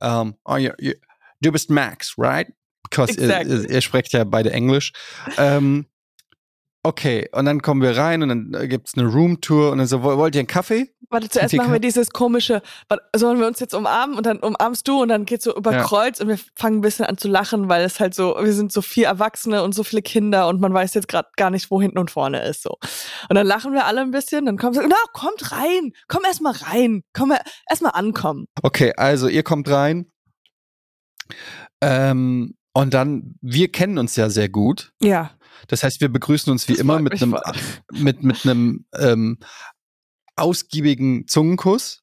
ähm, 0.00 0.34
oh, 0.44 0.56
you, 0.56 0.70
you, 0.78 0.92
du 1.40 1.52
bist 1.52 1.70
Max, 1.70 2.14
right? 2.18 2.52
Because 2.82 3.14
ihr, 3.20 3.70
ihr 3.70 3.80
sprecht 3.80 4.12
ja 4.12 4.24
beide 4.24 4.52
Englisch. 4.52 4.92
Ähm, 5.38 5.86
okay, 6.82 7.28
und 7.32 7.46
dann 7.46 7.62
kommen 7.62 7.82
wir 7.82 7.96
rein 7.96 8.22
und 8.22 8.28
dann 8.28 8.54
äh, 8.54 8.68
gibt's 8.68 8.96
eine 8.96 9.06
Roomtour 9.08 9.72
und 9.72 9.78
dann 9.78 9.86
so, 9.86 10.02
"Woll- 10.02 10.18
wollt 10.18 10.34
ihr 10.34 10.40
einen 10.40 10.46
Kaffee? 10.48 10.93
Warte, 11.10 11.28
zuerst 11.28 11.54
machen 11.54 11.72
wir 11.72 11.80
dieses 11.80 12.10
komische, 12.10 12.62
sollen 13.14 13.38
wir 13.38 13.46
uns 13.46 13.60
jetzt 13.60 13.74
umarmen 13.74 14.16
und 14.16 14.26
dann 14.26 14.38
umarmst 14.38 14.86
du 14.86 15.02
und 15.02 15.08
dann 15.08 15.24
geht's 15.24 15.44
so 15.44 15.56
über 15.56 15.72
Ja. 15.72 15.82
Kreuz 15.82 16.20
und 16.20 16.28
wir 16.28 16.38
fangen 16.54 16.78
ein 16.78 16.80
bisschen 16.80 17.04
an 17.06 17.18
zu 17.18 17.28
lachen, 17.28 17.68
weil 17.68 17.84
es 17.84 18.00
halt 18.00 18.14
so, 18.14 18.36
wir 18.40 18.52
sind 18.52 18.72
so 18.72 18.82
vier 18.82 19.06
Erwachsene 19.06 19.62
und 19.62 19.74
so 19.74 19.84
viele 19.84 20.02
Kinder 20.02 20.48
und 20.48 20.60
man 20.60 20.72
weiß 20.72 20.94
jetzt 20.94 21.08
gerade 21.08 21.28
gar 21.36 21.50
nicht, 21.50 21.70
wo 21.70 21.80
hinten 21.80 21.98
und 21.98 22.10
vorne 22.10 22.42
ist 22.44 22.62
so. 22.62 22.76
Und 23.28 23.36
dann 23.36 23.46
lachen 23.46 23.72
wir 23.72 23.86
alle 23.86 24.00
ein 24.00 24.10
bisschen, 24.10 24.46
dann 24.46 24.56
kommen 24.56 24.74
sie, 24.74 24.80
na, 24.86 24.96
kommt 25.12 25.52
rein, 25.52 25.92
komm 26.08 26.22
erst 26.26 26.40
mal 26.40 26.52
rein, 26.52 27.02
komm 27.12 27.32
erst 27.68 27.82
mal 27.82 27.90
ankommen. 27.90 28.46
Okay, 28.62 28.92
also 28.96 29.28
ihr 29.28 29.42
kommt 29.42 29.68
rein. 29.68 30.10
Ähm, 31.80 32.54
und 32.72 32.92
dann, 32.92 33.36
wir 33.40 33.70
kennen 33.70 33.98
uns 33.98 34.16
ja 34.16 34.30
sehr 34.30 34.48
gut. 34.48 34.92
Ja. 35.00 35.30
Das 35.68 35.82
heißt, 35.82 36.00
wir 36.00 36.08
begrüßen 36.08 36.50
uns 36.50 36.66
wie 36.68 36.72
Das 36.72 36.80
immer 36.80 36.98
mit 36.98 37.22
einem, 37.22 37.36
mit, 37.92 38.22
mit 38.22 38.44
einem 38.44 38.84
ähm, 38.98 39.38
ausgiebigen 40.36 41.26
Zungenkuss. 41.28 42.02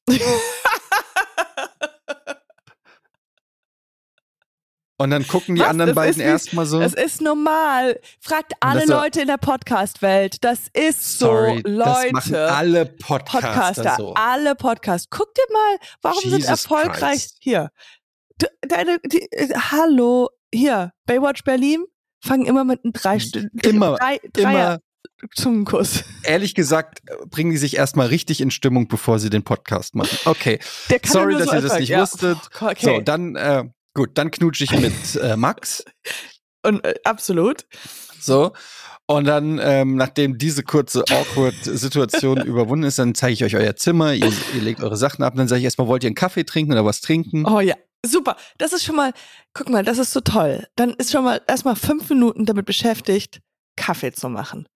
Und 4.98 5.10
dann 5.10 5.26
gucken 5.26 5.56
die 5.56 5.62
Was? 5.62 5.68
anderen 5.68 5.88
Das 5.88 5.94
beiden 5.96 6.20
erstmal 6.22 6.64
so. 6.64 6.78
Das 6.78 6.94
ist 6.94 7.20
normal. 7.20 7.98
Fragt 8.20 8.52
alle 8.60 8.86
so- 8.86 8.92
Leute 8.92 9.22
in 9.22 9.26
der 9.26 9.36
Podcast-Welt. 9.36 10.36
Das 10.44 10.68
ist 10.72 11.18
Sorry, 11.18 11.60
so, 11.66 11.78
das 11.78 12.12
machen 12.12 12.32
Leute. 12.32 12.52
alle 12.52 12.86
Podcaster, 12.86 13.48
Podcaster, 13.48 13.94
so. 13.98 14.14
alle 14.14 14.54
Podcasts. 14.54 15.08
Guck 15.10 15.34
dir 15.34 15.42
mal, 15.52 15.76
warum 16.02 16.20
sind 16.20 16.38
Jesus 16.40 16.48
erfolgreich 16.48 17.18
Christ. 17.18 17.38
hier? 17.40 17.70
Deine, 18.60 18.98
die, 19.00 19.22
äh, 19.32 19.48
hallo, 19.72 20.28
hier, 20.54 20.92
Baywatch 21.06 21.42
Berlin 21.42 21.84
fangen 22.24 22.46
immer 22.46 22.62
mit 22.64 22.84
einem 22.84 22.92
drei, 22.92 23.16
St- 23.16 23.48
Immer, 23.66 23.96
drei, 23.96 24.20
Immer, 24.36 24.78
Zungenkuss. 25.34 26.04
ehrlich 26.24 26.54
gesagt, 26.54 27.00
äh, 27.06 27.14
bringen 27.26 27.50
die 27.50 27.56
sich 27.56 27.76
erstmal 27.76 28.08
richtig 28.08 28.40
in 28.40 28.50
Stimmung, 28.50 28.88
bevor 28.88 29.18
sie 29.18 29.30
den 29.30 29.44
Podcast 29.44 29.94
machen. 29.94 30.18
Okay, 30.24 30.58
sorry, 31.04 31.32
nur 31.32 31.40
dass 31.40 31.50
so 31.50 31.56
ihr 31.56 31.62
das 31.62 31.78
nicht 31.78 31.88
ja. 31.90 32.02
wusstet. 32.02 32.38
Okay. 32.60 32.86
So, 32.86 33.00
dann, 33.00 33.36
äh, 33.36 33.64
gut, 33.94 34.10
dann 34.14 34.30
knutsche 34.30 34.64
ich 34.64 34.72
mit 34.72 34.92
äh, 35.22 35.36
Max. 35.36 35.84
Und 36.64 36.84
äh, 36.84 36.94
absolut. 37.04 37.66
So. 38.20 38.52
Und 39.06 39.24
dann, 39.24 39.58
ähm, 39.60 39.96
nachdem 39.96 40.38
diese 40.38 40.62
kurze 40.62 41.04
awkward 41.10 41.54
Situation 41.62 42.40
überwunden 42.46 42.84
ist, 42.84 42.98
dann 42.98 43.14
zeige 43.14 43.34
ich 43.34 43.44
euch 43.44 43.56
euer 43.56 43.76
Zimmer, 43.76 44.14
ihr, 44.14 44.32
ihr 44.54 44.62
legt 44.62 44.80
eure 44.80 44.96
Sachen 44.96 45.24
ab 45.24 45.34
dann 45.36 45.48
sage 45.48 45.58
ich 45.58 45.64
erstmal, 45.64 45.88
wollt 45.88 46.04
ihr 46.04 46.08
einen 46.08 46.14
Kaffee 46.14 46.44
trinken 46.44 46.72
oder 46.72 46.84
was 46.84 47.00
trinken? 47.00 47.44
Oh 47.44 47.60
ja, 47.60 47.74
super. 48.06 48.36
Das 48.58 48.72
ist 48.72 48.84
schon 48.84 48.96
mal, 48.96 49.12
guck 49.54 49.68
mal, 49.68 49.84
das 49.84 49.98
ist 49.98 50.12
so 50.12 50.20
toll. 50.20 50.66
Dann 50.76 50.90
ist 50.94 51.10
schon 51.10 51.24
mal 51.24 51.42
erstmal 51.46 51.76
fünf 51.76 52.08
Minuten 52.10 52.46
damit 52.46 52.64
beschäftigt, 52.64 53.40
Kaffee 53.76 54.12
zu 54.12 54.28
machen. 54.28 54.66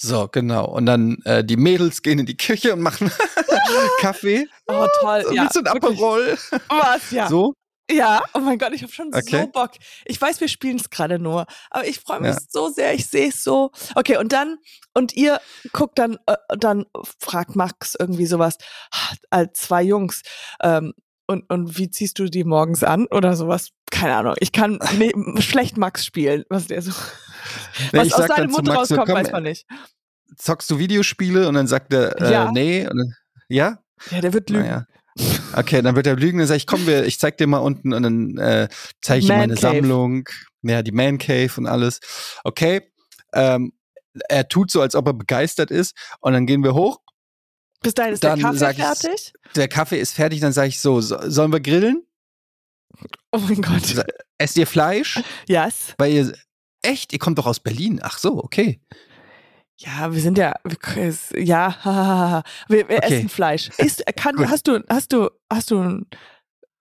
So, 0.00 0.28
genau. 0.30 0.66
Und 0.66 0.86
dann 0.86 1.18
äh, 1.24 1.44
die 1.44 1.56
Mädels 1.56 2.02
gehen 2.02 2.20
in 2.20 2.26
die 2.26 2.36
Küche 2.36 2.72
und 2.72 2.80
machen 2.80 3.10
Kaffee. 4.00 4.46
Oh, 4.68 4.86
toll. 5.00 5.24
So, 5.26 5.32
ja, 5.32 5.44
mit 5.44 5.52
so 5.52 5.60
wirklich. 5.64 5.82
Aperol. 5.82 6.38
Was, 6.68 7.10
ja. 7.10 7.28
So. 7.28 7.54
Ja, 7.90 8.22
oh 8.34 8.40
mein 8.40 8.58
Gott, 8.58 8.74
ich 8.74 8.82
habe 8.82 8.92
schon 8.92 9.08
Okay. 9.14 9.40
so 9.42 9.46
Bock. 9.48 9.70
Ich 10.04 10.20
weiß, 10.20 10.40
wir 10.42 10.48
spielen 10.48 10.76
es 10.76 10.90
gerade 10.90 11.18
nur, 11.18 11.46
aber 11.70 11.86
ich 11.86 12.00
freue 12.00 12.20
mich 12.20 12.32
Ja. 12.34 12.38
so 12.50 12.68
sehr. 12.68 12.92
Ich 12.94 13.06
sehe 13.06 13.28
es 13.30 13.42
so. 13.42 13.70
Okay, 13.94 14.18
und 14.18 14.30
dann 14.32 14.58
und 14.92 15.14
ihr 15.16 15.40
guckt 15.72 15.98
dann, 15.98 16.18
äh, 16.26 16.36
dann 16.58 16.84
fragt 17.18 17.56
Max 17.56 17.96
irgendwie 17.98 18.26
sowas. 18.26 18.56
Als 19.30 19.58
zwei 19.60 19.82
Jungs, 19.82 20.20
ähm, 20.62 20.92
und, 21.30 21.50
und 21.50 21.76
wie 21.78 21.90
ziehst 21.90 22.18
du 22.18 22.26
die 22.26 22.44
morgens 22.44 22.82
an 22.82 23.06
oder 23.10 23.36
sowas? 23.36 23.70
Keine 23.90 24.16
Ahnung. 24.16 24.34
Ich 24.40 24.52
kann 24.52 24.78
nee, 24.98 25.12
schlecht 25.40 25.76
Max 25.78 26.04
spielen, 26.04 26.44
was 26.50 26.66
der 26.66 26.82
so. 26.82 26.92
Nee, 27.92 27.98
was 28.00 28.12
aus 28.12 28.26
seinem 28.26 28.50
Mund 28.50 28.66
Max 28.66 28.88
so, 28.88 28.94
rauskommt, 28.96 29.06
komm, 29.06 29.14
weiß 29.16 29.32
man 29.32 29.42
nicht. 29.44 29.66
Zockst 30.36 30.70
du 30.70 30.78
Videospiele? 30.78 31.48
Und 31.48 31.54
dann 31.54 31.66
sagt 31.66 31.92
er, 31.92 32.20
äh, 32.20 32.32
Ja. 32.32 32.50
nee. 32.52 32.84
Dann, 32.84 33.14
ja? 33.48 33.78
Ja, 34.10 34.20
der 34.20 34.32
wird 34.32 34.50
lügen. 34.50 34.64
Naja. 34.64 34.86
Okay, 35.54 35.82
dann 35.82 35.96
wird 35.96 36.06
er 36.06 36.14
lügen, 36.14 36.38
dann 36.38 36.46
sag 36.46 36.56
ich, 36.56 36.66
komm, 36.66 36.86
wir, 36.86 37.04
ich 37.04 37.18
zeig 37.18 37.38
dir 37.38 37.48
mal 37.48 37.58
unten 37.58 37.92
und 37.92 38.02
dann 38.04 38.38
äh, 38.38 38.68
zeige 39.00 39.22
ich 39.24 39.28
Man 39.28 39.38
meine 39.38 39.54
Cave. 39.54 39.74
Sammlung, 39.76 40.28
ja, 40.62 40.82
die 40.82 40.92
Man 40.92 41.18
Cave 41.18 41.50
und 41.56 41.66
alles. 41.66 41.98
Okay. 42.44 42.92
Ähm, 43.32 43.72
er 44.28 44.48
tut 44.48 44.70
so, 44.70 44.80
als 44.80 44.94
ob 44.94 45.06
er 45.08 45.14
begeistert 45.14 45.70
ist 45.70 45.96
und 46.20 46.32
dann 46.34 46.46
gehen 46.46 46.62
wir 46.62 46.74
hoch. 46.74 46.98
Bis 47.82 47.94
dahin 47.94 48.14
ist 48.14 48.22
Dann 48.24 48.38
der 48.40 48.48
Kaffee 48.74 48.74
fertig. 48.74 49.32
Der 49.56 49.68
Kaffee 49.68 49.98
ist 50.00 50.14
fertig, 50.14 50.40
dann 50.40 50.52
sage 50.52 50.68
ich 50.68 50.80
so, 50.80 51.00
so, 51.00 51.18
sollen 51.28 51.52
wir 51.52 51.60
grillen? 51.60 52.02
Oh 53.32 53.38
mein 53.38 53.60
Gott. 53.62 54.04
Esst 54.38 54.56
ihr 54.56 54.66
Fleisch? 54.66 55.20
Yes. 55.48 55.94
Weil 55.98 56.12
ihr 56.12 56.32
echt, 56.82 57.12
ihr 57.12 57.18
kommt 57.18 57.38
doch 57.38 57.46
aus 57.46 57.60
Berlin. 57.60 58.00
Ach 58.02 58.18
so, 58.18 58.42
okay. 58.42 58.80
Ja, 59.76 60.12
wir 60.12 60.20
sind 60.20 60.38
ja, 60.38 60.54
wir- 60.64 61.40
ja, 61.42 62.42
wir, 62.68 62.88
wir 62.88 62.96
Okay. 62.98 63.14
essen 63.18 63.28
Fleisch. 63.28 63.70
Ist, 63.78 64.02
kann, 64.16 64.36
Gut. 64.36 64.48
hast 64.48 64.66
du, 64.66 64.82
hast 64.88 65.12
du, 65.12 65.30
hast 65.52 65.70
du 65.70 65.78
einen 65.80 66.06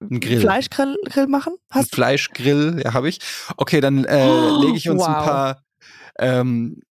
Ein 0.02 0.20
Grill. 0.20 0.40
Fleischgrill 0.42 0.98
Grill 1.06 1.28
machen? 1.28 1.54
Ein 1.70 1.80
Hast? 1.82 1.94
Fleischgrill, 1.94 2.82
ja, 2.84 2.94
habe 2.94 3.10
ich. 3.10 3.20
Okay, 3.58 3.82
dann 3.82 4.04
äh, 4.06 4.28
Oh, 4.28 4.62
lege 4.66 4.78
ich 4.78 4.90
uns 4.90 5.04
ein 5.04 5.14
wow. 5.16 5.26
paar 5.26 5.64
ähm, 6.20 6.82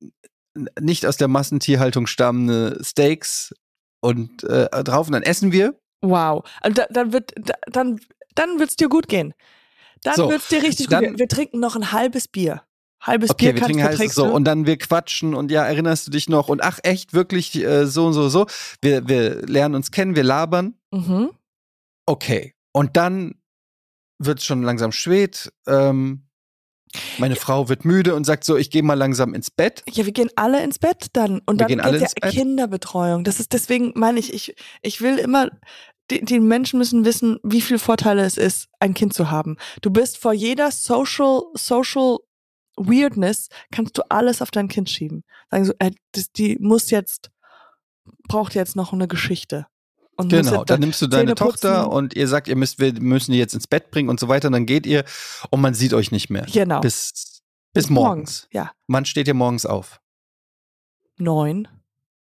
nicht 0.81 1.05
aus 1.07 1.17
der 1.17 1.29
Massentierhaltung 1.29 2.07
stammende 2.07 2.79
Steaks 2.83 3.53
und 4.01 4.45
äh, 4.45 4.69
drauf 4.85 5.09
und 5.09 5.13
dann 5.13 5.23
essen 5.25 5.51
wir. 5.53 5.75
Wow. 6.03 6.49
Und 6.65 6.79
da, 6.79 6.87
dann 6.91 7.13
wird, 7.13 7.33
da, 7.37 7.55
dann, 7.67 7.99
dann 8.37 8.59
wird's 8.61 8.77
dir 8.77 8.89
gut 8.89 9.09
gehen. 9.09 9.35
Dann 10.03 10.15
So, 10.15 10.31
wird's 10.31 10.49
dir 10.49 10.63
richtig 10.63 10.87
dann- 10.87 11.01
gut 11.01 11.09
gehen. 11.11 11.19
Wir 11.19 11.29
trinken 11.29 11.59
noch 11.59 11.75
ein 11.75 11.91
halbes 11.91 12.29
Bier. 12.29 12.63
Halbes 13.01 13.31
Okay, 13.31 13.53
Bier 13.53 13.55
wir 13.55 13.63
trinken 13.63 13.83
verträgst 13.83 14.17
so 14.17 14.27
und 14.27 14.45
dann 14.45 14.67
wir 14.67 14.79
quatschen 14.79 15.35
und 15.35 15.51
ja, 15.51 15.65
erinnerst 15.65 16.07
du 16.07 16.11
dich 16.11 16.29
noch 16.29 16.49
und 16.49 16.63
ach 16.63 16.79
echt 16.83 17.13
wirklich 17.13 17.55
äh, 17.57 17.87
so 17.87 18.07
und 18.07 18.13
so 18.15 18.29
so. 18.29 18.47
Wir 18.81 19.09
wir 19.09 19.43
lernen 19.47 19.75
uns 19.75 19.91
kennen, 19.91 20.17
wir 20.17 20.25
labern. 20.25 20.75
Mhm. 20.93 21.31
Okay. 22.07 22.55
Und 22.73 22.97
dann 22.97 23.35
wird 24.19 24.43
schon 24.43 24.63
langsam 24.63 24.93
spät. 24.93 25.53
Ähm, 25.67 26.27
meine 27.19 27.37
Frau 27.37 27.69
wird 27.69 27.85
müde 27.85 28.15
und 28.15 28.25
sagt 28.25 28.45
so, 28.45 28.57
ich 28.57 28.71
gehe 28.71 28.83
mal 28.83 28.95
langsam 28.95 29.35
ins 29.35 29.51
Bett. 29.51 29.83
Ja, 29.91 30.07
wir 30.07 30.13
gehen 30.13 30.31
alle 30.37 30.63
ins 30.63 30.79
Bett 30.79 31.09
dann. 31.13 31.41
Und 31.41 31.57
Wir 31.57 31.59
dann 31.59 31.69
gehen 31.69 31.81
alle 31.81 31.99
ins 31.99 32.13
ja 32.13 32.21
Bett? 32.21 32.33
Kinderbetreuung. 32.33 33.25
Das 33.25 33.41
ist 33.41 33.53
deswegen 33.53 33.93
meine 33.95 34.19
ich, 34.19 34.33
ich, 34.33 34.55
ich 34.83 35.01
will 35.01 35.19
immer, 35.19 35.51
die, 36.11 36.25
die 36.25 36.41
Menschen 36.41 36.79
müssen 36.79 37.05
wissen, 37.05 37.39
wie 37.43 37.61
viele 37.61 37.79
Vorteile 37.79 38.23
es 38.23 38.37
ist, 38.37 38.69
ein 38.81 38.95
Kind 38.95 39.13
zu 39.13 39.31
haben. 39.31 39.57
Du 39.83 39.91
bist 39.91 40.19
vor 40.19 40.33
jeder 40.33 40.71
Social, 40.71 41.43
Social 41.55 42.19
Weirdness, 42.77 43.49
kannst 43.73 43.97
du 43.99 44.03
alles 44.11 44.43
auf 44.43 44.51
dein 44.51 44.69
Kind 44.69 44.91
schieben. 44.91 45.25
Sagen 45.51 45.65
so, 45.65 45.73
äh, 45.79 45.91
das, 46.13 46.31
die 46.33 46.57
muss 46.61 46.91
jetzt, 46.91 47.31
braucht 48.29 48.55
jetzt 48.55 48.77
noch 48.77 48.93
eine 48.93 49.09
Geschichte. 49.09 49.67
Und 50.19 50.31
Genau, 50.31 50.65
dann 50.65 50.81
nimmst 50.81 51.03
du 51.03 51.07
deine 51.09 51.25
Zähne 51.25 51.35
Tochter 51.35 51.83
putzen. 51.85 51.93
und 51.97 52.17
ihr 52.17 52.27
sagt, 52.27 52.49
ihr 52.49 52.57
müsst, 52.57 52.79
wir 52.79 52.93
müssen 52.95 53.33
die 53.33 53.39
jetzt 53.39 53.53
ins 53.55 53.67
Bett 53.67 53.91
bringen 53.91 54.09
und 54.09 54.19
so 54.19 54.29
weiter. 54.29 54.49
Und 54.49 54.53
dann 54.53 54.67
geht 54.67 54.87
ihr 54.87 55.05
und 55.51 55.61
man 55.61 55.75
sieht 55.75 55.93
euch 55.93 56.11
nicht 56.11 56.31
mehr. 56.31 56.47
Genau. 56.51 56.81
Bis, 56.81 57.43
bis 57.75 57.91
morgens. 57.91 58.49
Ja. 58.51 58.73
Wann 58.87 59.05
steht 59.05 59.29
ihr 59.29 59.35
morgens 59.35 59.67
auf? 59.67 60.01
Neun. 61.19 61.69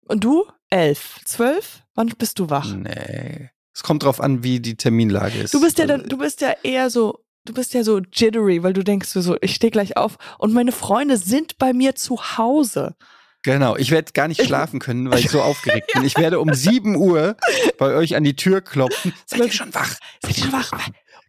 Und 0.07 0.25
du? 0.25 0.45
Elf. 0.69 1.21
Zwölf? 1.25 1.83
Wann 1.95 2.09
bist 2.19 2.39
du 2.39 2.51
wach? 2.51 2.75
Nee. 2.75 3.51
Es 3.75 3.83
kommt 3.83 4.03
drauf 4.03 4.21
an, 4.21 4.43
wie 4.43 4.61
die 4.61 4.77
Terminlage 4.77 5.39
ist. 5.39 5.55
Du 5.55 5.61
bist 5.61 5.79
ja 5.79 5.85
Also, 5.85 5.97
dann, 5.97 6.09
du 6.09 6.19
bist 6.19 6.41
ja 6.41 6.55
eher 6.63 6.91
so, 6.91 7.21
du 7.45 7.53
bist 7.55 7.75
ja 7.75 7.83
so 7.85 7.99
jittery, 8.13 8.63
weil 8.63 8.73
du 8.73 8.83
denkst 8.85 9.09
so, 9.11 9.37
ich 9.41 9.55
stehe 9.55 9.71
gleich 9.71 9.97
auf 9.97 10.17
und 10.39 10.53
meine 10.53 10.73
Freunde 10.73 11.17
sind 11.17 11.59
bei 11.59 11.73
mir 11.73 11.95
zu 11.95 12.37
Hause. 12.39 12.95
Genau, 13.43 13.75
ich 13.77 13.91
werde 13.91 14.13
gar 14.13 14.29
nicht 14.29 14.41
Ich- 14.41 14.47
schlafen 14.47 14.81
können, 14.81 15.11
weil 15.11 15.19
ich 15.21 15.31
so 15.31 15.41
aufgeregt 15.43 15.93
bin. 15.95 16.05
Ich 16.05 16.17
werde 16.19 16.41
um 16.41 16.53
7 16.53 16.95
Uhr 16.97 17.37
bei 17.79 17.95
euch 17.95 18.15
an 18.17 18.25
die 18.25 18.37
Tür 18.37 18.61
klopfen. 18.61 19.15
Seid 19.27 19.41
ihr 19.41 19.53
schon 19.53 19.75
wach? 19.75 19.97
Seid 20.23 20.37
ihr 20.37 20.45
schon 20.45 20.53
wach? 20.53 20.71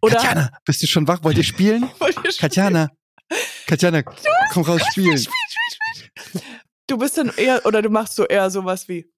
Oder 0.02 0.16
Katjana, 0.16 0.50
bist 0.64 0.82
du 0.82 0.86
schon 0.86 1.08
wach? 1.08 1.22
Wollt 1.24 1.38
ihr 1.38 1.44
spielen? 1.44 1.88
Wollt 1.98 2.16
ihr 2.16 2.32
schon- 2.32 2.40
Katjana, 2.40 2.90
Katjana, 3.66 4.02
komm 4.52 4.62
raus 4.64 4.82
spielen. 4.90 5.24
Du 6.86 6.98
bist 6.98 7.16
dann 7.16 7.32
eher, 7.36 7.64
oder 7.64 7.80
du 7.80 7.88
machst 7.88 8.16
so 8.16 8.26
eher 8.26 8.50
sowas 8.50 8.88
wie. 8.88 9.10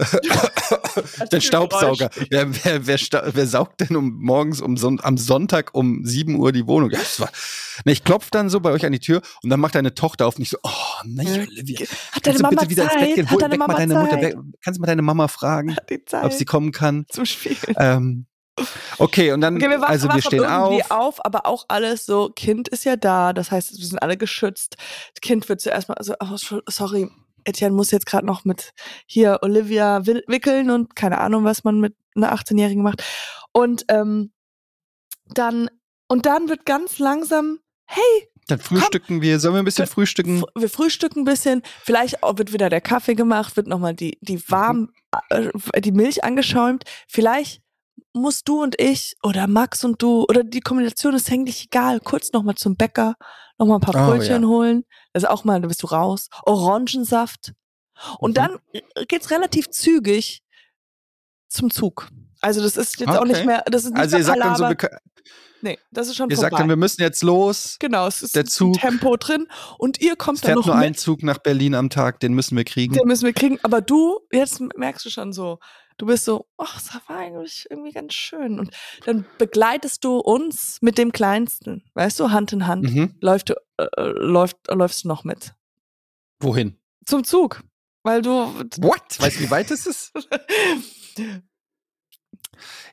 Der 1.32 1.40
Staubsauger. 1.40 2.10
Wer, 2.30 2.52
wer, 2.64 2.86
wer, 2.86 2.98
wer 3.32 3.46
saugt 3.46 3.80
denn 3.80 3.96
um 3.96 4.18
morgens 4.20 4.60
um 4.60 4.76
am 5.02 5.18
Sonntag 5.18 5.70
um 5.74 6.04
7 6.04 6.36
Uhr 6.36 6.52
die 6.52 6.66
Wohnung? 6.66 6.90
Ja, 6.90 6.98
war, 7.18 7.30
ne, 7.84 7.92
ich 7.92 8.04
klopfe 8.04 8.28
dann 8.30 8.48
so 8.48 8.60
bei 8.60 8.70
euch 8.70 8.84
an 8.86 8.92
die 8.92 9.00
Tür 9.00 9.20
und 9.42 9.50
dann 9.50 9.60
macht 9.60 9.74
deine 9.74 9.94
Tochter 9.94 10.26
auf 10.26 10.36
und 10.36 10.42
ich 10.42 10.50
so, 10.50 10.58
oh, 10.62 10.70
nein, 11.04 11.48
Olivia. 11.48 11.80
Hat 12.12 12.26
deine 12.26 12.38
Kannst 12.38 12.38
du 12.38 12.42
Mama 12.42 12.60
bitte 12.60 12.70
wieder 12.70 12.82
ins 12.84 12.92
Bett 12.92 13.00
Zeit? 13.02 13.14
gehen? 13.14 13.30
Hol, 13.30 13.38
deine 13.38 13.58
mal 13.58 13.66
Mama 13.66 13.78
deine 13.78 13.94
Mutter. 13.94 14.10
Zeit? 14.10 14.22
Weg, 14.22 14.36
kannst 14.62 14.78
du 14.78 14.80
mal 14.80 14.86
deine 14.86 15.02
Mama 15.02 15.28
fragen, 15.28 15.76
Zeit 16.06 16.24
ob 16.24 16.32
sie 16.32 16.44
kommen 16.44 16.72
kann? 16.72 17.04
zum 17.10 17.26
Spielen. 17.26 17.56
Ähm, 17.76 18.26
okay, 18.98 19.32
und 19.32 19.40
dann, 19.40 19.56
Okay, 19.56 19.70
wir 19.70 19.80
wachen, 19.80 19.90
also 19.90 20.08
wir 20.08 20.22
stehen 20.22 20.44
auf. 20.44 20.90
auf, 20.90 21.24
aber 21.24 21.46
auch 21.46 21.66
alles 21.68 22.06
so, 22.06 22.30
Kind 22.34 22.68
ist 22.68 22.84
ja 22.84 22.96
da, 22.96 23.32
das 23.32 23.50
heißt, 23.50 23.78
wir 23.78 23.86
sind 23.86 23.98
alle 24.02 24.16
geschützt. 24.16 24.76
Das 25.14 25.20
Kind 25.20 25.48
wird 25.48 25.60
zuerst 25.60 25.88
mal, 25.88 25.94
also, 25.94 26.14
oh, 26.20 26.60
sorry, 26.68 27.10
Etienne 27.44 27.74
muss 27.74 27.90
jetzt 27.90 28.06
gerade 28.06 28.26
noch 28.26 28.44
mit 28.44 28.72
hier 29.06 29.38
Olivia 29.42 30.06
wi- 30.06 30.22
wickeln 30.26 30.70
und 30.70 30.96
keine 30.96 31.18
Ahnung, 31.18 31.44
was 31.44 31.64
man 31.64 31.80
mit 31.80 31.94
einer 32.14 32.34
18-Jährigen 32.34 32.82
macht. 32.82 33.02
Und 33.52 33.84
ähm, 33.88 34.32
dann, 35.26 35.68
und 36.08 36.26
dann 36.26 36.48
wird 36.48 36.66
ganz 36.66 36.98
langsam, 36.98 37.58
hey, 37.86 38.28
Dann 38.48 38.58
frühstücken 38.58 39.22
wir. 39.22 39.38
Sollen 39.38 39.54
wir 39.54 39.58
ein 39.60 39.64
bisschen 39.64 39.84
Gut. 39.86 39.94
frühstücken? 39.94 40.40
fr- 40.42 40.60
wir 40.60 40.68
frühstücken 40.68 41.20
ein 41.20 41.24
bisschen, 41.24 41.62
vielleicht 41.84 42.18
wird 42.22 42.52
wieder 42.52 42.68
der 42.68 42.80
Kaffee 42.80 43.14
gemacht, 43.14 43.56
wird 43.56 43.66
nochmal 43.68 43.94
die, 43.94 44.18
die 44.20 44.42
warm, 44.50 44.90
äh, 45.30 45.80
die 45.80 45.92
Milch 45.92 46.24
angeschäumt. 46.24 46.84
Vielleicht 47.08 47.62
musst 48.12 48.48
du 48.48 48.60
und 48.62 48.80
ich 48.80 49.14
oder 49.22 49.46
Max 49.46 49.84
und 49.84 50.02
du 50.02 50.24
oder 50.28 50.42
die 50.42 50.60
Kombination 50.60 51.14
ist 51.14 51.30
eigentlich 51.30 51.66
egal. 51.66 52.00
Kurz 52.00 52.32
nochmal 52.32 52.56
zum 52.56 52.76
Bäcker, 52.76 53.14
nochmal 53.60 53.78
ein 53.78 53.80
paar 53.82 54.08
Oh, 54.08 54.10
Brötchen 54.12 54.42
ja. 54.42 54.48
holen. 54.48 54.84
Das 55.12 55.22
ist 55.22 55.28
auch 55.28 55.44
mal, 55.44 55.60
da 55.60 55.68
bist 55.68 55.82
du 55.82 55.86
raus. 55.86 56.28
Orangensaft. 56.44 57.52
Und 58.18 58.30
Mhm. 58.30 58.34
dann 58.34 58.58
geht's 59.08 59.30
relativ 59.30 59.70
zügig 59.70 60.42
zum 61.48 61.70
Zug. 61.70 62.08
Also 62.40 62.62
das 62.62 62.76
ist 62.76 62.98
jetzt 62.98 63.10
auch 63.10 63.24
nicht 63.24 63.36
Okay. 63.38 63.46
mehr, 63.46 63.62
das 63.70 63.84
ist 63.84 63.90
nicht 63.90 64.00
Also 64.00 64.16
mehr 64.16 64.20
ihr 64.20 64.24
sagt 64.24 64.40
dann 64.40 64.56
so, 64.56 64.88
nee, 65.60 65.78
das 65.90 66.08
ist 66.08 66.16
schon 66.16 66.30
ihr 66.30 66.36
sagt 66.36 66.52
vorbei. 66.52 66.62
dann, 66.62 66.68
wir 66.70 66.76
müssen 66.76 67.02
jetzt 67.02 67.22
los. 67.22 67.76
genau, 67.78 68.06
es 68.06 68.22
ist 68.22 68.34
der 68.34 68.46
Zug- 68.46 68.78
Tempo 68.78 69.16
drin 69.18 69.46
und 69.76 70.00
ihr 70.00 70.12
Es 70.12 70.18
kommt 70.18 70.38
dann 70.42 70.46
fährt 70.48 70.56
noch 70.56 70.66
nur 70.66 70.76
mit. 70.76 70.84
ein 70.86 70.94
Zug 70.94 71.22
nach 71.22 71.36
Berlin 71.38 71.74
am 71.74 71.90
Tag, 71.90 72.18
den 72.20 72.32
müssen 72.32 72.56
wir 72.56 72.64
kriegen. 72.64 72.94
Den 72.94 73.06
müssen 73.06 73.26
wir 73.26 73.34
kriegen. 73.34 73.58
Aber 73.62 73.82
du, 73.82 74.20
jetzt 74.32 74.60
merkst 74.78 75.04
du 75.04 75.10
schon 75.10 75.34
so, 75.34 75.58
du 76.00 76.06
bist 76.06 76.24
so, 76.24 76.46
ach, 76.56 76.74
das 76.74 76.94
war 77.08 77.18
eigentlich 77.18 77.66
irgendwie 77.68 77.92
ganz 77.92 78.14
schön. 78.14 78.58
Und 78.58 78.70
dann 79.04 79.26
begleitest 79.38 80.02
du 80.02 80.18
uns 80.18 80.78
mit 80.80 80.96
dem 80.96 81.12
Kleinsten, 81.12 81.84
weißt 81.94 82.18
du, 82.18 82.30
Hand 82.30 82.52
in 82.54 82.66
Hand. 82.66 82.90
Mhm. 82.90 83.14
Läuft, 83.20 83.50
äh, 83.50 83.54
äh, 83.76 84.02
läuft, 84.02 84.56
läufst 84.68 85.04
du 85.04 85.08
noch 85.08 85.24
mit. 85.24 85.54
Wohin? 86.40 86.78
Zum 87.04 87.22
Zug. 87.24 87.62
Weil 88.02 88.22
du. 88.22 88.30
What? 88.30 89.02
Weißt 89.20 89.38
du, 89.38 89.44
wie 89.44 89.50
weit 89.50 89.70
es 89.70 89.86
ist? 89.86 90.12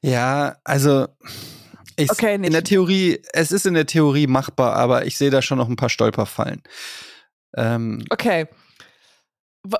Ja, 0.01 0.57
also 0.65 1.07
ich, 1.95 2.11
Okay, 2.11 2.35
in 2.35 2.51
der 2.51 2.63
Theorie, 2.63 3.21
es 3.31 3.53
ist 3.53 3.65
in 3.65 3.73
der 3.73 3.85
Theorie 3.85 4.27
machbar, 4.27 4.75
aber 4.75 5.05
ich 5.05 5.17
sehe 5.17 5.29
da 5.29 5.41
schon 5.41 5.57
noch 5.57 5.69
ein 5.69 5.77
paar 5.77 5.89
Stolperfallen. 5.89 6.61
Ähm, 7.55 8.03
okay. 8.09 8.47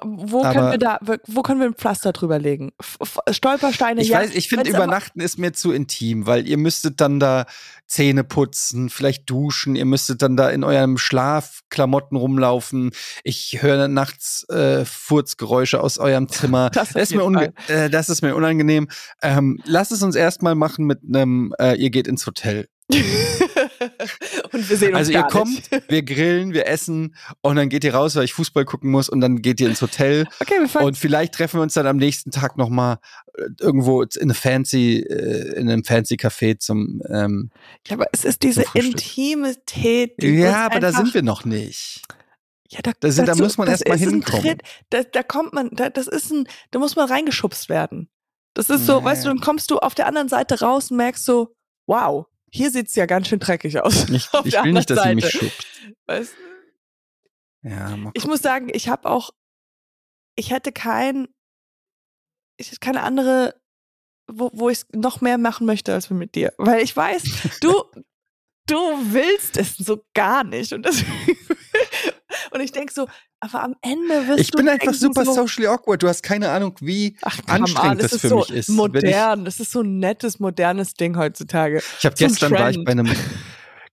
Wo 0.04 0.42
können 0.42 0.58
Aber- 0.58 0.72
wir 0.72 0.78
da, 0.78 1.00
wo 1.28 1.42
können 1.42 1.60
wir 1.60 1.68
ein 1.68 1.74
Pflaster 1.74 2.12
drüber 2.14 2.40
legen? 2.40 2.72
F 2.80 3.20
Stolpersteine, 3.30 4.02
ich 4.02 4.10
ja. 4.10 4.20
weiß, 4.20 4.32
ich 4.34 4.50
finde 4.50 4.70
Übernachten 4.70 5.20
ist 5.20 5.38
mir 5.38 5.54
zu 5.54 5.72
intim, 5.72 6.26
weil 6.26 6.48
ihr 6.48 6.58
müsstet 6.58 7.02
dann 7.02 7.20
da 7.20 7.46
Zähne 7.88 8.24
putzen, 8.24 8.90
vielleicht 8.90 9.30
duschen, 9.30 9.76
ihr 9.76 9.86
müsstet 9.86 10.22
dann 10.22 10.36
da 10.36 10.50
in 10.50 10.64
eurem 10.64 10.98
Schlafklamotten 10.98 12.18
rumlaufen. 12.18 12.92
Ich 13.24 13.60
höre 13.62 13.88
nachts 13.88 14.48
äh, 14.50 14.84
Furzgeräusche 14.86 15.82
aus 15.82 15.98
eurem 15.98 16.30
Zimmer. 16.30 16.70
Das 16.78 16.94
Das 16.94 17.12
ist, 17.12 17.16
mir 17.16 17.54
äh, 17.68 17.90
das 17.90 18.10
ist 18.10 18.22
mir 18.22 18.36
unangenehm. 18.36 18.88
Ähm, 19.22 19.60
lass 19.66 19.92
es 19.92 20.04
uns 20.04 20.16
erstmal 20.16 20.56
machen 20.56 20.86
mit 20.86 21.00
einem, 21.08 21.54
äh, 21.60 21.76
ihr 21.76 21.90
geht 21.90 22.08
ins 22.08 22.26
Hotel. 22.28 22.68
Und 24.54 24.70
wir 24.70 24.78
sehen 24.78 24.90
uns 24.90 24.98
Also 24.98 25.12
ihr 25.12 25.24
kommt, 25.24 25.72
Nicht. 25.72 25.84
wir 25.90 26.04
grillen, 26.04 26.54
wir 26.54 26.68
essen 26.68 27.16
und 27.42 27.56
dann 27.56 27.70
geht 27.70 27.84
ihr 27.84 27.94
raus, 27.94 28.16
weil 28.16 28.24
ich 28.26 28.34
Fußball 28.34 28.66
gucken 28.66 28.90
muss 28.92 29.10
und 29.10 29.22
dann 29.22 29.42
geht 29.42 29.60
ihr 29.62 29.68
ins 29.68 29.82
Hotel 29.82 30.26
Okay, 30.42 30.56
wir 30.60 30.68
fangen. 30.70 30.86
und 30.88 30.98
vielleicht 30.98 31.34
treffen 31.36 31.58
wir 31.60 31.64
uns 31.64 31.74
dann 31.74 31.88
am 31.88 31.98
nächsten 31.98 32.32
Tag 32.32 32.58
noch 32.58 32.70
mal 32.70 33.00
äh, 33.38 33.44
irgendwo 33.60 34.02
in 34.02 34.10
eine 34.22 34.34
fancy, 34.34 35.00
äh, 35.00 35.54
in 35.60 35.70
einem 35.70 35.84
fancy 35.84 36.16
Café 36.16 36.58
zum. 36.60 37.02
Ähm, 37.10 37.50
Ja, 37.88 37.96
aber 37.96 38.06
es 38.12 38.24
ist 38.26 38.44
diese. 38.44 38.64
Intimität. 38.74 40.22
Die 40.22 40.28
ja, 40.36 40.66
aber 40.66 40.80
da 40.80 40.92
sind 40.92 41.14
wir 41.14 41.22
noch 41.24 41.46
nicht. 41.46 42.02
Ja, 42.70 42.80
da, 42.84 42.92
Da 43.00 43.12
sind- 43.12 43.28
da 43.28 43.32
dazu- 43.32 43.44
muss 43.44 43.58
man 43.58 43.68
das 43.68 43.82
erst 43.82 43.88
mal 43.90 43.96
ist 43.96 44.02
ein 44.04 44.10
hinkommen. 44.10 44.42
Tritt, 44.44 44.62
da, 44.90 45.04
da 45.04 45.24
kommt 45.24 45.54
man, 45.54 45.70
da, 45.72 45.90
das 45.90 46.08
ist 46.08 46.32
ein, 46.32 46.48
da 46.72 46.80
muss 46.80 46.96
man 46.96 47.08
reingeschubst 47.10 47.70
werden. 47.70 48.10
Das 48.54 48.70
ist 48.70 48.86
so, 48.88 49.04
weißt 49.04 49.24
du, 49.24 49.30
dann 49.30 49.40
kommst 49.40 49.70
du 49.70 49.78
auf 49.78 49.94
der 49.94 50.08
anderen 50.08 50.30
Seite 50.30 50.60
raus 50.62 50.90
und 50.92 50.98
merkst 50.98 51.24
so, 51.24 51.54
wow, 51.86 52.26
hier 52.50 52.72
sieht's 52.72 52.96
ja 52.96 53.06
ganz 53.06 53.28
schön 53.28 53.40
dreckig 53.40 53.80
aus. 53.80 54.10
Ich, 54.10 54.30
ich 54.46 54.54
will 54.64 54.74
nicht, 54.74 54.90
dass 54.90 55.04
sie 55.04 55.16
mich 55.16 55.30
schubst. 55.30 55.68
Weißt 56.06 56.34
du? 56.34 56.48
Ja, 57.70 57.98
ich 58.14 58.26
muss 58.26 58.42
sagen, 58.42 58.70
ich 58.72 58.88
habe 58.88 59.10
auch, 59.10 59.32
ich 60.36 60.52
hätte 60.52 60.72
kein, 60.72 61.28
ich 62.58 62.68
hätte 62.68 62.80
keine 62.80 63.04
andere, 63.04 63.60
wo, 64.28 64.52
wo 64.54 64.70
ich 64.70 64.86
noch 64.94 65.22
mehr 65.22 65.38
machen 65.38 65.66
möchte 65.66 65.94
als 65.94 66.10
mit 66.10 66.36
dir. 66.36 66.54
Weil 66.58 66.82
ich 66.82 66.96
weiß, 66.96 67.24
du, 67.62 67.84
du 68.68 68.76
willst 68.76 69.58
es 69.58 69.76
so 69.76 70.06
gar 70.14 70.44
nicht. 70.44 70.72
Und, 70.72 70.84
das, 70.84 71.04
und 72.58 72.64
ich 72.64 72.72
denke 72.72 72.94
so, 72.94 73.08
aber 73.40 73.64
am 73.64 73.76
Ende 73.82 74.28
wirst 74.28 74.40
ich 74.40 74.52
du. 74.52 74.58
Ich 74.60 74.66
bin 74.66 74.70
einfach 74.70 74.94
super 74.94 75.26
so, 75.26 75.34
socially 75.34 75.68
awkward. 75.68 76.02
Du 76.02 76.08
hast 76.08 76.24
keine 76.24 76.50
Ahnung, 76.50 76.76
wie 76.82 77.16
Ach, 77.22 77.38
anstrengend 77.48 78.04
das 78.04 78.18
für 78.20 78.28
so 78.28 78.38
mich 78.38 78.52
ist. 78.52 78.70
Modern. 78.70 79.46
Das 79.46 79.60
ist 79.60 79.72
so 79.72 79.82
ein 79.82 80.00
nettes, 80.00 80.40
modernes 80.40 80.94
Ding 80.96 81.18
heutzutage. 81.18 81.82
Ich 82.00 82.06
habe 82.06 82.16
gestern 82.16 82.52
war 82.52 82.70
ich 82.70 82.84
bei 82.84 82.92
einem. 82.92 83.10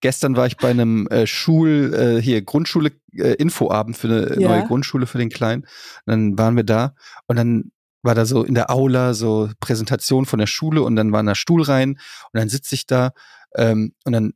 Gestern 0.01 0.37
war 0.37 0.47
ich 0.47 0.59
bei 0.59 0.69
einem 0.69 1.07
äh, 1.07 1.27
Schul, 1.27 1.95
äh, 1.95 2.21
hier 2.21 2.43
Grundschule 2.43 2.93
äh, 3.15 3.37
Infoabend 3.37 3.97
für 3.97 4.09
eine 4.09 4.39
ja. 4.39 4.49
neue 4.51 4.67
Grundschule 4.67 5.07
für 5.07 5.17
den 5.17 5.31
Kleinen. 5.31 5.62
Und 5.62 5.69
dann 6.05 6.39
waren 6.39 6.57
wir 6.57 6.65
da 6.65 6.95
und 7.27 7.37
dann 7.37 7.73
war 8.03 8.15
da 8.15 8.27
so 8.27 8.45
in 8.45 8.55
der 8.55 8.71
Aula 8.71 9.15
so 9.15 9.49
Präsentation 9.61 10.27
von 10.27 10.39
der 10.39 10.47
Schule 10.47 10.83
und 10.83 10.95
dann 10.95 11.11
war 11.11 11.23
ein 11.23 11.35
Stuhl 11.35 11.62
rein 11.62 11.93
und 11.93 12.39
dann 12.39 12.51
sitze 12.51 12.75
ich 12.75 12.87
da 12.87 13.12
ähm, 13.57 13.95
und 14.05 14.12
dann 14.12 14.35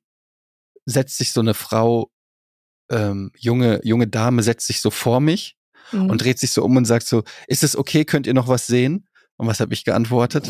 setzt 0.87 1.19
sich 1.19 1.33
so 1.33 1.41
eine 1.41 1.53
Frau, 1.53 2.11
ähm, 2.91 3.33
junge, 3.37 3.81
junge 3.85 4.07
Dame, 4.07 4.43
setzt 4.43 4.67
sich 4.67 4.81
so 4.81 4.91
vor 4.91 5.21
mich 5.21 5.57
mhm. 5.93 6.11
und 6.11 6.23
dreht 6.23 6.39
sich 6.39 6.53
so 6.53 6.65
um 6.65 6.77
und 6.77 6.85
sagt 6.85 7.07
so, 7.07 7.23
ist 7.47 7.63
es 7.63 7.77
okay, 7.77 8.05
könnt 8.05 8.27
ihr 8.27 8.35
noch 8.35 8.49
was 8.49 8.67
sehen? 8.67 9.07
Und 9.37 9.47
was 9.47 9.61
habe 9.61 9.73
ich 9.73 9.85
geantwortet? 9.85 10.49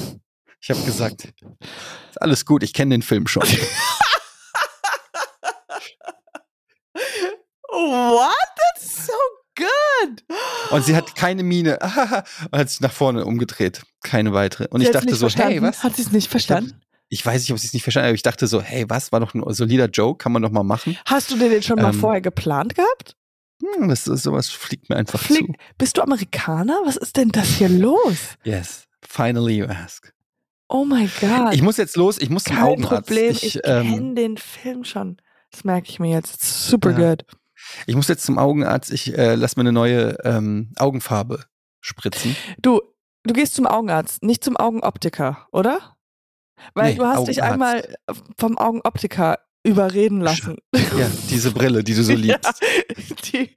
Ich 0.61 0.71
habe 0.71 0.81
gesagt, 0.83 1.25
ist 1.25 2.21
alles 2.21 2.45
gut, 2.45 2.63
ich 2.63 2.73
kenne 2.73 2.95
den 2.95 3.03
Film 3.03 3.27
schon. 3.27 3.43
What? 7.71 8.35
That's 8.57 9.07
so 9.07 9.13
good. 9.55 10.25
Und 10.71 10.85
sie 10.85 10.97
hat 10.97 11.15
keine 11.15 11.43
Miene 11.43 11.79
und 12.51 12.59
hat 12.59 12.71
sich 12.71 12.81
nach 12.81 12.93
vorne 12.93 13.25
umgedreht. 13.25 13.83
Keine 14.03 14.33
weitere. 14.33 14.67
Und 14.69 14.81
sie 14.81 14.87
ich 14.87 14.93
dachte 14.93 15.15
so, 15.15 15.29
verstanden? 15.29 15.53
hey, 15.53 15.63
was? 15.63 15.85
Hat 15.85 15.97
sie 15.97 16.03
es 16.03 16.13
nicht 16.13 16.29
verstanden? 16.29 16.81
Ich 17.09 17.25
weiß 17.25 17.43
nicht, 17.43 17.53
ob 17.53 17.59
sie 17.59 17.67
es 17.67 17.73
nicht 17.73 17.83
verstanden 17.83 18.09
aber 18.09 18.15
ich 18.15 18.23
dachte 18.23 18.47
so, 18.47 18.61
hey, 18.61 18.85
was, 18.89 19.13
war 19.13 19.21
doch 19.21 19.35
ein 19.35 19.43
solider 19.55 19.87
Joke, 19.87 20.23
kann 20.23 20.33
man 20.33 20.43
doch 20.43 20.51
mal 20.51 20.63
machen. 20.63 20.97
Hast 21.07 21.31
du 21.31 21.39
den 21.39 21.51
denn 21.51 21.63
schon 21.63 21.81
mal 21.81 21.95
ähm, 21.95 21.99
vorher 21.99 22.21
geplant 22.21 22.75
gehabt? 22.75 23.17
Hm, 23.63 23.89
das 23.89 24.07
ist, 24.07 24.23
sowas 24.23 24.49
fliegt 24.51 24.89
mir 24.89 24.97
einfach 24.97 25.19
Flieg, 25.19 25.47
zu. 25.47 25.53
Bist 25.79 25.97
du 25.97 26.03
Amerikaner? 26.03 26.81
Was 26.85 26.97
ist 26.97 27.17
denn 27.17 27.31
das 27.31 27.49
hier 27.49 27.69
los? 27.69 28.37
Yes, 28.45 28.87
finally 29.01 29.57
you 29.59 29.67
ask. 29.67 30.13
Oh 30.69 30.85
mein 30.85 31.11
Gott. 31.21 31.55
Ich 31.55 31.63
muss 31.63 31.79
jetzt 31.79 31.97
los, 31.97 32.19
ich 32.19 32.29
muss 32.29 32.45
Kein 32.45 32.57
zum 32.57 32.65
Augenarzt. 32.65 33.07
Problem, 33.07 33.31
ich, 33.31 33.57
ich 33.57 33.61
ähm, 33.65 33.91
kenne 33.91 34.15
den 34.15 34.37
Film 34.37 34.85
schon. 34.85 35.17
Das 35.51 35.65
merke 35.65 35.89
ich 35.89 35.99
mir 35.99 36.11
jetzt. 36.11 36.69
Super 36.69 36.91
ja. 36.91 37.15
good. 37.15 37.25
Ich 37.87 37.97
muss 37.97 38.09
jetzt 38.09 38.25
zum 38.25 38.39
Augenarzt, 38.39 38.93
ich 38.93 39.17
äh, 39.17 39.35
lass 39.35 39.57
mir 39.57 39.63
eine 39.63 39.73
neue 39.73 40.19
ähm, 40.25 40.73
Augenfarbe 40.77 41.45
spritzen. 41.81 42.37
Du, 42.61 42.83
du 43.25 43.33
gehst 43.33 43.55
zum 43.55 43.67
Augenarzt, 43.67 44.23
nicht 44.23 44.45
zum 44.45 44.57
Augenoptiker, 44.57 45.49
oder? 45.53 45.97
Weil 46.75 46.93
nee, 46.93 46.99
du 46.99 47.05
hast 47.05 47.19
Augenarzt. 47.19 47.29
dich 47.29 47.43
einmal 47.43 47.97
vom 48.39 48.59
Augenoptiker 48.59 49.39
überreden 49.65 50.21
lassen. 50.21 50.57
Ja, 50.75 51.07
diese 51.31 51.53
Brille, 51.53 51.85
die 51.85 51.95
du 51.95 52.03
so 52.03 52.13
liebst. 52.15 52.61
Ja, 52.61 53.17
die, 53.33 53.55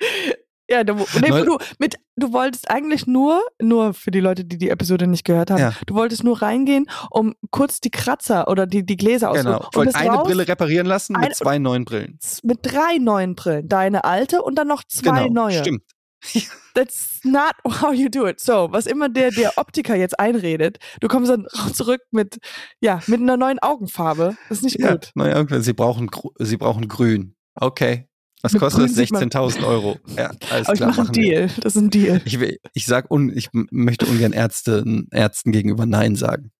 ja 0.69 0.83
du, 0.83 0.95
nee, 1.21 1.29
du, 1.29 1.57
mit, 1.79 1.95
du 2.15 2.33
wolltest 2.33 2.69
eigentlich 2.69 3.07
nur, 3.07 3.41
nur 3.61 3.93
für 3.93 4.11
die 4.11 4.19
Leute, 4.19 4.45
die 4.45 4.57
die 4.57 4.69
Episode 4.69 5.07
nicht 5.07 5.23
gehört 5.23 5.51
haben, 5.51 5.59
ja. 5.59 5.73
du 5.85 5.95
wolltest 5.95 6.23
nur 6.23 6.41
reingehen, 6.41 6.87
um 7.09 7.35
kurz 7.51 7.79
die 7.79 7.91
Kratzer 7.91 8.47
oder 8.47 8.65
die, 8.67 8.85
die 8.85 8.97
Gläser 8.97 9.31
auszuholen. 9.31 9.57
Genau, 9.57 9.69
ich 9.71 9.77
wollte 9.77 9.95
eine 9.95 10.09
raus, 10.11 10.27
Brille 10.27 10.47
reparieren 10.47 10.87
lassen 10.87 11.13
mit 11.13 11.29
ein, 11.29 11.33
zwei 11.33 11.59
neuen 11.59 11.85
Brillen. 11.85 12.19
Mit 12.43 12.59
drei 12.63 12.97
neuen 12.99 13.35
Brillen. 13.35 13.67
Deine 13.67 14.03
alte 14.03 14.41
und 14.41 14.55
dann 14.55 14.67
noch 14.67 14.83
zwei 14.83 15.27
genau, 15.27 15.45
neue. 15.45 15.59
Stimmt. 15.59 15.83
That's 16.73 17.19
not 17.23 17.55
how 17.65 17.91
you 17.93 18.09
do 18.09 18.27
it. 18.27 18.39
So, 18.39 18.71
was 18.71 18.85
immer 18.85 19.09
der, 19.09 19.31
der 19.31 19.57
Optiker 19.57 19.95
jetzt 19.95 20.19
einredet, 20.19 20.79
du 20.99 21.07
kommst 21.07 21.29
dann 21.29 21.47
zurück 21.73 22.01
mit, 22.11 22.39
ja, 22.79 23.01
mit 23.07 23.19
einer 23.19 23.37
neuen 23.37 23.59
Augenfarbe. 23.59 24.37
Das 24.49 24.59
ist 24.59 24.63
nicht 24.63 24.79
ja, 24.79 24.91
gut. 24.91 25.11
Neue 25.15 25.35
Augenfarbe. 25.35 25.63
Sie 25.63 25.73
brauchen, 25.73 26.09
sie 26.39 26.57
brauchen 26.57 26.87
grün. 26.87 27.35
Okay. 27.55 28.07
Was 28.41 28.53
mit 28.53 28.61
kostet 28.61 28.83
das? 28.83 28.97
16.000 28.97 29.65
Euro. 29.65 29.99
Ja, 30.17 30.31
alles 30.49 30.67
Aber 30.67 30.77
klar. 30.77 30.89
Ich 30.89 30.97
mache 30.97 31.01
einen 31.01 31.11
Deal. 31.11 31.49
Wir. 31.49 31.61
Das 31.61 31.75
ist 31.75 31.81
ein 31.81 31.89
Deal. 31.91 32.21
Ich, 32.25 32.39
ich, 32.73 32.85
sag 32.85 33.11
un, 33.11 33.35
ich 33.35 33.49
möchte 33.51 34.07
ungern 34.07 34.33
Ärzte, 34.33 34.83
Ärzten 35.11 35.51
gegenüber 35.51 35.85
Nein 35.85 36.15
sagen. 36.15 36.51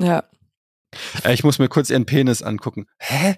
Ja. 0.00 0.24
Äh, 1.24 1.34
ich 1.34 1.44
muss 1.44 1.58
mir 1.58 1.68
kurz 1.68 1.90
ihren 1.90 2.06
Penis 2.06 2.42
angucken. 2.42 2.86
Hä? 2.98 3.36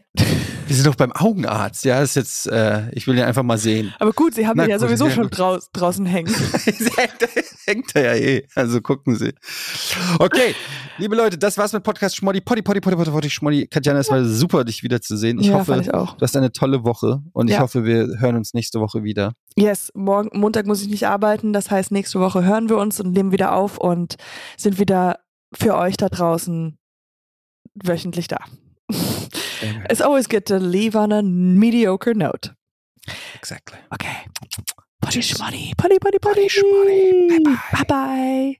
Wir 0.66 0.76
sind 0.76 0.86
doch 0.86 0.94
beim 0.94 1.12
Augenarzt. 1.12 1.84
Ja, 1.84 2.00
ist 2.02 2.16
jetzt, 2.16 2.46
äh, 2.46 2.90
ich 2.92 3.06
will 3.06 3.16
ihn 3.16 3.24
einfach 3.24 3.42
mal 3.42 3.58
sehen. 3.58 3.94
Aber 3.98 4.12
gut, 4.12 4.34
Sie 4.34 4.46
haben 4.46 4.60
ihn 4.60 4.70
ja 4.70 4.76
gut, 4.76 4.86
sowieso 4.86 5.10
schon 5.10 5.28
draus, 5.30 5.70
draußen 5.72 6.06
hängen. 6.06 6.34
hängt 7.66 7.94
er 7.94 8.16
ja 8.16 8.22
eh. 8.22 8.46
Also 8.54 8.80
gucken 8.80 9.16
Sie. 9.16 9.34
Okay, 10.18 10.54
liebe 10.98 11.16
Leute, 11.16 11.38
das 11.38 11.58
war's 11.58 11.72
mit 11.72 11.82
Podcast 11.82 12.16
Schmoddi. 12.16 12.40
Potti, 12.40 12.62
Potti, 12.62 12.80
Potti, 12.80 12.96
Potti, 12.96 13.10
Potti, 13.10 13.30
Schmoddi. 13.30 13.66
Katjana, 13.66 14.00
es 14.00 14.10
war 14.10 14.24
super, 14.24 14.64
dich 14.64 14.82
wiederzusehen. 14.82 15.38
Ich 15.38 15.48
ja, 15.48 15.54
hoffe, 15.54 15.78
ich 15.80 15.88
du 15.88 16.16
hast 16.20 16.36
eine 16.36 16.52
tolle 16.52 16.84
Woche 16.84 17.22
und 17.32 17.48
ja. 17.48 17.56
ich 17.56 17.60
hoffe, 17.60 17.84
wir 17.84 18.18
hören 18.18 18.36
uns 18.36 18.54
nächste 18.54 18.80
Woche 18.80 19.04
wieder. 19.04 19.32
Yes, 19.56 19.90
morgen, 19.94 20.30
Montag 20.38 20.66
muss 20.66 20.82
ich 20.82 20.88
nicht 20.88 21.06
arbeiten. 21.06 21.52
Das 21.52 21.70
heißt, 21.70 21.92
nächste 21.92 22.20
Woche 22.20 22.44
hören 22.44 22.68
wir 22.68 22.76
uns 22.78 23.00
und 23.00 23.12
nehmen 23.12 23.32
wieder 23.32 23.54
auf 23.54 23.78
und 23.78 24.16
sind 24.56 24.78
wieder 24.78 25.18
für 25.52 25.76
euch 25.76 25.96
da 25.96 26.08
draußen 26.08 26.78
wöchentlich 27.74 28.28
da. 28.28 28.38
It's 29.88 30.00
always 30.00 30.28
good 30.28 30.46
to 30.46 30.58
leave 30.58 30.94
on 30.94 31.12
a 31.12 31.22
mediocre 31.22 32.14
note. 32.14 32.50
Exactly. 33.34 33.78
Okay. 33.92 34.26
Potty 35.00 35.20
schmoney. 35.20 35.72
Potty, 35.76 35.98
potty, 35.98 36.18
potty. 36.18 36.48
schmoney. 36.48 37.28
Bye 37.28 37.38
bye. 37.44 37.58
Bye 37.72 37.84
bye. 37.88 38.58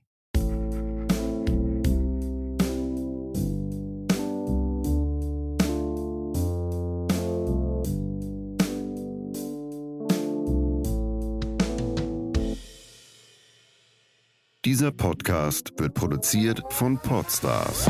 Dieser 14.65 14.91
Podcast 14.91 15.73
wird 15.77 15.93
produziert 15.93 16.61
von 16.71 16.97
Podstars 16.97 17.87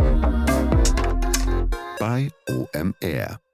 OMR. 2.50 3.45